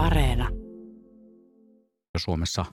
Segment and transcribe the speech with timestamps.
[0.00, 0.48] Areena.
[2.16, 2.64] Suomessa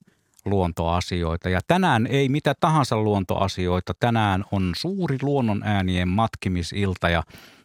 [0.46, 1.50] luontoasioita.
[1.50, 3.94] Ja tänään ei mitä tahansa luontoasioita.
[4.00, 7.24] Tänään on suuri luonnon äänien matkimisilta ja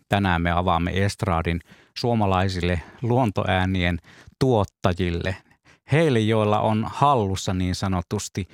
[0.08, 1.60] tänään me avaamme Estraadin
[1.98, 3.98] suomalaisille luontoäänien
[4.38, 5.36] tuottajille.
[5.92, 8.48] Heille, joilla on hallussa niin sanotusti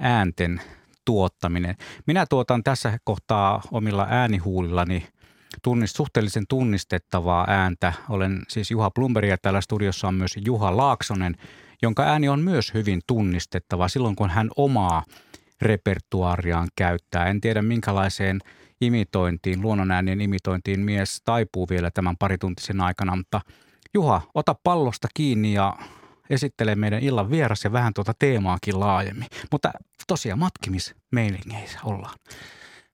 [0.00, 0.60] äänten
[1.04, 1.76] tuottaminen.
[2.06, 5.06] Minä tuotan tässä kohtaa omilla äänihuulillani
[5.62, 7.92] tunnist, suhteellisen tunnistettavaa ääntä.
[8.08, 11.36] Olen siis Juha Blumberg ja täällä studiossa on myös Juha Laaksonen,
[11.82, 15.04] jonka ääni on myös hyvin tunnistettava silloin, kun hän omaa
[15.62, 17.26] repertuariaan käyttää.
[17.26, 18.40] En tiedä minkälaiseen
[18.80, 23.40] imitointiin, luonnonäänien imitointiin mies taipuu vielä tämän parituntisen aikana, mutta
[23.94, 25.76] Juha, ota pallosta kiinni ja
[26.30, 29.28] esittele meidän illan vieras ja vähän tuota teemaakin laajemmin.
[29.52, 29.72] Mutta
[30.06, 32.18] tosiaan matkimismeiningeissä ollaan.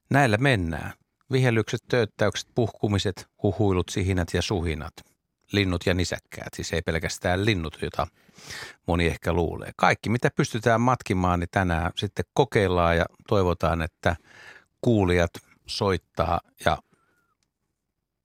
[0.09, 0.93] Näillä mennään.
[1.31, 4.93] Vihellykset, töyttäykset, puhkumiset, huhuilut, sihinät ja suhinat.
[5.51, 8.07] Linnut ja nisäkkäät, siis ei pelkästään linnut, jota
[8.87, 9.71] moni ehkä luulee.
[9.75, 14.15] Kaikki, mitä pystytään matkimaan, niin tänään sitten kokeillaan ja toivotaan, että
[14.81, 15.31] kuulijat
[15.65, 16.77] soittaa ja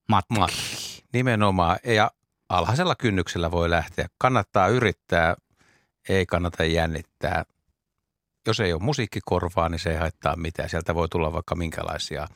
[0.09, 0.35] Matki.
[0.39, 1.05] matki.
[1.13, 1.79] Nimenomaan.
[1.85, 2.11] Ja
[2.49, 4.09] alhaisella kynnyksellä voi lähteä.
[4.19, 5.37] Kannattaa yrittää,
[6.09, 7.45] ei kannata jännittää.
[8.47, 10.69] Jos ei ole musiikkikorvaa, niin se ei haittaa mitään.
[10.69, 12.29] Sieltä voi tulla vaikka minkälaisia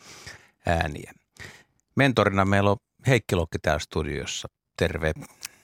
[0.66, 1.12] ääniä.
[1.96, 4.48] Mentorina meillä on Heikki Lokki täällä studiossa.
[4.77, 5.12] Terve.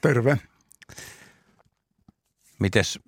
[0.00, 0.38] Terve.
[2.58, 2.98] Mites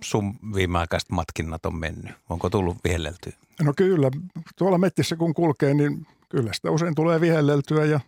[0.00, 2.12] sun viimeaikaiset matkinnat on mennyt?
[2.28, 3.32] Onko tullut vihelleltyä?
[3.60, 4.10] No kyllä,
[4.56, 8.00] tuolla mettissä kun kulkee, niin kyllä sitä usein tulee vihelleltyä ja,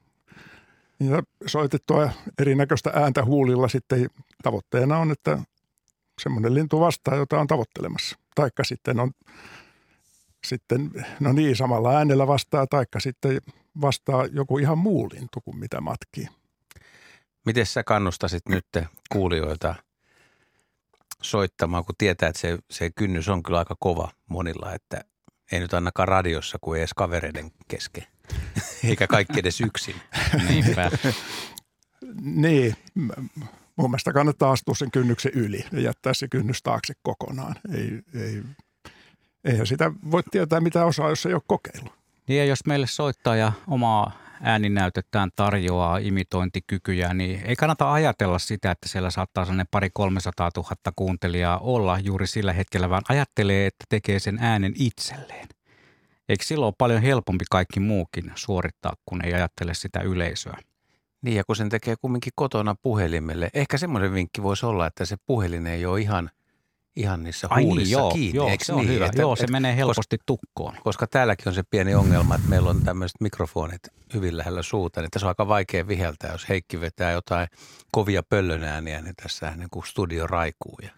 [1.00, 4.10] ja soitettua erinäköistä ääntä huulilla sitten.
[4.42, 5.38] Tavoitteena on, että
[6.22, 8.19] semmoinen lintu vastaa, jota on tavoittelemassa.
[8.34, 9.10] Taikka sitten on
[10.45, 13.41] sitten, no niin, samalla äänellä vastaa, taikka sitten
[13.81, 16.28] vastaa joku ihan muu lintu kuin mitä matkii.
[17.47, 18.67] Miten sä kannustasit nyt
[19.12, 19.75] kuulijoita
[21.22, 25.05] soittamaan, kun tietää, että se, se kynnys on kyllä aika kova monilla, että
[25.53, 28.06] ei nyt ainakaan radiossa kuin edes kavereiden kesken,
[28.88, 29.94] eikä kaikki edes yksin.
[30.49, 30.91] Niinpä.
[32.21, 32.76] Niin,
[33.76, 37.55] mun mielestä kannattaa astua sen kynnyksen yli ja jättää se kynnys taakse kokonaan.
[37.75, 38.43] Ei, ei,
[39.44, 41.93] eihän sitä voi tietää mitä osaa, jos ei ole kokeillut.
[42.28, 44.12] Niin ja jos meille soittaja omaa
[44.43, 50.77] ääninäytettään tarjoaa imitointikykyjä, niin ei kannata ajatella sitä, että siellä saattaa sellainen pari 300 000
[50.97, 55.49] kuuntelijaa olla juuri sillä hetkellä, vaan ajattelee, että tekee sen äänen itselleen.
[56.28, 60.56] Eikö silloin ole paljon helpompi kaikki muukin suorittaa, kun ei ajattele sitä yleisöä?
[61.22, 65.16] Niin ja kun sen tekee kumminkin kotona puhelimelle, ehkä semmoinen vinkki voisi olla, että se
[65.26, 66.31] puhelin ei ole ihan,
[66.97, 68.37] ihan niissä Ai huulissa niin, joo, kiinni.
[68.37, 68.88] joo eikö se on niin?
[68.88, 69.06] hyvä.
[69.06, 70.75] Että- joo, se et- menee helposti tukkoon.
[70.84, 73.81] Koska täälläkin on se pieni ongelma, että meillä on tämmöiset mikrofonit
[74.15, 76.32] hyvin lähellä suuta, niin tässä on aika vaikea viheltää.
[76.32, 77.49] Jos Heikki vetää jotain
[77.93, 80.78] kovia pöllönääniä, niin tässä niin kuin studio raikuu.
[80.82, 80.91] Ja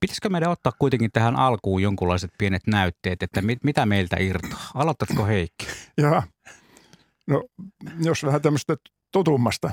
[0.00, 4.70] Pitäisikö meidän ottaa kuitenkin tähän alkuun jonkunlaiset pienet näytteet, että mit, mitä meiltä irtoaa?
[4.74, 5.66] Aloitatko Heikki?
[6.02, 6.22] Ja
[7.26, 7.44] no,
[8.04, 8.76] jos vähän tämmöistä
[9.12, 9.70] tutummasta,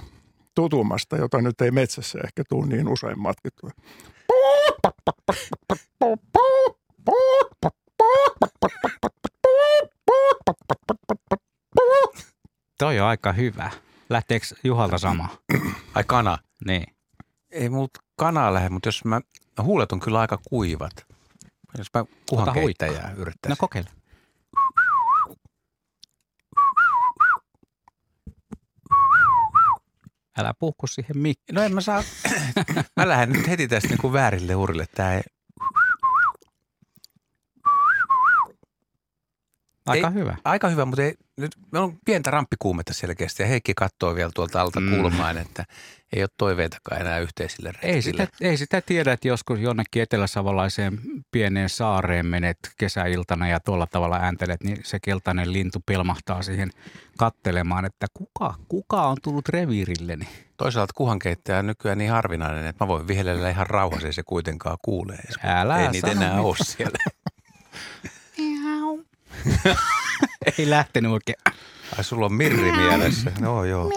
[0.55, 3.69] tutummasta, jota nyt ei metsässä ehkä tule niin usein matkittua.
[12.77, 13.71] Toi on aika hyvä.
[14.09, 15.29] Lähteekö Juhalta sama?
[15.95, 16.37] ai kana.
[16.65, 16.95] Niin.
[17.51, 19.21] Ei mut kanaa lähde, mutta jos mä,
[19.61, 21.05] huulet on kyllä aika kuivat.
[21.77, 23.57] Jos mä kuhan keittäjää No yrittäisin.
[23.57, 23.89] kokeile.
[30.37, 31.55] Älä puhku siihen mikkiin.
[31.55, 32.03] No en mä saa,
[32.97, 34.85] mä lähden nyt heti tästä niin kuin väärille urille.
[34.95, 35.21] Tää ei,
[39.87, 40.37] Aika Ei- hyvä.
[40.43, 44.61] aika hyvä, mutta ei, nyt meillä on pientä ramppikuumetta selkeästi ja Heikki katsoo vielä tuolta
[44.61, 44.89] alta Mm.
[44.95, 45.65] kulmaan, että
[46.13, 47.71] ei ole toiveitakaan enää yhteisille.
[47.81, 50.99] Ei sitä, ei sitä tiedä, että joskus jonnekin eteläsavolaiseen
[51.31, 56.69] pieneen saareen menet kesäiltana ja tuolla tavalla ääntelet, niin se keltainen lintu pelmahtaa siihen
[57.17, 60.27] kattelemaan, että kuka, kuka on tullut reviirilleni.
[60.57, 65.23] Toisaalta kuhankeittäjä on nykyään niin harvinainen, että mä voin vihellellä ihan rauhassa, se kuitenkaan kuulee.
[65.43, 66.39] Älä ei niitä enää mitään.
[66.45, 66.97] ole siellä.
[70.57, 71.37] Ei lähtenyt oikein.
[71.97, 73.31] Ai sulla on mirri mielessä.
[73.39, 73.91] No joo.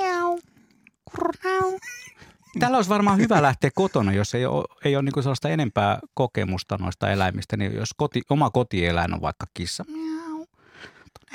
[2.59, 6.77] Tällä olisi varmaan hyvä lähteä kotona, jos ei ole, ei ole niin sellaista enempää kokemusta
[6.81, 7.57] noista eläimistä.
[7.57, 10.47] Niin jos koti, oma kotieläin on vaikka kissa, miau,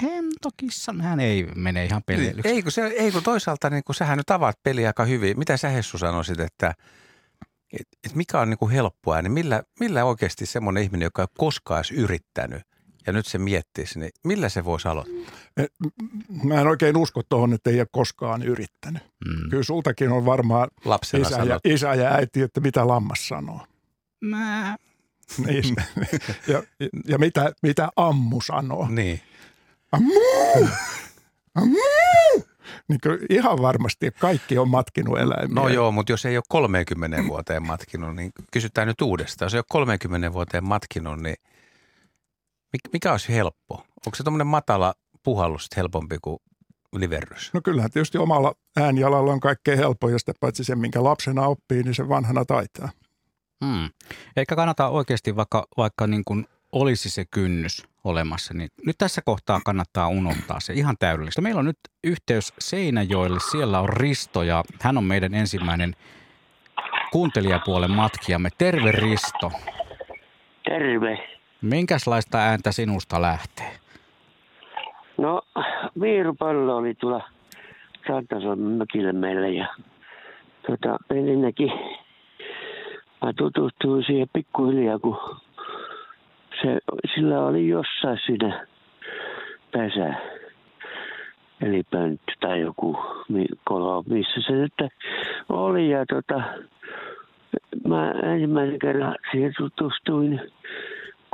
[0.01, 2.51] hentokissa, hän ei mene ihan peleilyksi.
[2.51, 5.39] Ei kun, se, ei kun toisaalta niin kun sähän nyt avaat peliä aika hyvin.
[5.39, 6.73] Mitä sä Hessu sanoisit, että
[7.79, 11.77] et, et mikä on niin helppoa, niin millä, millä oikeasti semmoinen ihminen, joka ei koskaan
[11.77, 12.61] edes yrittänyt
[13.07, 15.35] ja nyt se miettisi, niin millä se voisi aloittaa?
[16.43, 19.03] Mä en oikein usko tuohon, että ei ole koskaan yrittänyt.
[19.25, 19.49] Mm.
[19.49, 23.59] Kyllä sultakin on varmaan Lapsena isä ja, isä ja äiti, että mitä lammas sanoo.
[24.21, 24.77] Mä.
[25.45, 25.75] Niin,
[26.47, 26.63] ja,
[27.07, 28.87] ja mitä, mitä ammu sanoo.
[28.89, 29.21] Niin.
[29.91, 30.67] Ammu!
[31.55, 31.77] Ammu!
[32.87, 35.61] Niin kyllä ihan varmasti kaikki on matkinut eläimiä.
[35.61, 39.45] No joo, mutta jos ei ole 30 vuoteen matkinut, niin kysytään nyt uudestaan.
[39.45, 41.35] Jos ei ole 30 vuoteen matkinut, niin
[42.93, 43.75] mikä olisi helppo?
[43.75, 44.93] Onko se tuommoinen matala
[45.23, 46.37] puhallus helpompi kuin
[46.93, 47.53] liverrys?
[47.53, 51.83] No kyllähän tietysti omalla äänialalla on kaikkein helpoin, ja sitä paitsi sen, minkä lapsena oppii,
[51.83, 52.89] niin se vanhana taitaa.
[53.63, 53.89] Mm.
[54.37, 59.61] Eikä kannata oikeasti, vaikka, vaikka niin kuin olisi se kynnys olemassa, niin nyt tässä kohtaa
[59.65, 61.41] kannattaa unohtaa se ihan täydellistä.
[61.41, 65.95] Meillä on nyt yhteys Seinäjoelle, siellä on Risto ja hän on meidän ensimmäinen
[67.11, 68.49] kuuntelijapuolen matkijamme.
[68.57, 69.51] Terve Risto.
[70.63, 71.34] Terve.
[71.65, 73.71] Minkälaista ääntä sinusta lähtee?
[75.17, 75.41] No,
[76.01, 77.29] viirupallo oli tuolla
[78.07, 79.67] Rantasalmen mökillä meillä ja
[80.67, 81.71] tota, ensinnäkin
[83.21, 85.17] mä tutustuin siihen pikkuhiljaa, kun
[86.61, 86.77] se,
[87.15, 88.67] sillä oli jossain siinä
[89.71, 90.13] pesä,
[91.61, 92.97] eli pönttö tai joku
[93.63, 94.73] kolo, missä se nyt
[95.49, 95.89] oli.
[95.89, 96.41] Ja tota,
[97.87, 100.41] mä ensimmäisen kerran siihen tutustuin,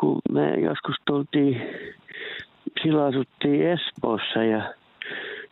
[0.02, 1.62] kun me joskus tultiin
[2.84, 4.74] silloin asuttiin Espoossa ja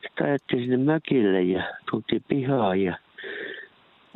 [0.02, 2.98] sitten ajettiin sinne mökille ja tultiin pihaan ja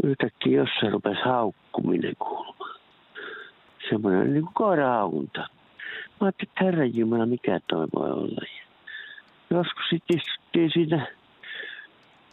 [0.04, 2.80] yhtäkkiä jossain rupesi haukkuminen kuulumaan.
[3.90, 5.40] Semmoinen niin kuin koirahaunta.
[5.40, 5.48] Mä
[6.22, 8.42] ajattelin, että herran jumala, mikä toi voi olla.
[8.42, 8.64] Ja
[9.58, 11.08] joskus sitten istuttiin siinä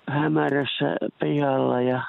[0.08, 2.02] hämärässä pihalla ja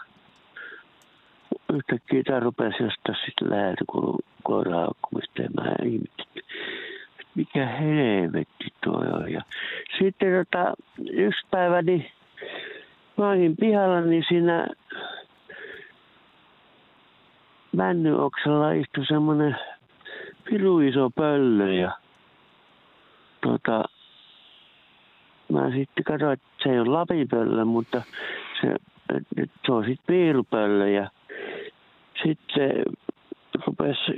[1.75, 6.45] yhtäkkiä tämä rupesi jostain sitten läheltä kuuluu koirahaukkumista ja mä ihmettelin,
[7.35, 9.31] mikä helvetti toi on.
[9.31, 9.41] Ja
[9.99, 10.73] sitten tota,
[11.11, 12.11] yksi päivä niin
[13.17, 14.67] mä olin pihalla, niin siinä
[17.75, 19.55] männyoksalla istui semmoinen
[20.43, 21.91] piru iso pöllö ja
[23.41, 23.83] tota,
[25.51, 28.01] mä sitten katsoin, että se ei ole lapipöllö, mutta
[28.61, 28.75] se,
[29.65, 31.09] se on sitten piirupöllö ja
[32.23, 32.83] sitten se
[33.65, 34.11] rupesi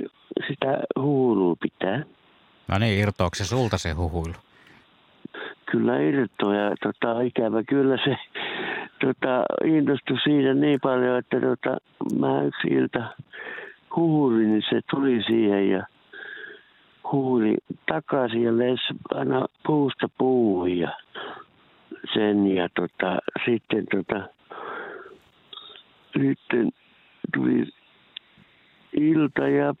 [0.48, 2.02] sitä huulua pitää.
[2.68, 4.34] No niin, irtoako se sulta se huhuilu?
[5.74, 8.16] kyllä irtoa ja tota, ikävä kyllä se
[9.00, 11.76] tota, innostui siitä niin paljon, että tota,
[12.18, 13.14] mä yksi ilta
[13.96, 15.86] huurin, niin se tuli siihen ja
[17.12, 17.54] huuri
[17.86, 18.84] takaisin ja lensi
[19.14, 20.88] aina puusta puuhun ja
[22.14, 24.28] sen ja tota, sitten tota,
[26.12, 26.72] sitten
[27.34, 27.64] tuli
[28.92, 29.74] ilta ja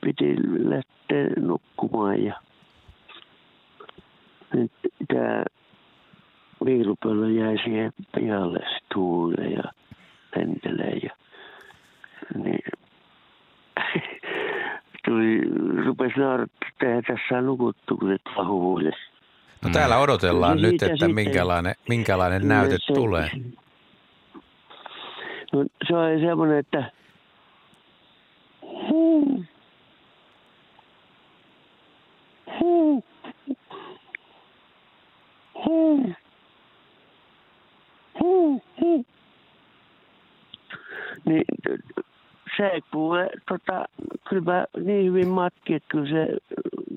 [0.00, 2.40] piti lähteä nukkumaan ja
[4.54, 4.72] nyt
[5.08, 5.44] tämä
[6.64, 9.62] viilupöllö jäi siihen pihalle sit huulee ja
[10.36, 11.10] lentelee ja
[12.44, 12.58] niin
[15.04, 15.40] tuli,
[15.84, 18.22] rupesi naurattaa, että eihän tässä on nukuttu, kun et.
[19.64, 23.30] No täällä odotellaan No nyt, siitä että sitten- minkälainen, minkälainen näyte Se- tulee.
[25.52, 26.90] No, se oli semmoinen, että.
[41.24, 41.44] Niin
[42.56, 43.84] se kuule, tota,
[44.28, 46.36] kyllä niin hyvin matki, että kyllä se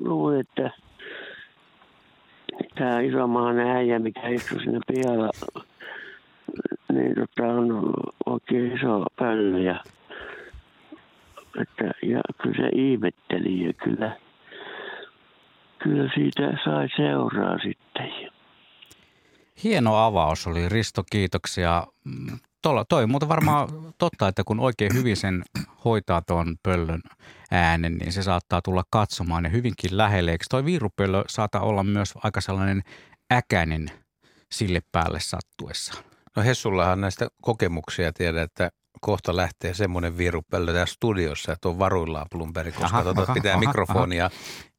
[0.04, 0.72] luuli, että
[2.76, 5.30] tämä isomaan äijä, mikä istui siinä pihalla,
[6.94, 9.84] niin tota, on ollut oikein iso pöllö ja,
[11.62, 14.18] että, ja kyllä se ihmetteli ja kyllä,
[15.80, 18.12] kyllä siitä sai seuraa sitten.
[19.64, 21.88] Hieno avaus oli, Risto, kiitoksia.
[22.62, 25.44] Tuolla, toi on muuten varmaan totta, että kun oikein hyvin sen
[25.86, 27.02] hoitaa tuon pöllön
[27.52, 30.32] äänen, niin se saattaa tulla katsomaan ja hyvinkin lähelle.
[30.32, 32.82] Eikö toi viirupöllö saata olla myös aika sellainen
[33.34, 33.88] äkäinen
[34.52, 36.09] sille päälle sattuessa?
[36.36, 38.72] No Hessullahan näistä kokemuksia tiedä, että
[39.02, 43.54] kohta lähtee semmoinen virupöllö tässä studiossa, että on varuillaan plumperi, koska Aha, tota, aha, pitää
[43.54, 44.30] aha, mikrofonia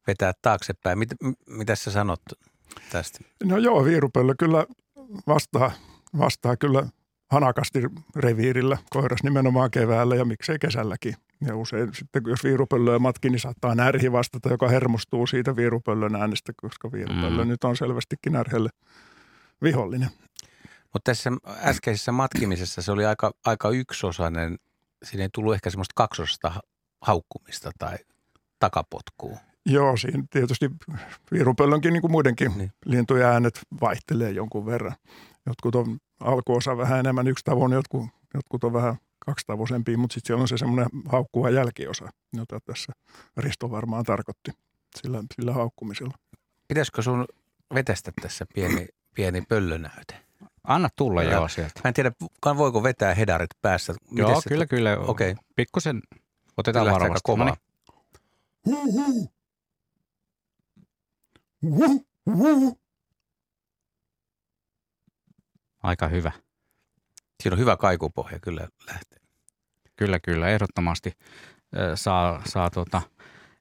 [0.07, 0.99] vetää taaksepäin.
[0.99, 1.09] Mit,
[1.49, 2.21] mitä sä sanot
[2.91, 3.19] tästä?
[3.43, 4.65] No joo, viirupöllö kyllä
[5.27, 5.71] vastaa,
[6.17, 6.87] vastaa kyllä
[7.31, 7.81] hanakasti
[8.15, 11.15] reviirillä koiras nimenomaan keväällä ja miksei kesälläkin.
[11.47, 16.53] Ja usein sitten, jos viirupöllöä matki, niin saattaa närhi vastata, joka hermostuu siitä viirupöllön äänestä,
[16.61, 17.49] koska viirupöllö Mm.
[17.49, 18.69] nyt on selvästikin närhelle
[19.63, 20.09] vihollinen.
[20.93, 24.57] Mutta tässä äskeisessä matkimisessa se oli aika, aika yksiosainen.
[25.03, 26.53] Siinä ei tullut ehkä semmoista kaksosasta
[27.01, 27.97] haukkumista tai
[28.59, 29.37] takapotkua.
[29.65, 30.69] Joo, siinä tietysti
[31.31, 32.57] viirupöllönkin niin kuin muidenkin Niin.
[32.57, 32.71] niin.
[32.85, 34.95] lintujen äänet vaihtelee jonkun verran.
[35.45, 38.95] Jotkut on alkuosa vähän enemmän yksi tavoin, jotkut, jotkut on vähän
[39.25, 42.93] kaksitavoisempia, mutta sitten siellä on se semmoinen haukkuva jälkiosa, jota tässä
[43.37, 44.51] Risto varmaan tarkoitti
[45.01, 46.13] sillä, sillä haukkumisella.
[46.67, 47.25] Pitäisikö sun
[47.73, 50.30] vetästä tässä pieni, pieni pöllönäyte?
[50.63, 51.33] Anna tulla Joo.
[51.33, 51.81] joo sieltä.
[51.83, 52.11] Mä en tiedä,
[52.57, 53.93] voiko vetää hedarit päässä.
[53.93, 54.97] Miten Joo, se- kyllä, kyllä.
[54.99, 55.35] Okei.
[55.55, 56.01] Pikkusen
[56.57, 57.21] otetaan aika varovasti.
[57.23, 57.57] kovaa.
[58.65, 59.31] Huhu.
[61.63, 62.05] Huhu.
[62.25, 62.79] Huhu.
[65.83, 66.31] Aika hyvä.
[67.43, 69.19] Siinä on hyvä kaikupohja kyllä lähtee.
[69.95, 70.49] Kyllä, kyllä.
[70.49, 71.13] Ehdottomasti
[71.95, 73.01] saa, saa tuota,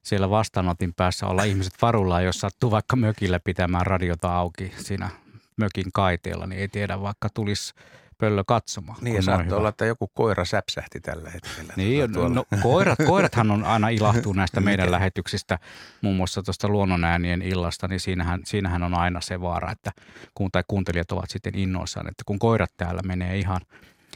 [0.02, 5.10] siellä vastaanotin päässä olla ihmiset varullaan, jos sattuu vaikka mökillä pitämään radiota auki siinä
[5.56, 7.74] mökin kaiteella, niin ei tiedä vaikka tulisi
[8.20, 8.98] pöllö katsomaan.
[9.00, 11.72] Niin ja saattoi olla, että joku koira säpsähti tällä hetkellä.
[11.76, 15.58] Niin, Tuolla- no, koirat, koirathan on aina ilahtuu näistä meidän lähetyksistä,
[16.02, 19.90] muun muassa tuosta luonnonäänien illasta, niin siinähän, siinähän on aina se vaara, että
[20.34, 23.60] kun, tai kuuntelijat ovat sitten innoissaan, että kun koirat täällä menee ihan,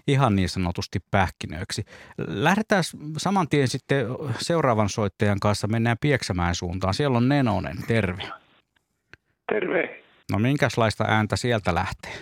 [0.07, 1.85] ihan niin sanotusti pähkinöiksi.
[2.19, 2.85] Lähdetään
[3.19, 4.07] saman tien sitten
[4.39, 6.95] seuraavan soittajan kanssa, mennään Pieksämään suuntaan.
[6.95, 8.23] Siellä on Nenonen, terve.
[9.53, 10.04] Terve.
[10.33, 12.13] No minkälaista ääntä sieltä lähtee?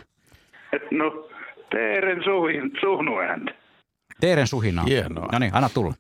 [0.91, 1.29] No,
[1.71, 3.55] Teeren suhin, suhnuääntä.
[4.21, 4.85] Teeren suhinaa.
[4.85, 5.29] Hienoa.
[5.33, 5.95] No niin, anna tulla.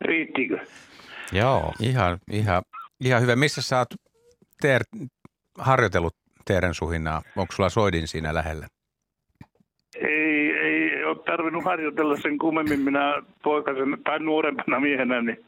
[0.00, 0.66] Riittikö?
[1.32, 1.74] Joo.
[1.80, 2.62] Ihan, ihan,
[3.04, 3.36] ihan hyvä.
[3.36, 3.94] Missä sä oot
[4.60, 4.82] teer,
[5.58, 7.22] harjoitellut teeren suhinaa?
[7.36, 8.66] Onko sulla soidin siinä lähellä?
[10.08, 12.80] Ei, ei ole tarvinnut harjoitella sen kummemmin.
[12.80, 15.44] Minä poikasen tai nuorempana miehenä niin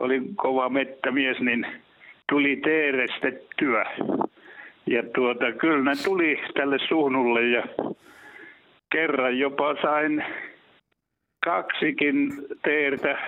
[0.00, 1.66] olin kova mettämies, niin
[2.28, 3.84] tuli teerestettyä.
[4.86, 7.62] Ja tuota, kyllä ne tuli tälle suhnulle ja
[8.92, 10.24] kerran jopa sain
[11.44, 12.32] kaksikin
[12.62, 13.18] teertä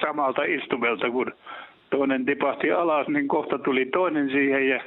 [0.00, 1.32] samalta istumelta, kun
[1.90, 4.80] toinen tipahti alas, niin kohta tuli toinen siihen ja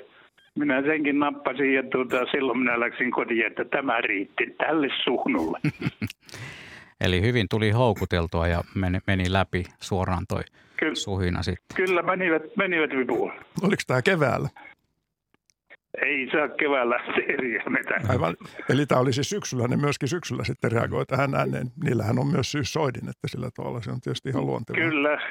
[0.56, 5.60] minä senkin nappasin ja tuota, silloin minä läksin kotiin, että tämä riitti tälle suhnulle.
[7.06, 10.42] Eli hyvin tuli houkuteltua ja meni, meni läpi suoraan toi
[10.78, 11.76] Kyllä, suhina sitten.
[11.76, 13.32] kyllä menivät, menivät vipuun.
[13.64, 14.50] Oliko tämä keväällä?
[16.02, 18.10] Ei saa keväällä teeriä mitään.
[18.10, 18.36] Aivan.
[18.70, 21.68] Eli tämä oli siis syksyllä, ne myöskin syksyllä sitten reagoi tähän ääneen.
[21.84, 24.90] Niillähän on myös syyssoidin, että sillä tavalla se on tietysti ihan luontevaa.
[24.90, 25.22] Kyllä,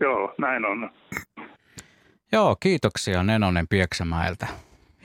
[0.00, 0.90] joo, näin on.
[2.34, 4.46] Joo, kiitoksia Nenonen Pieksämäeltä.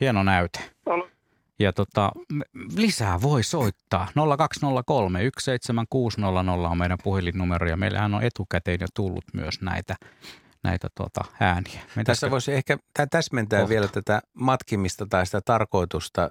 [0.02, 0.60] Hieno näyte.
[0.86, 1.08] Ol-
[1.60, 2.12] Ja tota,
[2.76, 4.08] lisää voi soittaa.
[4.38, 9.96] 0203 17600 on meidän puhelinnumero ja meillähän on etukäteen jo tullut myös näitä,
[10.64, 11.82] näitä tota, ääniä.
[11.96, 13.70] Mitäs Tässä voisi ehkä tä- täsmentää Kohta.
[13.70, 16.30] vielä tätä matkimista tai sitä tarkoitusta.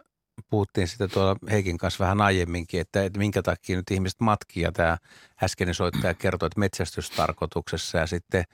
[0.50, 4.62] Puhuttiin sitä tuolla Heikin kanssa vähän aiemminkin, että, että minkä takia nyt ihmiset matkii.
[4.62, 4.96] Ja tämä
[5.42, 8.44] äskeinen soittaja kertoi, että metsästystarkoituksessa ja sitten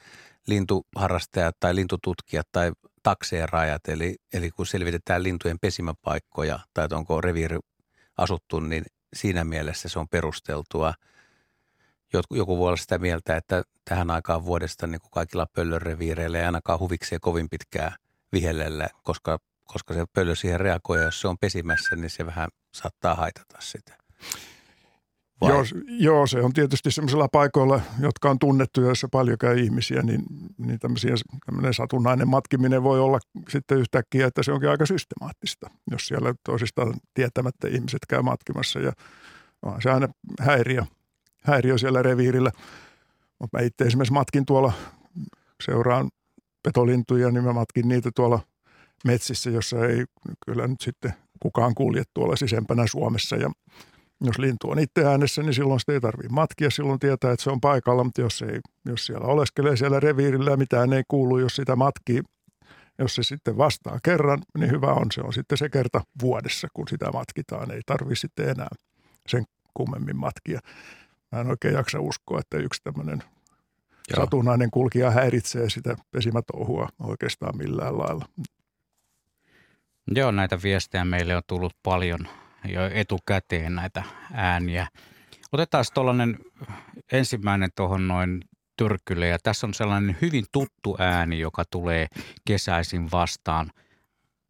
[0.46, 2.72] lintuharrastajat tai lintututkijat tai
[3.02, 7.58] takseerajat, eli, eli kun selvitetään lintujen pesimäpaikkoja tai että onko reviiri
[8.16, 8.84] asuttu, niin
[9.14, 10.94] siinä mielessä se on perusteltua.
[12.12, 16.44] Joku, joku voi olla sitä mieltä, että tähän aikaan vuodesta niin kuin kaikilla pöllöreviireillä ei
[16.44, 17.96] ainakaan huvikseen kovin pitkää
[18.32, 22.48] vihellellä, koska, koska se pöllö siihen reagoi ja jos se on pesimässä, niin se vähän
[22.74, 23.96] saattaa haitata sitä.
[25.40, 25.50] Vai?
[25.50, 30.22] Joo, joo, se on tietysti sellaisilla paikoilla, jotka on tunnettuja, joissa paljon käy ihmisiä, niin,
[30.58, 36.34] niin tämmöinen satunnainen matkiminen voi olla sitten yhtäkkiä, että se onkin aika systemaattista, jos siellä
[36.44, 38.92] toisistaan tietämättä ihmiset käy matkimassa ja
[39.62, 40.08] onhan se aina
[40.40, 40.82] häiriö,
[41.42, 42.50] häiriö siellä reviirillä.
[43.38, 44.72] Mutta mä itse esimerkiksi matkin tuolla,
[45.62, 46.10] seuraan
[46.62, 48.40] petolintuja, niin mä matkin niitä tuolla
[49.04, 50.04] metsissä, jossa ei
[50.46, 53.50] kyllä nyt sitten kukaan kulje tuolla sisempänä Suomessa ja
[54.20, 56.70] jos lintu on itse äänessä, niin silloin sitä ei tarvitse matkia.
[56.70, 60.56] Silloin tietää, että se on paikalla, mutta jos, ei, jos siellä oleskelee siellä reviirillä ja
[60.56, 62.22] mitään ei kuulu, jos sitä matkii,
[62.98, 65.06] jos se sitten vastaa kerran, niin hyvä on.
[65.12, 67.70] Se on sitten se kerta vuodessa, kun sitä matkitaan.
[67.70, 68.68] Ei tarvitse sitten enää
[69.28, 69.44] sen
[69.74, 70.60] kummemmin matkia.
[71.32, 73.22] Mä en oikein jaksa uskoa, että yksi tämmöinen
[74.10, 74.24] Joo.
[74.24, 78.26] satunnainen kulkija häiritsee sitä pesimätouhua oikeastaan millään lailla.
[80.14, 82.28] Joo, näitä viestejä meille on tullut paljon
[82.64, 84.02] jo etukäteen näitä
[84.32, 84.86] ääniä.
[85.52, 86.38] Otetaan tuollainen
[87.12, 88.40] ensimmäinen tuohon noin
[88.76, 92.06] tyrkylle ja tässä on sellainen hyvin tuttu ääni, joka tulee
[92.44, 93.70] kesäisin vastaan.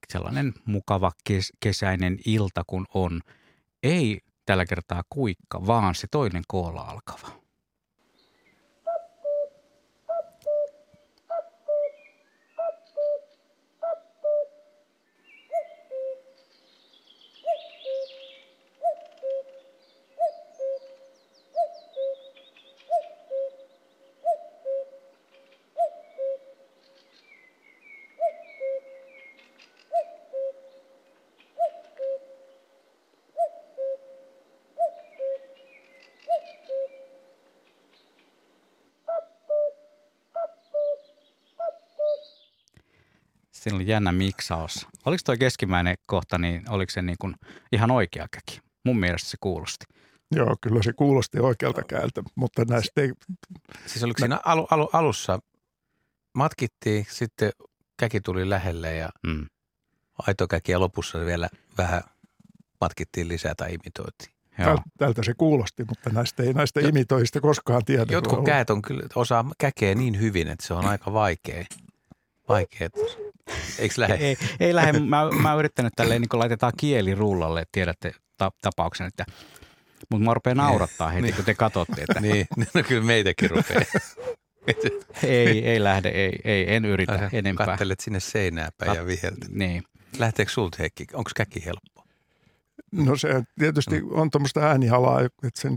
[0.08, 3.20] Sellainen mukava kes- kesäinen ilta kun on.
[3.82, 7.43] Ei tällä kertaa kuikka, vaan se toinen koolla alkava.
[43.64, 44.86] Siinä oli jännä miksaus.
[45.06, 47.34] Oliko toi keskimmäinen kohta, niin oliko se niin kuin
[47.72, 48.60] ihan oikea käki?
[48.84, 49.84] Mun mielestä se kuulosti.
[50.36, 53.12] Joo, kyllä se kuulosti oikealta käältä, mutta näistä ei,
[53.86, 55.38] Siis oliko siinä alu, alu, alussa
[56.34, 57.52] matkittiin, sitten
[57.96, 59.46] käki tuli lähelle ja Mm.
[60.26, 62.02] aito käki ja lopussa vielä vähän
[62.80, 64.30] matkittiin lisää tai imitoitiin.
[64.58, 64.66] Joo.
[64.66, 68.04] täl, tältä se kuulosti, mutta näistä ei näistä Jo- imitoista koskaan tiedä.
[68.10, 71.64] Jotkut käet on kyllä, osaa käkeä niin hyvin, että se on aika vaikea.
[72.48, 72.88] Vaikea.
[73.78, 74.14] Eikö lähde?
[74.14, 75.00] Ei, ei lähde.
[75.00, 79.24] Mä, mä oon yrittänyt tälleen, niin kun laitetaan kieli rullalle, että tiedätte ta- tapauksen, että
[80.10, 81.34] mutta mä rupean naurattaa heti, Niin.
[81.34, 83.80] kun te katsotte, että Niin, no kyllä meitäkin rupeaa.
[85.22, 87.66] ei, ei lähde, ei, ei, en yritä Sä enempää.
[87.66, 89.46] Kattelet sinne seinää päin ja viheltä.
[89.50, 89.82] Niin.
[90.18, 91.06] Lähteekö sulta Heikki?
[91.12, 92.04] Onko käki helppo?
[92.92, 95.68] No se tietysti on tuommoista äänihalaa, että se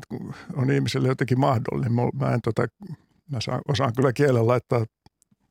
[0.55, 1.93] on ihmiselle jotenkin mahdollinen.
[1.93, 2.67] Mä- Mä, en tota,
[3.31, 4.85] mä saan, osaan kyllä kielen laittaa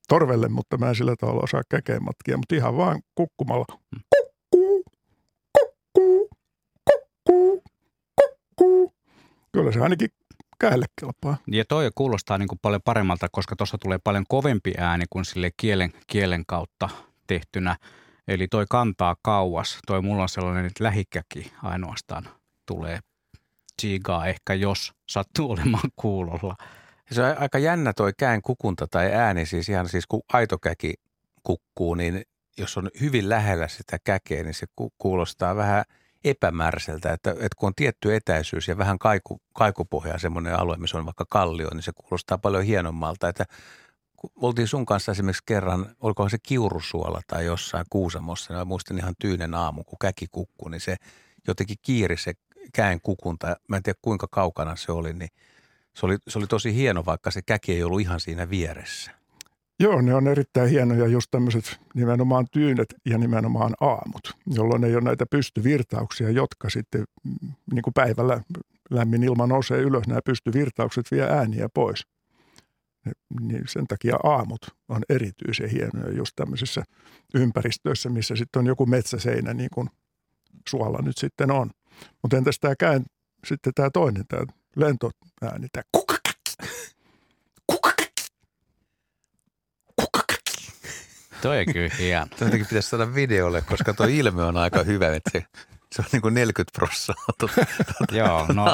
[0.09, 3.65] torvelle, mutta mä en sillä tavalla osaa käkeen matkia, mutta ihan vaan kukkumalla.
[4.17, 4.85] Kukkuu,
[5.59, 6.31] kukkuu,
[6.85, 7.63] kukkuu,
[8.21, 8.93] kukkuu.
[9.53, 10.09] Kyllä se ainakin
[10.61, 11.37] käelle kelpaa.
[11.47, 15.51] Ja toi kuulostaa niin kuin paljon paremmalta, koska tuossa tulee paljon kovempi ääni kuin sille
[15.57, 16.89] kielen, kielen kautta
[17.27, 17.77] tehtynä.
[18.29, 19.79] Eli toi kantaa kauas.
[19.87, 22.29] Toi mulla on sellainen, että lähikäki ainoastaan
[22.67, 23.01] tulee
[23.83, 26.57] chigaa ehkä, jos sattuu olemaan kuulolla.
[27.11, 30.95] Se on aika jännä toi kään kukunta tai ääni, siis ihan siis kun aito käki
[31.43, 32.23] kukkuu, niin
[32.59, 35.85] jos on hyvin lähellä sitä käkeä, niin se ku- kuulostaa vähän
[36.25, 41.07] epämääräiseltä, että, että kun on tietty etäisyys ja vähän kaiku, kaikupohjaa semmoinen alue, missä on
[41.07, 43.45] vaikka kallio, niin se kuulostaa paljon hienommalta, että
[44.37, 49.15] oltiin sun kanssa esimerkiksi kerran, olikohan se kiurusuola tai jossain Kuusamossa, niin mä muistan ihan
[49.19, 50.97] tyynen aamu, kun käki kukkuu, niin se
[51.49, 52.35] jotenkin kiiri se
[52.73, 55.31] käen kukunta, mä en tiedä kuinka kaukana se oli, niin
[55.97, 59.11] se oli, se oli tosi hieno, vaikka se käki ei ollut ihan siinä vieressä.
[59.81, 65.05] Joo, ne on erittäin hienoja just tämmöiset nimenomaan tyynet ja nimenomaan aamut, jolloin ei ole
[65.05, 68.41] näitä pystyvirtauksia, jotka sitten mm, niin kuin päivällä
[68.91, 72.07] lämmin ilma nousee ylös, nämä pystyvirtaukset vie ääniä pois.
[73.41, 76.85] Niin sen takia aamut on erityisen hienoja just tämmöisissä
[77.35, 79.89] ympäristöissä, missä sitten on joku metsäseinä niin kuin
[80.69, 81.71] suolla nyt sitten on.
[82.23, 83.05] Mutta entäs tämä käyn,
[83.47, 86.33] sitten tämä toinen, tämä lentoääni, tämä kukakaki,
[87.67, 88.13] kukakaki,
[89.97, 90.73] kukakaki.
[91.43, 92.27] Toi on kyllä hieno.
[92.41, 95.45] Jotenkin pitäisi saada videolle, koska tuo ilme on aika hyvä, että se,
[95.93, 97.65] se on niin kuin 40 prosenttia
[98.13, 98.65] Joo, no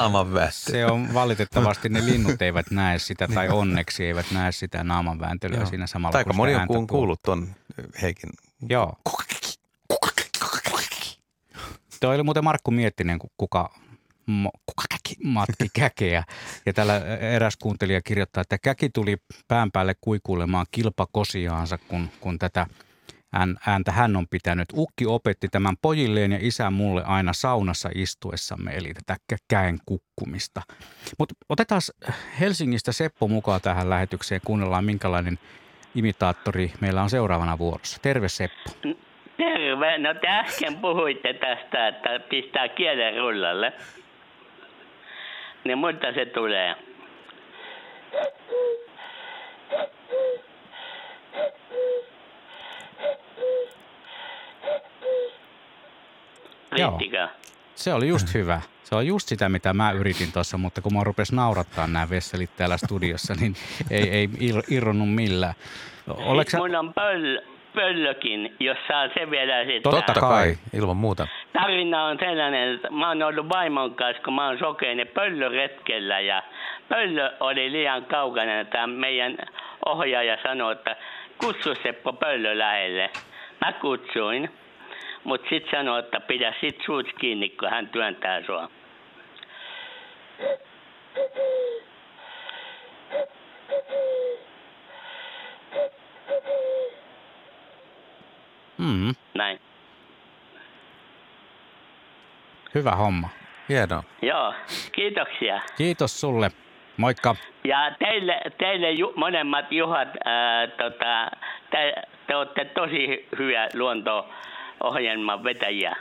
[0.49, 5.57] se on valitettavasti ne linnut eivät näe sitä tai onneksi eivät näe sitä naaman vääntelyä
[5.57, 5.65] Joo.
[5.65, 6.17] siinä samalla.
[6.17, 7.55] Aika kun sitä moni on kuullut, kuullut ton
[8.01, 8.29] Heikin.
[8.69, 8.97] Joo.
[11.99, 13.82] Toi oli muuten Markku Miettinen, kuka
[14.89, 16.23] käki, matki käkeä.
[16.65, 16.97] Ja täällä
[17.35, 22.67] eräs kuuntelija kirjoittaa, että käki tuli pään päälle kuikuilemaan kilpakosiaansa, kun, kun tätä
[23.33, 24.67] ään- ääntä hän on pitänyt.
[24.73, 30.61] Ukki opetti tämän pojilleen ja isä mulle aina saunassa istuessamme, eli tätä kä- käen kukkumista.
[31.19, 31.81] Mutta otetaan
[32.39, 35.39] Helsingistä Seppo mukaan tähän lähetykseen, kuunnellaan minkälainen
[35.95, 37.99] imitaattori meillä on seuraavana vuorossa.
[38.01, 38.71] Terve Seppo.
[39.37, 39.97] Terve.
[39.97, 43.73] No te äsken puhuitte tästä, että pistää kielen rullalle.
[45.63, 46.75] Niin mutta se tulee.
[56.77, 56.89] Joo.
[56.89, 57.27] Riittikö?
[57.75, 58.61] Se oli just hyvä.
[58.83, 62.55] Se on just sitä, mitä mä yritin tuossa, mutta kun mä rupes naurattaa nämä vesselit
[62.55, 63.55] täällä studiossa, niin
[63.91, 65.53] ei, ei ir- irronnut millään.
[66.07, 66.57] Oletko sä...
[66.57, 67.39] Sitten mun on pöl,
[67.75, 69.89] pöllökin, jos saa se vielä sitä.
[69.89, 70.55] Totta kai.
[70.73, 71.27] ilman muuta.
[71.53, 76.43] Tarina on sellainen, että mä oon ollut vaimon kanssa, kun mä oon sokeinen pöllöretkellä ja
[76.89, 78.59] pöllö oli liian kaukana.
[78.59, 79.37] että meidän
[79.85, 80.95] ohjaaja sanoi, että
[81.37, 83.09] kutsu Seppo pöllö lähelle.
[83.61, 84.49] Mä kutsuin,
[85.23, 88.69] mutta sitten sanoi, että pidä sit suut kiinni, kun hän työntää sua.
[98.77, 99.59] Mm, Näin.
[102.75, 103.29] hyvä homma.
[103.69, 104.03] Hienoa.
[104.21, 104.53] Joo,
[104.91, 105.61] kiitoksia.
[105.77, 106.51] Kiitos sulle.
[106.97, 107.35] Moikka.
[107.63, 111.31] Ja teille, teille ju, monemmat Juhat, ää, tota,
[111.71, 111.93] te,
[112.27, 115.95] te olette tosi hyviä luonto-ohjelman vetäjiä.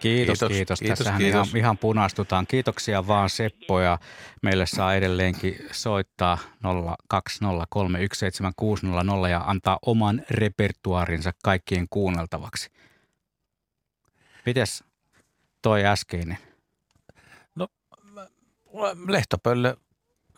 [0.00, 0.78] Kiitos, Kiitos, kiitos.
[0.78, 1.48] kiitos, Tässähän kiitos.
[1.48, 2.46] Ihan, ihan punastutaan.
[2.46, 3.98] Kiitoksia vaan Seppo ja
[4.42, 6.38] meille saa edelleenkin soittaa
[7.14, 7.18] 02031760
[9.30, 12.70] ja antaa oman repertuaarinsa kaikkien kuunneltavaksi.
[14.46, 14.84] Mites
[15.62, 16.38] toi äskeinen?
[19.08, 19.76] Lehtopöllö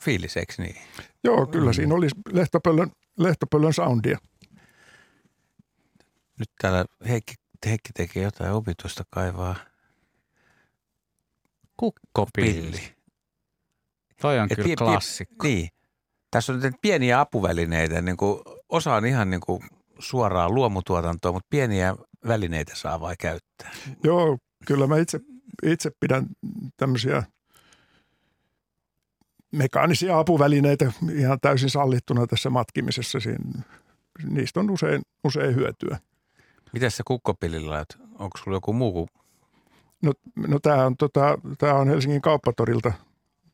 [0.03, 0.77] fiilis, eikö niin?
[1.25, 4.19] Joo, kyllä siinä oli lehtopöllön, lehtopöllön soundia.
[6.39, 7.35] Nyt täällä Heikki,
[7.67, 9.57] Heikki tekee jotain opitusta kaivaa.
[11.77, 12.95] Kukkopilli.
[14.21, 15.47] Toi on Et kyllä pie- pie- klassikko.
[15.47, 15.69] Niin.
[16.31, 18.03] Tässä on nyt pieniä apuvälineitä.
[18.03, 19.63] Niin kuin, osa on ihan niin kuin
[19.99, 23.71] suoraa luomutuotantoa, mutta pieniä välineitä saa vai käyttää.
[24.05, 25.21] Joo, kyllä mä itse,
[25.63, 26.27] itse pidän
[26.77, 27.23] tämmöisiä
[29.53, 33.21] mekaanisia apuvälineitä ihan täysin sallittuna tässä matkimisessa.
[33.21, 33.63] Siinä,
[34.25, 35.99] niistä on usein, usein hyötyä.
[36.73, 37.99] Miten sä kukkopillillä olet?
[38.19, 39.09] Onko sulla joku muu kuin
[40.03, 40.13] No,
[40.49, 42.93] no tämä on, tota, tää on Helsingin kauppatorilta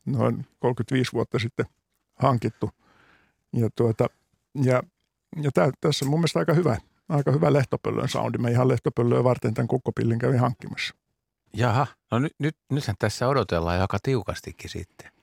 [0.05, 1.65] noin 35 vuotta sitten
[2.19, 2.69] hankittu.
[3.53, 4.07] Ja, tuota,
[4.63, 4.83] ja,
[5.41, 6.77] ja tää, tässä on mun mielestä aika hyvä,
[7.09, 8.37] aika hyvä lehtopöllön soundi.
[8.37, 10.95] Mä ihan lehtopöllöä varten tämän kukkopillin kävin hankkimassa.
[11.53, 15.14] Jaha, no nyt, nyt, nythän tässä odotellaan aika tiukastikin sitten.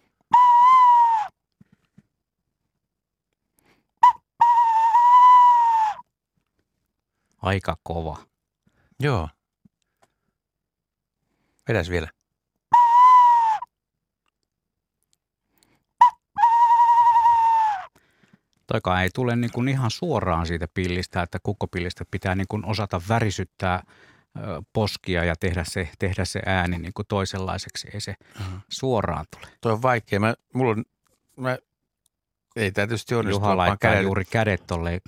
[7.42, 8.16] Aika kova.
[9.00, 9.28] Joo.
[11.68, 12.08] Vedäs vielä.
[18.66, 23.00] Toikaan ei tule niin kuin ihan suoraan siitä pillistä, että kukkopillistä pitää niin kuin osata
[23.08, 23.82] värisyttää
[24.72, 27.88] poskia ja tehdä se, tehdä se ääni niin kuin toisenlaiseksi.
[27.94, 28.56] Ei se Mhm.
[28.68, 29.52] suoraan tule.
[29.60, 30.20] Tuo on vaikea.
[30.20, 30.84] Mä, mulla on,
[31.36, 31.58] mä,
[32.56, 33.40] ei tämä tietysti onnistu.
[33.40, 35.00] Juha laittaa kädet- juuri kädet tolleen.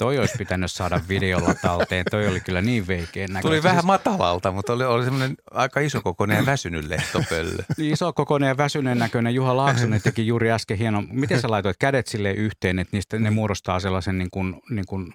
[0.00, 2.04] Toi olisi pitänyt saada videolla talteen.
[2.10, 3.42] Toi oli kyllä niin veikeä näköinen.
[3.42, 7.62] Tuli vähän matalalta, mutta oli, oli semmoinen aika isokokoinen ja väsynyt lehtopöllö.
[7.78, 11.08] Iso kokoinen ja väsyneen näköinen Juha Laaksonen teki juuri äsken hienon.
[11.10, 15.12] Miten sä laitoit kädet sille yhteen, että niistä ne muodostaa sellaisen niin kuin, niin kuin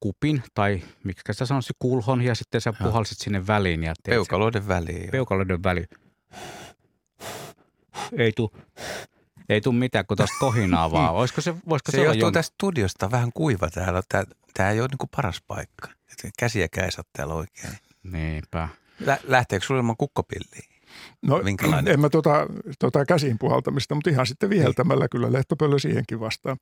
[0.00, 3.82] kupin tai miksi sä sanoisit kulhon ja sitten sä puhalsit sinne väliin.
[3.82, 5.10] Ja teet Peukaloiden väliin.
[5.10, 5.84] peukaloiden väli.
[8.18, 8.52] Ei tu,
[9.48, 11.14] ei tu mitään, kun tuosta kohinaa vaan.
[11.20, 12.32] Olisiko se, voisiko se, Se olla johtuu jon...
[12.32, 14.02] tästä studiosta vähän kuiva täällä.
[14.08, 15.88] Tämä, tämä ei ole niin kuin paras paikka.
[16.12, 17.74] Et Käsiäkään ei saa täällä oikein.
[18.02, 18.68] Niinpä.
[19.00, 20.76] Lä, lähteekö sulle ilman kukkopilliä?
[21.22, 21.94] No, Minkälainen?
[21.94, 22.46] en mä tota,
[22.78, 26.56] tota käsiin puhaltamista, mutta ihan sitten viheltämällä kyllä lehtopöllö siihenkin vastaan.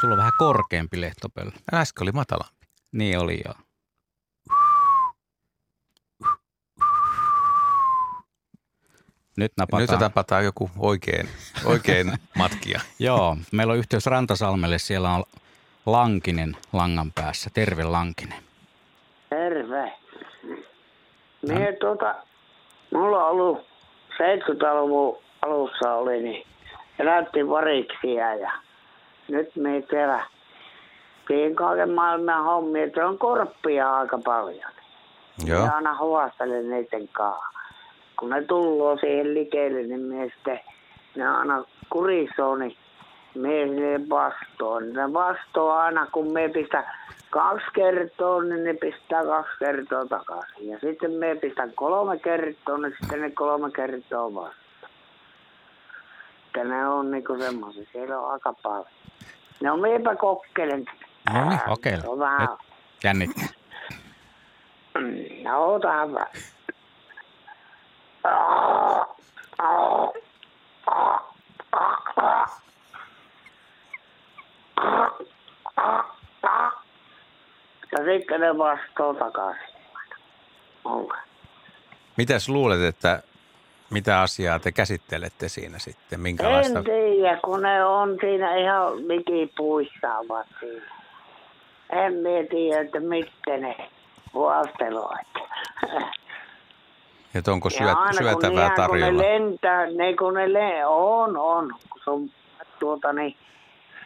[0.00, 1.50] Sulla on vähän korkeampi lehtopöllö.
[1.74, 2.53] Äsken oli matala.
[2.94, 3.54] Niin oli joo.
[9.36, 9.88] Nyt napataan.
[9.90, 11.28] Nyt tapataan joku oikein,
[11.64, 12.80] oikein matkia.
[12.98, 14.78] Joo, meillä on yhteys Rantasalmelle.
[14.78, 15.24] Siellä on
[15.86, 17.50] Lankinen langan päässä.
[17.54, 18.38] Terve Lankinen.
[19.30, 19.92] Terve.
[21.48, 22.14] Mie tuota,
[22.92, 23.66] mulla on ollut
[24.12, 26.46] 70-luvun alussa oli, niin
[26.98, 28.52] elättiin variksia ja
[29.28, 30.26] nyt me täällä
[31.28, 32.90] teen kaiken maailman hommia.
[32.90, 34.72] Täällä on korppia aika paljon.
[35.46, 35.64] Joo.
[35.64, 37.58] Ja aina huostelen niiden kanssa.
[38.18, 40.60] Kun ne tulloo siihen likelle, niin mie sitten,
[41.16, 42.76] ne aina kurisoo, niin
[43.34, 44.92] mie sille vastoon.
[44.92, 46.84] Ne vastoo aina, kun me pistän
[47.30, 50.68] kaksi kertaa, niin ne pistää kaksi kertaa takaisin.
[50.68, 54.64] Ja sitten me pistän kolme kertaa, niin sitten ne kolme kertaa vastaan.
[56.46, 58.86] Että ne on niinku semmoisia, siellä on aika paljon.
[59.62, 60.84] No miepä kokkelen.
[61.32, 61.60] No niin.
[62.40, 62.50] Nyt
[63.04, 63.48] jännittää.
[65.44, 66.28] No otahan vähän.
[77.92, 79.74] Ja sitten ne vastoo takaisin.
[80.84, 81.16] Onko?
[82.16, 83.22] Mitäs luulet, että
[83.90, 86.20] mitä asiaa te käsittelette siinä sitten?
[86.20, 86.78] Minkälaista?
[86.78, 90.93] En tiedä, kun ne on siinä ihan mikipuissa ovat siinä.
[91.90, 93.76] En minä tiedä, että miten ne
[94.34, 95.26] huosteluvat.
[97.34, 99.06] Että onko Ja syöt, aina kun syötävää ne, tarjolla?
[99.06, 101.74] Kun ne lentää, ne kun ne le- on, on.
[102.04, 102.30] Kun
[102.80, 103.36] tuota niin,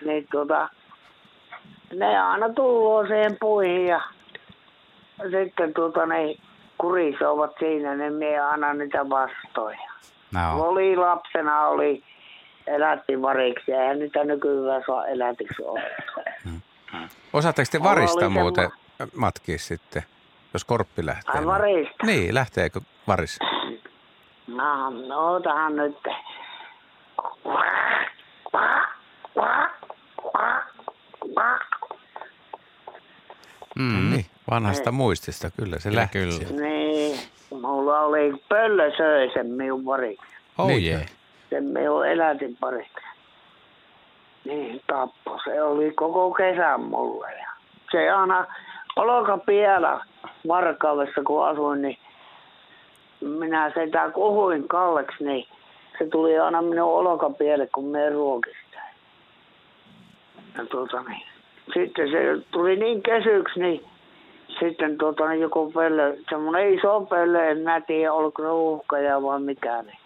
[0.05, 0.69] niin tuota,
[1.95, 4.01] ne aina tulloo siihen puihin ja
[5.31, 6.41] sitten tuota niin,
[6.79, 9.89] kurisovat siinä, niin me aina niitä vastoja.
[10.35, 10.69] No.
[10.69, 12.03] Oli lapsena, oli
[12.67, 15.63] elätti variksi, eihän niitä nykyään saa elätiksi
[16.95, 17.09] olla.
[17.33, 18.71] Osaatteko te varista oli muuten
[19.17, 20.03] matkia sitten,
[20.53, 21.33] jos korppi lähtee?
[21.35, 22.07] Ai niin- varista?
[22.07, 23.39] Niin, lähteekö varis?
[24.47, 25.97] No, no otahan nyt.
[33.79, 34.11] Mm.
[34.11, 36.19] Niin, vanhasta muistista, kyllä se lähti.
[36.19, 36.33] kyllä.
[36.33, 36.55] sieltä.
[36.63, 37.21] Niin,
[37.51, 40.27] mulla oli pöllö söi sen minun variksi.
[40.59, 40.85] Oh Niin.
[40.87, 41.07] jee.
[41.51, 43.01] Sen minun elätin parista.
[44.49, 45.39] Niin, tappo.
[45.45, 47.33] Se oli koko kesän mulle.
[47.33, 47.49] Ja
[47.93, 48.47] se aina
[48.97, 50.05] olkapielä
[50.49, 51.99] Varkaudessa, kun asuin, niin
[53.21, 55.47] minä sitä kohuin Kalleksi, niin
[55.99, 58.79] se tuli aina minun olkapiele, kun me ruokista.
[60.59, 61.23] Ja tuota, niin.
[61.75, 63.85] Sitten se tuli niin kesyksi, niin
[64.61, 69.41] sitten tuota, niin joku pelle, semmoinen iso pelle, en mä tiedä, oliko se uhkaja vai
[69.41, 69.83] mikä.
[69.83, 69.99] Niin.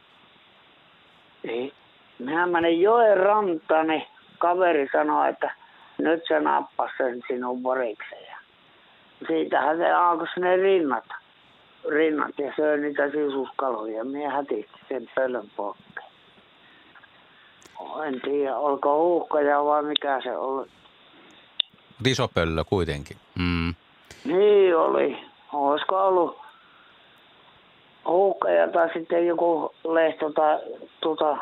[1.42, 1.72] niin.
[2.18, 4.06] Minä menin joen rantaan, niin
[4.42, 5.50] kaveri sanoi, että
[5.98, 8.18] nyt se nappasi sen sinun variksen.
[8.30, 8.36] Ja
[9.26, 11.04] siitähän se alkoi sinne rinnat,
[11.88, 14.04] rinnat ja söi niitä sisuskaloja.
[14.04, 16.12] Minä hätisti sen pöllön pokkeen.
[18.06, 20.66] En tiedä, olko uhkaja vai mikä se oli.
[22.06, 23.16] Iso pöllö kuitenkin.
[23.38, 23.74] Mm.
[24.24, 25.18] Niin oli.
[25.52, 26.38] Olisiko ollut
[28.06, 30.58] uhkaja tai sitten joku lehto tai
[31.00, 31.36] tuota,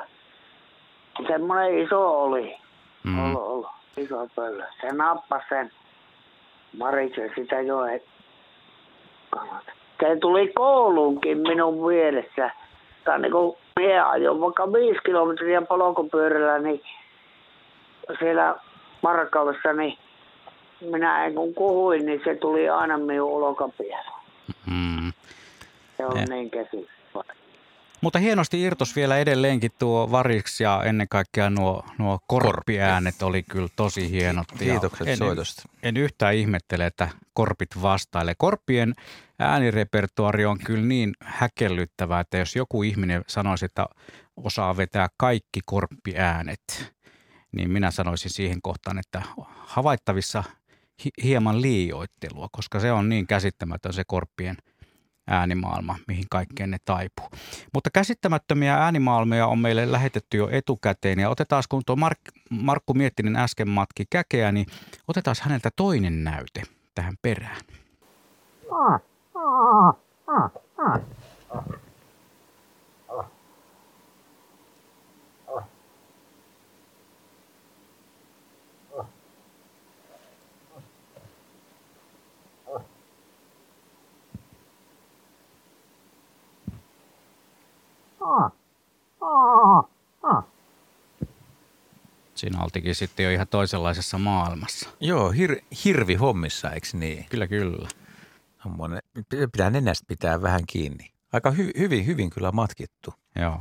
[1.29, 2.60] semmoinen iso oli.
[3.03, 3.25] Mm.
[3.25, 4.65] Ollut, ollut iso pöllö.
[4.81, 5.71] Se nappasi sen
[6.79, 7.79] Maritse sitä jo.
[10.01, 12.51] Se tuli kouluunkin minun vieressä.
[13.05, 16.83] Tai niin kuin minä ajoin vaikka viisi kilometriä polkupyörällä, niin
[18.19, 18.57] siellä
[19.03, 19.99] Markkaudessa, niin
[20.81, 24.13] minä en kun kuhuin, niin se tuli aina minun ulkopielä.
[24.67, 25.13] Mm.
[25.97, 26.25] Se on Ne.
[26.29, 26.89] niin käsi.
[28.01, 33.69] Mutta hienosti irtos vielä edelleenkin tuo variksi ja ennen kaikkea nuo, nuo korppiäänet oli kyllä
[33.77, 34.47] tosi hienot.
[34.59, 35.63] Kiitokset en, soitosta.
[35.83, 38.35] En yhtään ihmettele, että korpit vastailee.
[38.39, 38.95] Korppien
[39.39, 43.87] äänirepertuari on kyllä niin häkellyttävää, että jos joku ihminen sanoisi, että
[44.37, 46.93] osaa vetää kaikki korppiäänet,
[47.53, 49.23] niin minä sanoisin siihen kohtaan, että
[49.57, 50.45] havaittavissa
[51.05, 54.57] hi- hieman liioittelua, koska se on niin käsittämätön se korppien
[55.27, 57.27] äänimaailma, mihin kaikkeen ne taipuu.
[57.75, 62.19] Mutta käsittämättömiä äänimaailmoja on meille lähetetty jo etukäteen ja otetaan, kun tuo Mark,
[62.51, 64.67] Markku Miettinen äsken matki käkeä, niin
[65.09, 66.63] otetaan häneltä toinen näyte
[66.95, 67.61] tähän perään.
[92.35, 94.91] Siinä oltikin sitten jo ihan toisenlaisessa maailmassa.
[95.01, 97.27] Joo, hir, hirvi hommissa, eikö niin?
[97.31, 97.89] Kyllä, kyllä.
[99.53, 101.11] Pitää nenästä pitää vähän kiinni.
[101.33, 103.15] Aika hy, hyvin, hyvin kyllä matkittu.
[103.37, 103.61] Joo.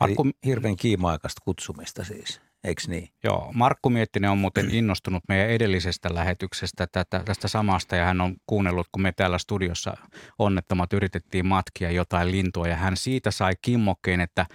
[0.00, 0.24] Markku...
[0.24, 3.08] Markku, hirven kiima-aikaista kutsumista siis, eikö niin?
[3.24, 8.36] Joo, Markku Miettinen on muuten innostunut meidän edellisestä lähetyksestä tätä, tästä samasta ja hän on
[8.46, 9.96] kuunnellut, kun me täällä studiossa
[10.38, 14.46] onnettomat yritettiin matkia jotain lintua ja hän siitä sai kimmokkeen, että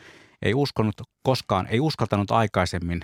[0.41, 3.01] ei uskonut koskaan, ei uskaltanut aikaisemmin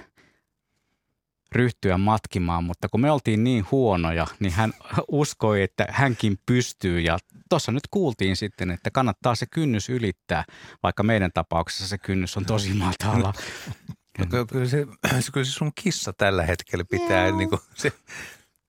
[1.52, 4.74] ryhtyä matkimaan, mutta kun me oltiin niin huonoja, niin hän
[5.08, 7.17] uskoi, että hänkin pystyy ja
[7.50, 10.43] tuossa nyt kuultiin sitten, että kannattaa se kynnys ylittää,
[10.84, 13.34] vaikka meidän tapauksessa se kynnys on tosi matala.
[14.17, 14.86] No, ky- kyllä, se,
[15.21, 17.91] se, kyllä se sun kissa tällä hetkellä pitää, niin kuin se,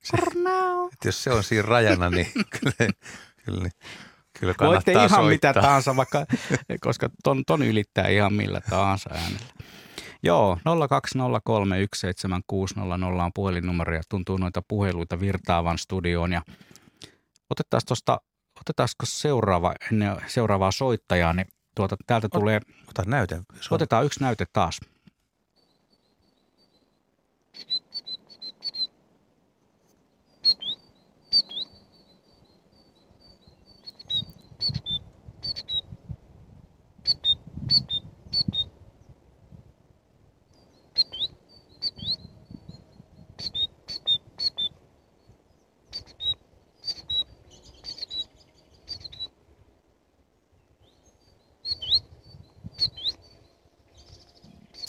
[0.03, 0.17] se,
[0.93, 2.27] että jos se on siinä rajana, niin
[2.61, 2.73] kyllä,
[3.45, 3.69] kyllä,
[4.39, 5.29] kyllä kannattaa Voitte ihan soittaa.
[5.29, 6.27] mitä tahansa, vaikka,
[6.81, 9.39] koska ton, ton ylittää ihan millä tahansa äänellä.
[10.23, 10.69] Joo, 020317600
[13.25, 16.33] on puhelinnumero ja tuntuu noita puheluita virtaavan studioon.
[16.33, 16.43] Ja
[17.51, 18.21] otetaan tuosta,
[18.61, 23.41] otetaanko seuraava, ennen seuraavaa soittajaa, niin tuota, täältä tulee, Ota näyte.
[23.71, 24.81] otetaan yksi näyte taas.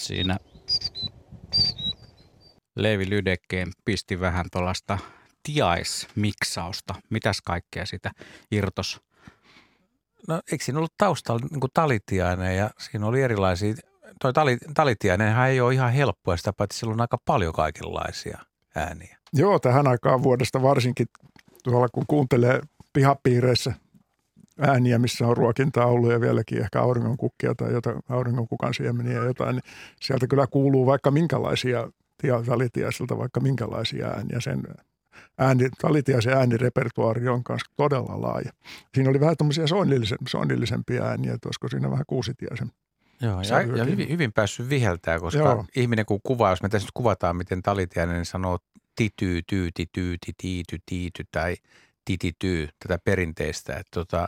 [0.10, 0.38] Siinä
[2.76, 4.98] Leevi Lydekkeen pisti vähän tuollaista
[5.43, 6.95] tiaismiksausta.
[7.10, 8.12] Mitäs kaikkea sitä
[8.52, 9.02] irtos?
[10.28, 13.74] No eikö siinä ollut taustalla niin kuin talitiainen ja siinä oli erilaisia,
[14.22, 18.39] toi tali, talitiainenhan ei ole ihan helppoa sitä, paitsi sillä on aika paljon kaikenlaisia
[18.76, 19.17] ääniä.
[19.34, 21.08] Joo, tähän aikaan vuodesta varsinkin
[21.63, 22.62] tuolla kun kuuntelee
[22.93, 23.74] pihapiireissä
[24.60, 29.56] ääniä, missä on ruokintaa ollut ja vieläkin ehkä auringonkukkia tai jotain, auringonkukan siemeniä ja jotain,
[29.56, 29.63] niin
[30.02, 34.39] sieltä kyllä kuuluu vaikka minkälaisia tia- talitiaisilta vaikka minkälaisia ääniä.
[34.39, 34.63] Sen
[35.38, 38.52] ääni, talitiaisen äänirepertuaari on kanssa todella laaja.
[38.95, 39.65] Siinä oli vähän tämmöisiä
[40.28, 42.72] soinnillisempia ääniä, että olisiko siinä vähän kuusitiaisen
[43.22, 45.65] Joo, ja, ja hyvin, hyvin päässyt viheltää, koska Joo.
[45.76, 48.60] Ihminen kun kuvaa, jos me tässä nyt kuvataan, miten talitiainen sanoo
[48.95, 51.56] tityy, tyyti, tyyti, tiity, tiity tai
[52.10, 53.74] titityy, tätä perinteistä.
[53.74, 54.28] Että tota,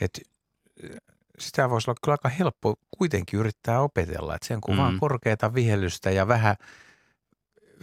[0.00, 0.20] et,
[1.38, 4.34] sitä voisi olla kyllä aika helppo kuitenkin yrittää opetella.
[4.34, 4.78] Että sen kun mm.
[4.78, 6.56] vaan korkeata vihellystä ja vähän,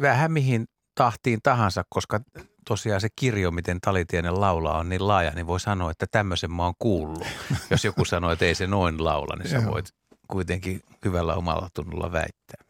[0.01, 2.19] vähän mihin tahtiin tahansa, koska
[2.67, 6.63] tosiaan se kirjo, miten talitiainen laulaa, on niin laaja, niin voi sanoa, että tämmöisen mä
[6.63, 7.27] oon kuullut.
[7.71, 9.93] Jos joku sanoo, että ei se noin laula, niin sä voit
[10.27, 12.63] kuitenkin hyvällä omalla tunnolla väittää.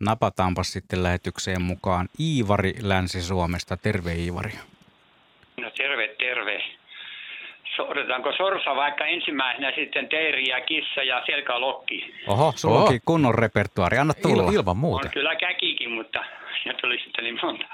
[0.00, 3.76] Napataanpa sitten lähetykseen mukaan Iivari Länsi-Suomesta.
[3.76, 4.58] Terve Iivari.
[5.60, 6.62] No terve, terve.
[7.76, 12.14] So, otetaanko sorsa vaikka ensimmäisenä sitten teeri ja kissa ja selkälokki?
[12.26, 12.84] Oho, sulla Oho.
[12.84, 13.98] onkin kunnon repertuaari.
[13.98, 14.42] Anna tulla.
[14.42, 15.06] Il, ilman muuta.
[15.06, 16.24] On kyllä käkikin, mutta
[16.62, 17.64] sieltä tuli sitten niin monta.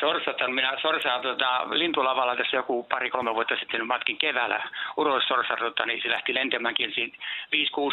[0.00, 4.68] Sorsata, minä sorsaa tota, lintulavalla tässä joku pari-kolme vuotta sitten matkin keväällä.
[4.96, 7.10] Uros sorsa, tota, niin se lähti lentämään kiersi 5-6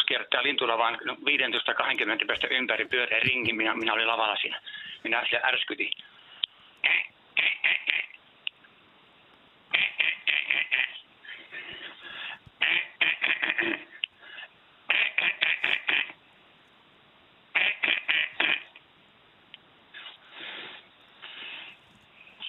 [0.08, 1.16] kertaa lintulavan no, 15-20
[2.26, 3.52] päästä ympäri pyöreä ringi.
[3.52, 4.60] Minä, minä olin lavalla siinä.
[5.04, 5.90] Minä se ärskytin.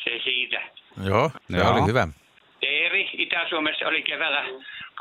[0.03, 0.61] Se siitä.
[1.05, 1.71] Joo, se Joo.
[1.73, 2.07] oli hyvä.
[2.59, 4.43] Teeri Itä-Suomessa oli keväällä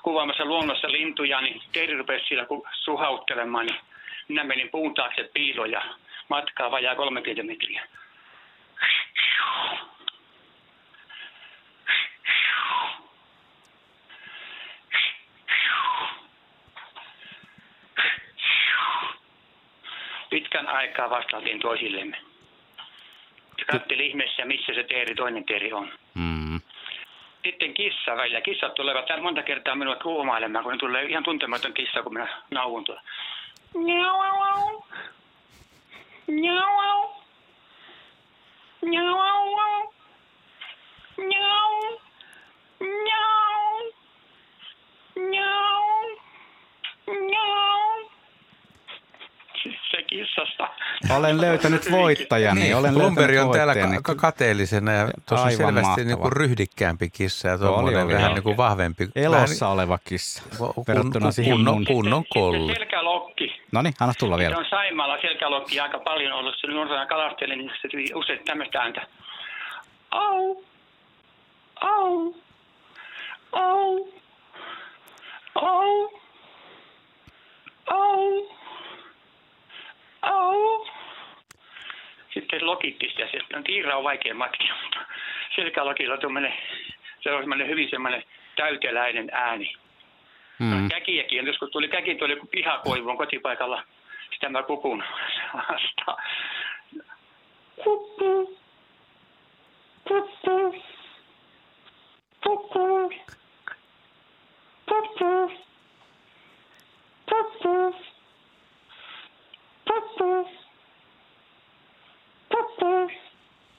[0.03, 3.79] kuvaamassa luonnossa lintuja, niin Teeri rupesi siellä ku- suhauttelemaan, niin
[4.29, 5.83] minä menin puun taakse piiloon ja
[6.29, 7.83] matkaa vajaa 30 metriä.
[20.33, 22.17] Pitkän aikaa vastaatiin toisillemme.
[23.59, 25.93] Se katseli ihmeessä, missä se teeri, toinen teeri on.
[26.15, 26.61] Mm.
[27.45, 28.41] Sitten kissa välillä.
[28.41, 32.43] Kissat tulevat täällä monta kertaa minua kuumailemaan, kun ne tulee ihan tuntematon kissa, kun minä
[32.51, 33.03] nauun tuolla.
[33.75, 34.83] Miau.
[36.27, 37.15] Miau.
[38.83, 39.93] Miau.
[41.17, 41.99] Miau.
[42.79, 43.93] Miau.
[45.27, 45.93] Miau.
[49.91, 50.69] Se kissasta.
[51.17, 52.61] Olen löytänyt voittajani.
[52.61, 56.07] Niin, Olen Plumberi löytänyt on täällä ka- kateellisena ja tuossa on Aivan selvästi mahtava.
[56.07, 58.35] niin kuin ryhdikkäämpi kissa ja tuommoinen oli, vähän oli.
[58.35, 59.09] niin kuin vahvempi.
[59.17, 60.43] Elossa oleva kissa.
[60.61, 61.85] Vähän kun- Verrattuna kun- siihen kunnon, mun.
[61.87, 62.75] kunnon kolli.
[62.75, 63.61] selkälokki.
[63.73, 64.57] No niin, anna tulla Se vielä.
[64.59, 66.55] on Saimaalla selkälokki aika paljon ollut.
[66.61, 69.07] Se nuorena kalastelin, niin se tuli usein tämmöistä ääntä.
[70.11, 70.65] Au,
[71.81, 72.35] au,
[73.53, 74.09] au,
[75.55, 76.11] au,
[77.87, 78.49] au,
[80.23, 80.87] au.
[82.95, 83.29] Sitä.
[83.31, 85.01] Se on tiira on vaikea matkia, mutta
[85.57, 86.55] selkälokilla on tuommoinen,
[87.21, 88.25] se on semmoinen hyvin semmoinen
[88.57, 89.73] täyteläinen ääni.
[90.59, 90.89] Mm.
[90.89, 93.83] Käkiäkin, joskus tuli käki tuli pihakoivuun kotipaikalla.
[94.35, 95.05] Sitä mä kukun
[95.55, 96.23] vastaan.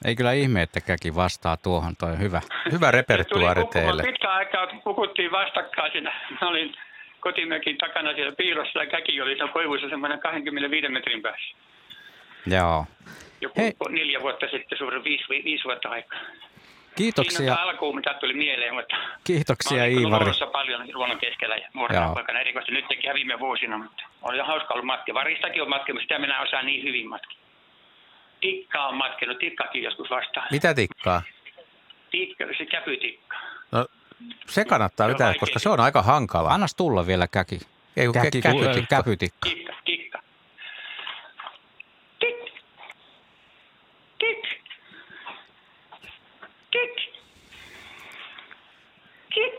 [0.04, 1.96] Ei kyllä ihme, että käki vastaa tuohon.
[1.96, 2.40] Toi on hyvä.
[2.72, 4.02] Hyvä repertuaari teille.
[4.02, 4.66] Pitkä aikaa
[5.32, 6.12] vastakkain siinä.
[6.40, 6.74] Mä olin
[7.20, 11.56] kotimökin takana siellä piilossa ja käki oli siinä koivuissa semmoinen 25 metrin päässä.
[12.46, 12.86] Joo.
[13.40, 13.72] Joku Hei.
[13.88, 16.18] neljä vuotta sitten, suurin viisi, viisi vuotta aikaa.
[16.18, 20.06] Siinä Kiitoksia, on alkuun, mitä tuli mieleen, mutta kiitoksia mä Iivari.
[20.06, 24.74] luonnossa paljon luonnon keskellä ja nuorena poikana erikoisesti nyt tekin viime vuosina, mutta oli hauska
[24.74, 25.14] ollut matkia.
[25.14, 27.43] Varistakin on matkinut, sitä minä osaan niin hyvin matkia.
[28.40, 30.48] Tikka on matkinut, tikkakin joskus vastaan.
[30.50, 31.22] Mitä tikkaa?
[32.10, 33.36] Tikka, se käpytikka.
[33.72, 33.86] No,
[34.46, 35.40] se kannattaa vetää, vaikea.
[35.40, 36.48] koska se on aika hankala.
[36.50, 37.58] Annas tulla vielä käki.
[37.96, 38.96] Ei, Käki, kä- käpytikka.
[38.96, 39.48] käpytikka.
[39.48, 40.18] Tikka, tikka.
[42.20, 42.36] Tik.
[44.18, 44.42] Tik.
[46.70, 46.96] Tik.
[49.34, 49.54] Tik.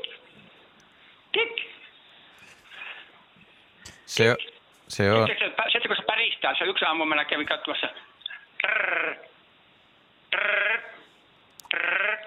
[1.32, 1.66] Tik.
[4.06, 4.36] Se,
[4.88, 5.28] se on.
[5.28, 7.88] Sitten kun se päristää, se yksi aamu minä kävin katsomassa.
[8.76, 9.16] Trrr,
[10.32, 10.80] trrr,
[11.70, 12.18] trrr,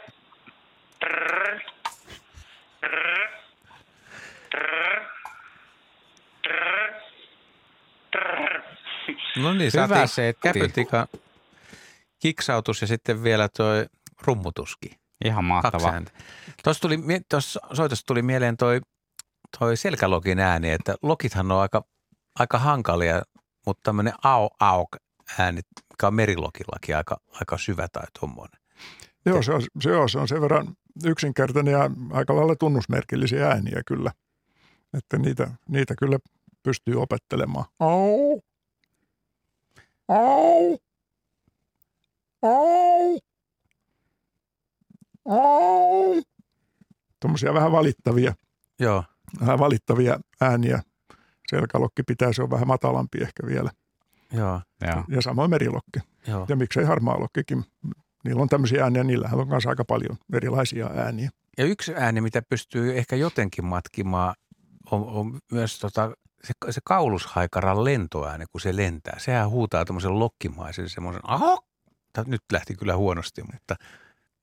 [1.00, 1.60] trrr,
[2.80, 3.20] trrr,
[4.50, 5.02] trrr,
[6.42, 6.92] trrr,
[8.12, 8.62] trrr.
[9.36, 10.48] No niin, Hyvä setti.
[12.18, 13.86] kiksautus ja sitten vielä toi
[14.22, 14.92] rummutuskin.
[15.24, 16.02] Ihan mahtavaa.
[16.64, 16.98] Tuossa tuli,
[17.30, 18.80] tuossa soitossa tuli mieleen toi,
[19.58, 21.82] toi selkälokin ääni, että lokithan on aika,
[22.38, 23.22] aika hankalia,
[23.66, 24.86] mutta tämmöinen au au
[25.38, 25.60] ääni,
[25.92, 28.60] mikä on merilokillakin aika, aika syvä tai tuommoinen.
[29.26, 30.74] Joo, se on, se, on, se on sen verran
[31.04, 34.12] yksinkertainen ja aika lailla tunnusmerkillisiä ääniä kyllä.
[34.94, 36.18] Että niitä, niitä kyllä
[36.62, 37.64] pystyy opettelemaan.
[37.80, 38.40] Au.
[40.08, 40.78] Au.
[42.42, 43.18] Au.
[45.28, 46.22] Au.
[47.20, 48.34] Tuommoisia vähän valittavia,
[48.78, 49.04] Joo.
[49.40, 50.82] vähän valittavia ääniä.
[51.50, 53.70] Selkälokki pitää, se on vähän matalampi ehkä vielä.
[54.32, 54.60] Joo.
[54.86, 55.04] Joo.
[55.08, 55.98] Ja samoin merilokki.
[56.26, 56.46] Joo.
[56.48, 57.64] Ja miksei harmaalokkikin.
[58.24, 61.30] Niillä on tämmöisiä ääniä, niillä on myös aika paljon erilaisia ääniä.
[61.58, 64.34] Ja yksi ääni, mitä pystyy ehkä jotenkin matkimaan,
[64.90, 66.12] on, on myös tota,
[66.44, 69.18] se, se kaulushaikaran lentoääni, kun se lentää.
[69.18, 71.58] Sehän huutaa tämmöisen lokkimaisen semmoisen, aho!
[72.12, 73.76] Tää Nyt lähti kyllä huonosti, mutta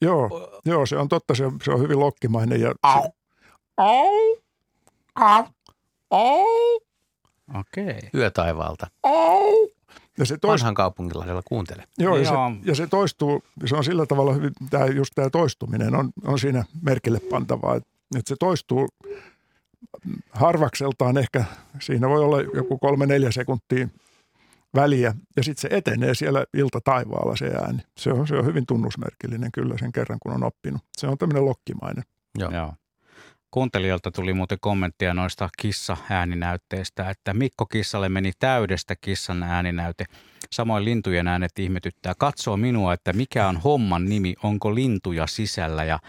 [0.02, 2.62] Joo, joo se on totta, se on, se on hyvin lokkimainen.
[2.62, 3.04] Ja Au.
[3.04, 3.10] Se,
[3.78, 4.38] au,
[5.16, 5.44] au,
[6.12, 6.46] au,
[7.60, 8.10] Okei.
[8.14, 8.88] yötaivaalta.
[9.04, 9.75] au.
[10.18, 11.84] Ja se toistuu, Vanhan kaupunkilahdella kuuntele.
[11.98, 12.34] joo, ja, se,
[12.64, 16.64] ja se toistuu, se on sillä tavalla hyvin, tämä, just tämä toistuminen on, on siinä
[16.82, 18.88] merkille pantavaa, että, että se toistuu
[20.30, 21.46] harvakseltaan ehkä,
[21.80, 23.88] siinä voi olla joku kolme neljä sekuntia
[24.76, 27.80] väliä, ja sitten se etenee siellä iltataivaalla se ääni.
[27.98, 30.82] Se on, se on hyvin tunnusmerkillinen kyllä sen kerran, kun on oppinut.
[30.98, 32.04] Se on tämmöinen lokkimainen.
[32.38, 32.52] Joo.
[32.52, 32.74] Joo.
[33.56, 40.06] Kuuntelijoilta tuli muuten kommenttia noista kissa-ääninäytteistä, että Mikko Kissalle meni täydestä kissan ääninäyte.
[40.52, 42.14] Samoin lintujen äänet ihmetyttää.
[42.18, 46.00] Katsoo minua, että mikä on homman nimi, onko lintuja sisällä ja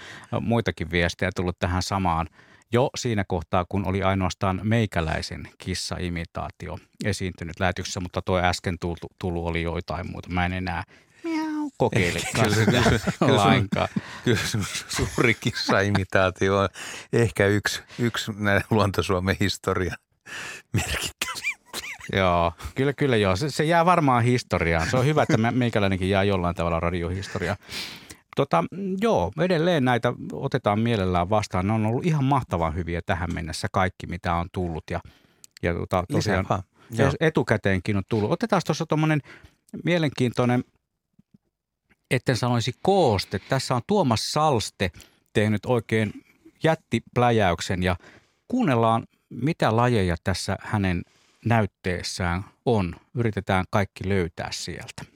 [0.40, 2.26] muitakin viestejä tullut tähän samaan.
[2.72, 9.46] Jo siinä kohtaa, kun oli ainoastaan meikäläisen kissa-imitaatio esiintynyt lähetyksessä, mutta tuo äsken tullut, tullut
[9.46, 10.30] oli joitain muuta.
[10.30, 10.84] Mä en enää
[11.78, 13.88] kokeilekaan Kyllä, kyllä, kyllä lainkaan.
[14.24, 16.68] Kyllä sun suuri kissa-imitaatio on
[17.12, 19.96] ehkä yksi, yksi näiden luontosuomen historian
[20.72, 21.56] merkittäviä.
[22.12, 23.36] Joo, kyllä, kyllä joo.
[23.36, 24.90] Se, se jää varmaan historiaan.
[24.90, 27.56] Se on hyvä, että me- meikäläinenkin jää jollain tavalla radiohistoriaan.
[28.36, 28.64] Tota,
[29.00, 31.66] joo, edelleen näitä otetaan mielellään vastaan.
[31.66, 34.84] Ne on ollut ihan mahtavan hyviä tähän mennessä kaikki, mitä on tullut.
[34.90, 35.00] Ja,
[35.62, 36.46] ja tota, tosiaan
[36.90, 38.32] Lisää etukäteenkin on tullut.
[38.32, 39.20] Otetaan tuossa tuommoinen
[39.84, 40.64] mielenkiintoinen,
[42.10, 43.38] etten sanoisi kooste.
[43.38, 44.90] Tässä on Tuomas Salste
[45.32, 46.24] tehnyt oikein
[46.62, 47.96] jättipläjäyksen ja
[48.48, 51.02] kuunnellaan, mitä lajeja tässä hänen
[51.44, 52.94] näytteessään on.
[53.14, 55.15] Yritetään kaikki löytää sieltä.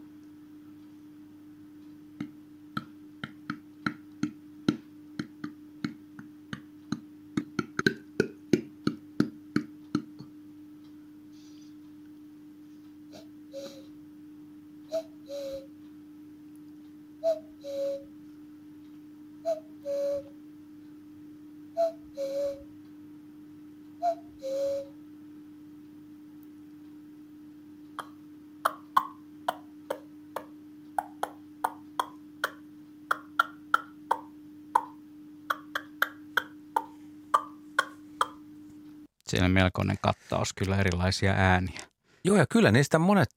[39.41, 41.79] Siellä melkoinen kattaus kyllä erilaisia ääniä.
[42.23, 43.29] Joo, ja kyllä niistä monet,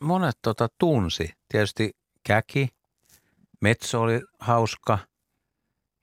[0.00, 1.32] monet tota, tunsi.
[1.48, 1.90] Tietysti
[2.24, 2.68] käki,
[3.60, 4.98] metso oli hauska,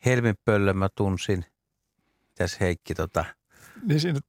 [0.06, 1.46] helminpöllö mä tunsin.
[2.30, 3.26] Mitäs Heikki tota,
[3.84, 4.20] Niin siinä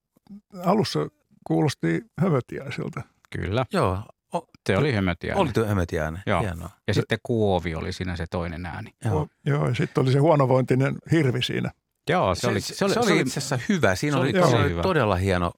[0.64, 1.00] alussa
[1.46, 3.02] kuulosti hömötiäiseltä.
[3.30, 4.02] Kyllä, joo,
[4.34, 5.42] o, se oli hömötiäinen.
[5.42, 6.22] oli tuo hömötiäinen.
[6.26, 6.40] Joo.
[6.40, 6.70] Hienoa.
[6.86, 8.94] Ja sitten kuovi oli siinä se toinen ääni.
[9.04, 9.28] Joo.
[9.46, 11.70] Joo, ja sitten oli se huonovointinen hirvi siinä.
[12.08, 13.94] Joo, se, Se, oli, se, se, oli, se oli itse asiassa hyvä.
[13.94, 14.82] Siinä se oli, oli se oli hyvä.
[14.82, 15.52] todella hieno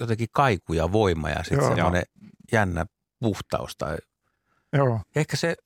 [0.00, 2.02] jotenkin kaiku ja voima ja sitten semmoinen
[2.52, 2.86] jännä
[3.20, 3.76] puhtaus.
[3.76, 3.96] Tai,
[4.72, 5.56] Joo, ehkä, se,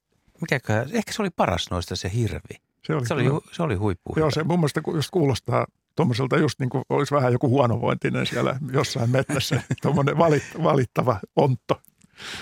[0.40, 2.54] mikäköhän, ehkä se oli paras noista se hirvi.
[2.86, 4.14] se oli, Se oli, kyllä- se oli huippu.
[4.16, 5.66] Joo, se mun mielestä just kuulostaa
[5.96, 9.62] tuommoiselta just niin kuin olisi vähän joku huonovointinen siellä jossain mettässä.
[9.82, 11.80] Tuommoinen valit, valittava ontto.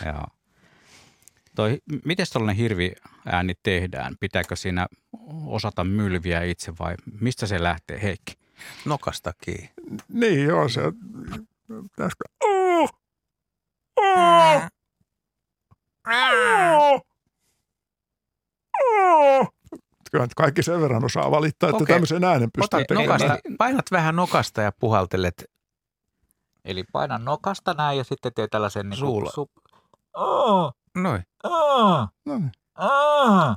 [0.07, 0.25] Joo.
[1.59, 4.17] Toi, miten tällainen hirviääni tehdään?
[4.21, 4.87] Pitääkö siinä
[5.47, 8.35] osata mylviä itse vai mistä se lähtee, Heikki?
[8.85, 9.71] Nokasta kiinni.
[10.09, 10.81] Niin joo, se
[11.83, 12.25] pitäisikö...
[12.45, 12.91] Oh!
[13.97, 14.63] Oh!
[16.09, 17.01] Oh!
[18.97, 19.49] Oh!
[20.11, 21.95] Kyllä nyt kaikki sen verran osaa valittaa, että Okei.
[21.95, 23.21] tämmöisen äänen pystyy Ota tekemään.
[23.21, 25.45] nokasta, painat vähän nokasta ja puhaltelet.
[26.65, 29.31] Eli painan nokasta näin ja sitten tee tällaisen Suulla.
[29.31, 29.51] Sup...
[30.15, 30.75] Oh!
[31.03, 31.23] Noin.
[31.43, 32.53] Aa, No niin.
[32.75, 33.57] aa.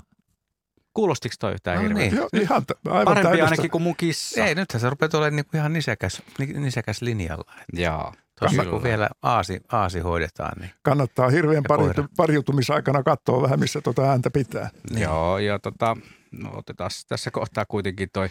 [0.94, 1.98] Kuulostiko toi yhtään No hirveä?
[2.04, 2.16] niin.
[2.16, 3.46] Joo, ihan t- aivan Parempi täydellistä.
[3.52, 4.46] ainakin kuin mun kissa.
[4.46, 7.54] Ei, nythän se rupeaa olemaan niinku ihan nisäkäs, ni- nisäkäs linjalla.
[7.74, 8.14] Joo.
[8.39, 8.72] Tuossa Kyllä.
[8.72, 14.30] kun vielä aasi, aasi hoidetaan, niin Kannattaa hirveän pariutu- pariutumisaikana katsoa vähän, missä tuota ääntä
[14.32, 14.70] pitää.
[14.98, 15.98] Joo, ja tota,
[16.32, 18.30] no otetaan tässä kohtaa kuitenkin toi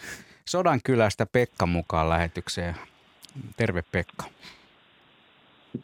[0.48, 2.76] Sodan kylästä Pekka mukaan lähetykseen.
[3.56, 4.24] Terve Pekka.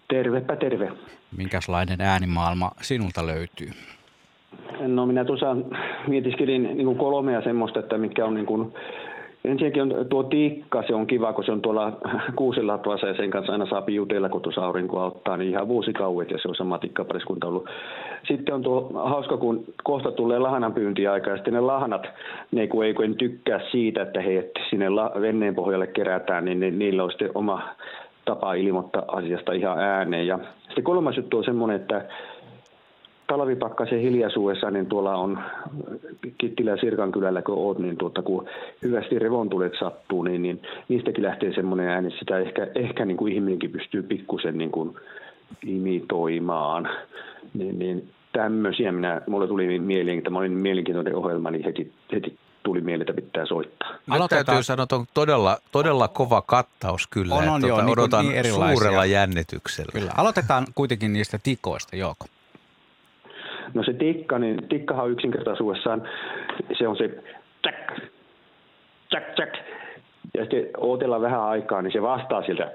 [0.09, 0.93] Tervepä terve.
[1.37, 3.71] Minkälainen äänimaailma sinulta löytyy?
[4.87, 5.57] No minä tuossa
[6.07, 8.73] mietiskelin niin kuin kolmea semmoista, että mikä on niin kuin,
[9.45, 11.93] ensinnäkin on tuo tikka, se on kiva, kun se on tuolla
[12.37, 16.31] kuusilla tuossa ja sen kanssa aina saa jutella, kun tuossa aurinko auttaa, niin ihan vuosikauet
[16.31, 17.69] ja se on sama tikkapariskunta ollut.
[18.29, 22.07] Sitten on tuo hauska, kun kohta tulee lahanan pyyntiaika ja sitten ne lahanat,
[22.53, 26.61] ne kun ei kun en tykkää siitä, että he sinne la- venneen pohjalle kerätään, niin
[26.61, 27.63] ne, niillä on sitten oma
[28.27, 30.27] tapa ilmoittaa asiasta ihan ääneen.
[30.27, 32.05] Ja sitten kolmas juttu on semmoinen, että
[33.27, 35.39] talvipakkasen hiljaisuudessa, niin tuolla on
[36.39, 38.47] Kittilä ja Sirkan kylällä, kun oot, niin tuota, kun
[38.83, 43.71] hyvästi revontulet sattuu, niin, niin niistäkin lähtee semmoinen ääni, sitä ehkä, ehkä niin kuin ihminenkin
[43.71, 44.95] pystyy pikkusen niin kuin
[45.67, 46.89] imitoimaan.
[47.55, 52.81] Niin, niin tämmöisiä minä, mulle tuli mieleen, mä olin mielenkiintoinen ohjelma, niin heti, heti tuli
[52.81, 53.89] mieleen, että pitää soittaa.
[54.11, 57.35] Aloitetaan- täytyy sanoa, että on todella, todella kova kattaus kyllä.
[57.35, 58.77] On, että on, joo, tota, niin kuin odotan niin erilaisia.
[58.77, 59.93] suurella jännityksellä.
[59.93, 60.13] Kyllä.
[60.17, 62.27] Aloitetaan kuitenkin niistä tikoista, Jouko.
[63.75, 66.03] No se tikka, niin tikkahan on yksinkertaisuudessaan,
[66.79, 67.09] se on se
[67.63, 67.93] tsäk,
[69.09, 69.53] tsäk, tsäk.
[70.35, 72.73] Ja sitten odotellaan vähän aikaa, niin se vastaa sieltä,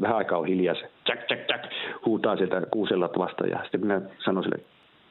[0.00, 1.60] vähän aikaa on hiljaa se tsäk, tsäk, tsäk,
[2.06, 3.46] huutaa sieltä kuusella vasta.
[3.46, 4.58] Ja sitten minä sanon sille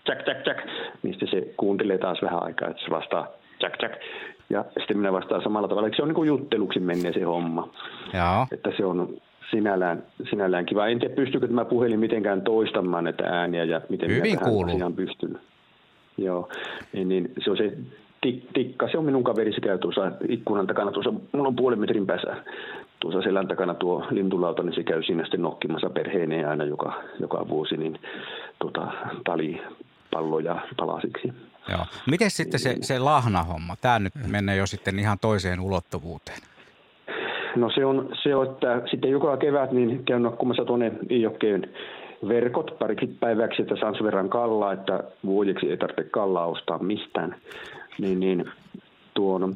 [0.03, 0.57] tsäk, tsäk, tsäk,
[1.03, 3.28] niin sitten se kuuntelee taas vähän aikaa, että se vastaa
[3.70, 4.01] tsäk, tsäk.
[4.49, 7.70] Ja sitten minä vastaan samalla tavalla, Eikö se on niin kuin jutteluksi menee se homma.
[8.13, 8.47] Joo.
[8.51, 9.18] Että se on
[9.51, 10.88] sinällään, sinällään kiva.
[10.88, 14.93] En tiedä, pystyykö tämä puhelin mitenkään toistamaan näitä ääniä ja miten Hyvin minä tähän asiaan
[14.93, 15.39] pystyn.
[16.18, 16.49] Joo,
[16.93, 17.78] niin, niin se on se
[18.22, 21.80] tik, tikka, se on minun kaveri, se käy tuossa ikkunan takana, tuossa, mulla on puolen
[21.80, 22.36] metrin päässä
[22.99, 27.47] tuossa selän takana tuo lintulauta, niin se käy siinä sitten nokkimassa perheeneen aina joka, joka
[27.47, 27.99] vuosi, niin
[28.59, 28.88] tota,
[29.24, 29.61] tali
[30.11, 31.34] palloja palasiksi.
[31.70, 31.86] Joo.
[32.09, 33.76] Miten sitten se, se lahnahomma?
[33.82, 36.38] Tämä nyt menee jo sitten ihan toiseen ulottuvuuteen.
[37.55, 41.70] No se on, se on, että sitten joka kevät niin käyn nokkumassa tuonne Iijokkeen
[42.28, 47.36] verkot pariksi päiväksi, että saan sen verran kallaa, että vuodeksi ei tarvitse kallaa ostaa mistään.
[47.99, 48.45] Niin, niin
[49.13, 49.55] tuon,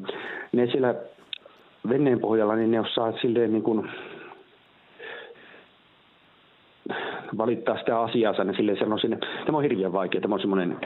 [0.52, 0.94] ne siellä
[1.88, 3.90] veneen pohjalla, niin ne osaa silleen niin kuin
[7.38, 10.76] valittaa sitä asiaa, niin silleen sanoisin, tämä on hirveän vaikea, tämä on semmoinen,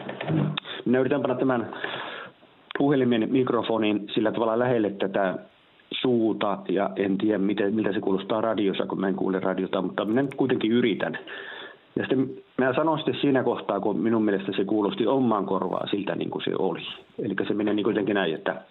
[0.85, 1.75] minä yritän panna tämän
[2.79, 5.39] puhelimen mikrofonin sillä tavalla lähelle tätä
[6.01, 10.05] suuta ja en tiedä miten, miltä se kuulostaa radiossa, kun mä en kuule radiota, mutta
[10.05, 11.19] minä nyt kuitenkin yritän.
[11.97, 16.15] Ja sitten mä sanon sitten siinä kohtaa, kun minun mielestä se kuulosti omaan korvaan siltä
[16.15, 16.83] niin kuin se oli.
[17.19, 18.63] Eli se menee niin kuitenkin näin, että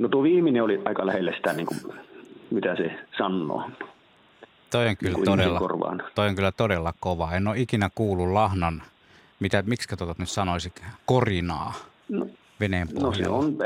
[0.00, 1.78] No tuo viimeinen oli aika lähellä sitä, niin kuin,
[2.50, 3.70] mitä se sanoo.
[4.70, 6.02] Toi on Niin kyllä kuin todella, korvaan.
[6.14, 7.32] toi on kyllä todella kova.
[7.32, 8.82] En ole ikinä kuullut lahnan,
[9.40, 10.72] mitä, miksi tuota nyt sanoisi,
[11.06, 11.72] korinaa
[12.08, 12.26] No,
[12.60, 13.36] veneen no se pohjalla.
[13.36, 13.56] on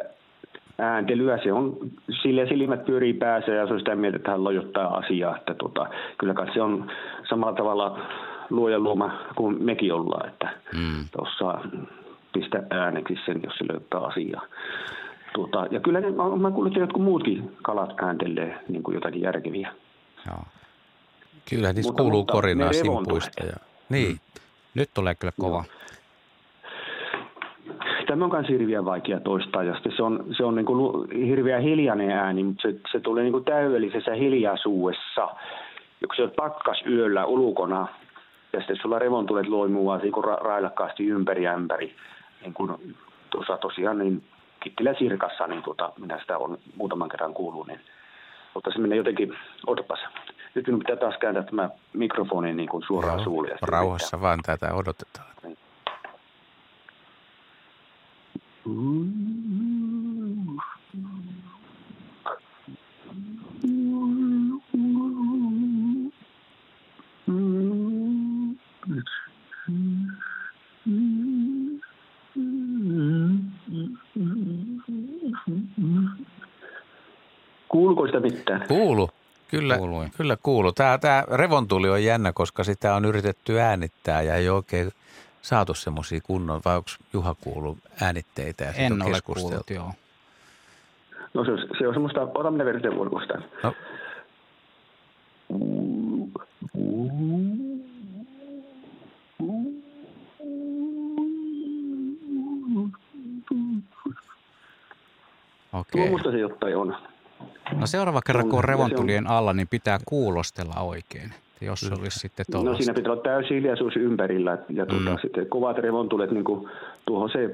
[0.79, 1.77] ääntelyä, se on,
[2.23, 5.37] sille silmät pyörii päässä ja se on sitä mieltä, että hän lojottaa asiaa.
[5.37, 5.87] Että tota,
[6.19, 6.91] kyllä kai se on
[7.29, 7.99] samalla tavalla
[8.51, 11.05] luojan luoma kuin mekin ollaan, että Mm.
[11.19, 11.63] osaa
[12.33, 14.43] pistää ääneksi sen, jos se löytää asiaa.
[15.35, 19.23] Tuota, ja kyllä ne, mä, mä kuulin, että jotkut muutkin kalat ääntelee niin kuin jotakin
[19.23, 19.73] järkeviä.
[20.27, 20.43] Joo.
[21.51, 23.45] Kyllä niissä Mutta- kuuluu mutta korinaa simpuista.
[23.47, 23.53] Ja,
[23.89, 24.17] niin.
[24.75, 25.65] Nyt tulee kyllä kova.
[28.07, 32.11] Tämä on myös hirveän vaikea toistaa ja se on, se on niin kuin hirveän hiljainen
[32.11, 35.21] ääni, mutta se, se tulee niin kuin täydellisessä hiljaisuudessa.
[36.01, 37.89] Ja kun se on pakkas yöllä ulkona
[38.53, 41.95] ja sitten sulla revontulet loimuu niin ra- railakkaasti ympäri ja ympäri.
[42.43, 42.97] Niin kuin
[43.31, 44.23] tuossa tosiaan niin
[44.69, 47.81] Kittilä Sirkassa, niin tuota, minä sitä on muutaman kerran kuullut, niin,
[48.55, 49.35] mutta se menee jotenkin,
[49.67, 49.99] odotapas.
[50.55, 53.49] Nyt minun pitää taas kääntää tämä mikrofoni niin kuin suoraan suulle.
[53.49, 55.29] ja sitten Rauhassa vaan tätä odotetaan.
[58.65, 59.78] Kuuluuko
[78.07, 78.65] sitä mitään?
[78.69, 79.11] Kuulu.
[79.49, 80.07] Kyllä, Kuului.
[80.17, 80.73] kyllä kuuluu.
[80.73, 84.91] Tämä, tämä revontuli on jännä, koska sitä on yritetty äänittää ja ei oikein
[85.43, 89.49] saatu semmoisia kunnon, vai onko Juha kuullut äänitteitä ja En on ole keskusteltu?
[89.51, 89.93] kuullut, joo.
[91.35, 92.65] No se, on- se on semmoista, ota minä
[92.99, 93.35] ulkoista.
[93.63, 93.75] No,
[105.73, 106.01] Okei.
[106.01, 106.97] Tuommoista se jotain on.
[107.77, 111.33] No seuraava kerran, kun on revontulien alla, niin pitää kuulostella oikein.
[111.61, 115.17] Jos se olisi sitten No siinä pitää olla täysi hiljaisuus ympärillä ja tuota, Mm.
[115.23, 116.69] sitten kovat revontulet, niin kuin
[117.07, 117.51] tuohon se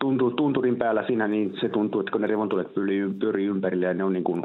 [0.00, 3.94] tuntuu, tunturin päällä siinä, niin se tuntuu, että kun ne revontulet pyörii, pyörii ympärillä ja
[3.94, 4.42] ne on, niin kuin,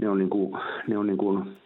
[0.00, 0.56] ne on, niin kuin,
[0.86, 1.56] ne on niin kuin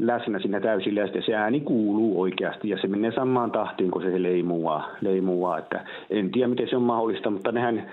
[0.00, 4.22] läsnä siinä täysillä ja se ääni kuuluu oikeasti ja se menee samaan tahtiin, kun se
[4.22, 4.88] leimuaa.
[5.00, 5.58] leimuaa.
[5.58, 7.90] Että en tiedä, miten se on mahdollista, mutta nehän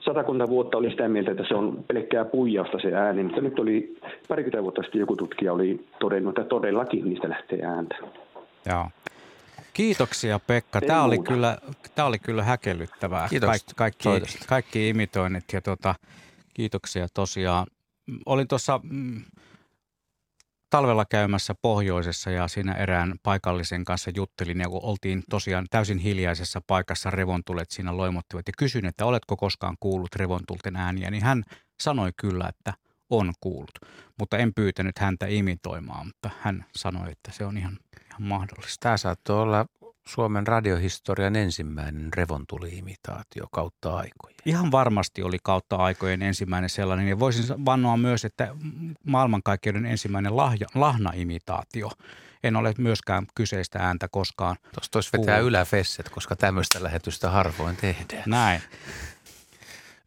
[0.00, 3.98] satakunta vuotta oli sitä mieltä, että se on pelkkää puijausta se ääni, mutta nyt oli
[4.28, 7.96] parikymmentä vuotta sitten joku tutkija oli todennut, että todellakin niistä lähtee ääntä.
[8.66, 8.86] Joo.
[9.72, 10.78] Kiitoksia Pekka.
[10.82, 11.58] Ei Tämä oli, kyllä,
[11.94, 13.28] tämä oli kyllä häkellyttävää.
[13.28, 14.44] Kiitos Kaik, kaikki, soitosta.
[14.48, 15.94] kaikki imitoinnit ja tota,
[16.54, 17.66] kiitoksia tosiaan.
[18.26, 19.24] Olin tuossa mm,
[20.70, 26.60] talvella käymässä pohjoisessa ja siinä erään paikallisen kanssa juttelin ja kun oltiin tosiaan täysin hiljaisessa
[26.66, 31.44] paikassa revontulet siinä loimottivat ja kysyin, että oletko koskaan kuullut revontulten ääniä, niin hän
[31.82, 32.74] sanoi kyllä, että
[33.10, 33.78] on kuullut,
[34.18, 38.76] mutta en pyytänyt häntä imitoimaan, mutta hän sanoi, että se on ihan, ihan mahdollista.
[38.80, 39.66] tämä saattoi olla
[40.08, 44.36] Suomen radiohistorian ensimmäinen revontuli-imitaatio kautta aikojen.
[44.44, 48.54] Ihan varmasti oli kautta aikojen ensimmäinen sellainen ja voisin vannoa myös, että
[49.04, 51.90] maailmankaikkeuden ensimmäinen lahja, lahna-imitaatio.
[52.42, 54.56] En ole myöskään kyseistä ääntä koskaan.
[54.74, 58.22] Tuosta olisi vetää yläfesset, koska tämmöistä lähetystä harvoin tehdään.
[58.26, 58.62] Näin.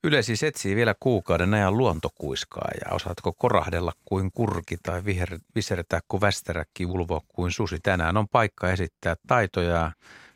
[0.03, 5.99] Yle siis etsii vielä kuukauden ajan luontokuiskaa ja osaatko korahdella kuin kurki tai viher, visertää
[6.07, 7.79] kuin västeräkki, ulvoa kuin susi.
[7.83, 9.91] Tänään on paikka esittää taitoja,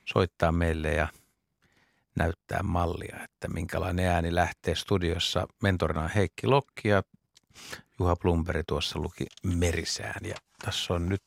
[0.06, 1.08] soittaa meille ja
[2.16, 5.48] näyttää mallia, että minkälainen ääni lähtee studiossa.
[5.62, 7.04] Mentorina on Heikki Lokki ja
[8.00, 10.36] Juha Plumberi tuossa luki merisään ja
[10.66, 11.24] tässä on nyt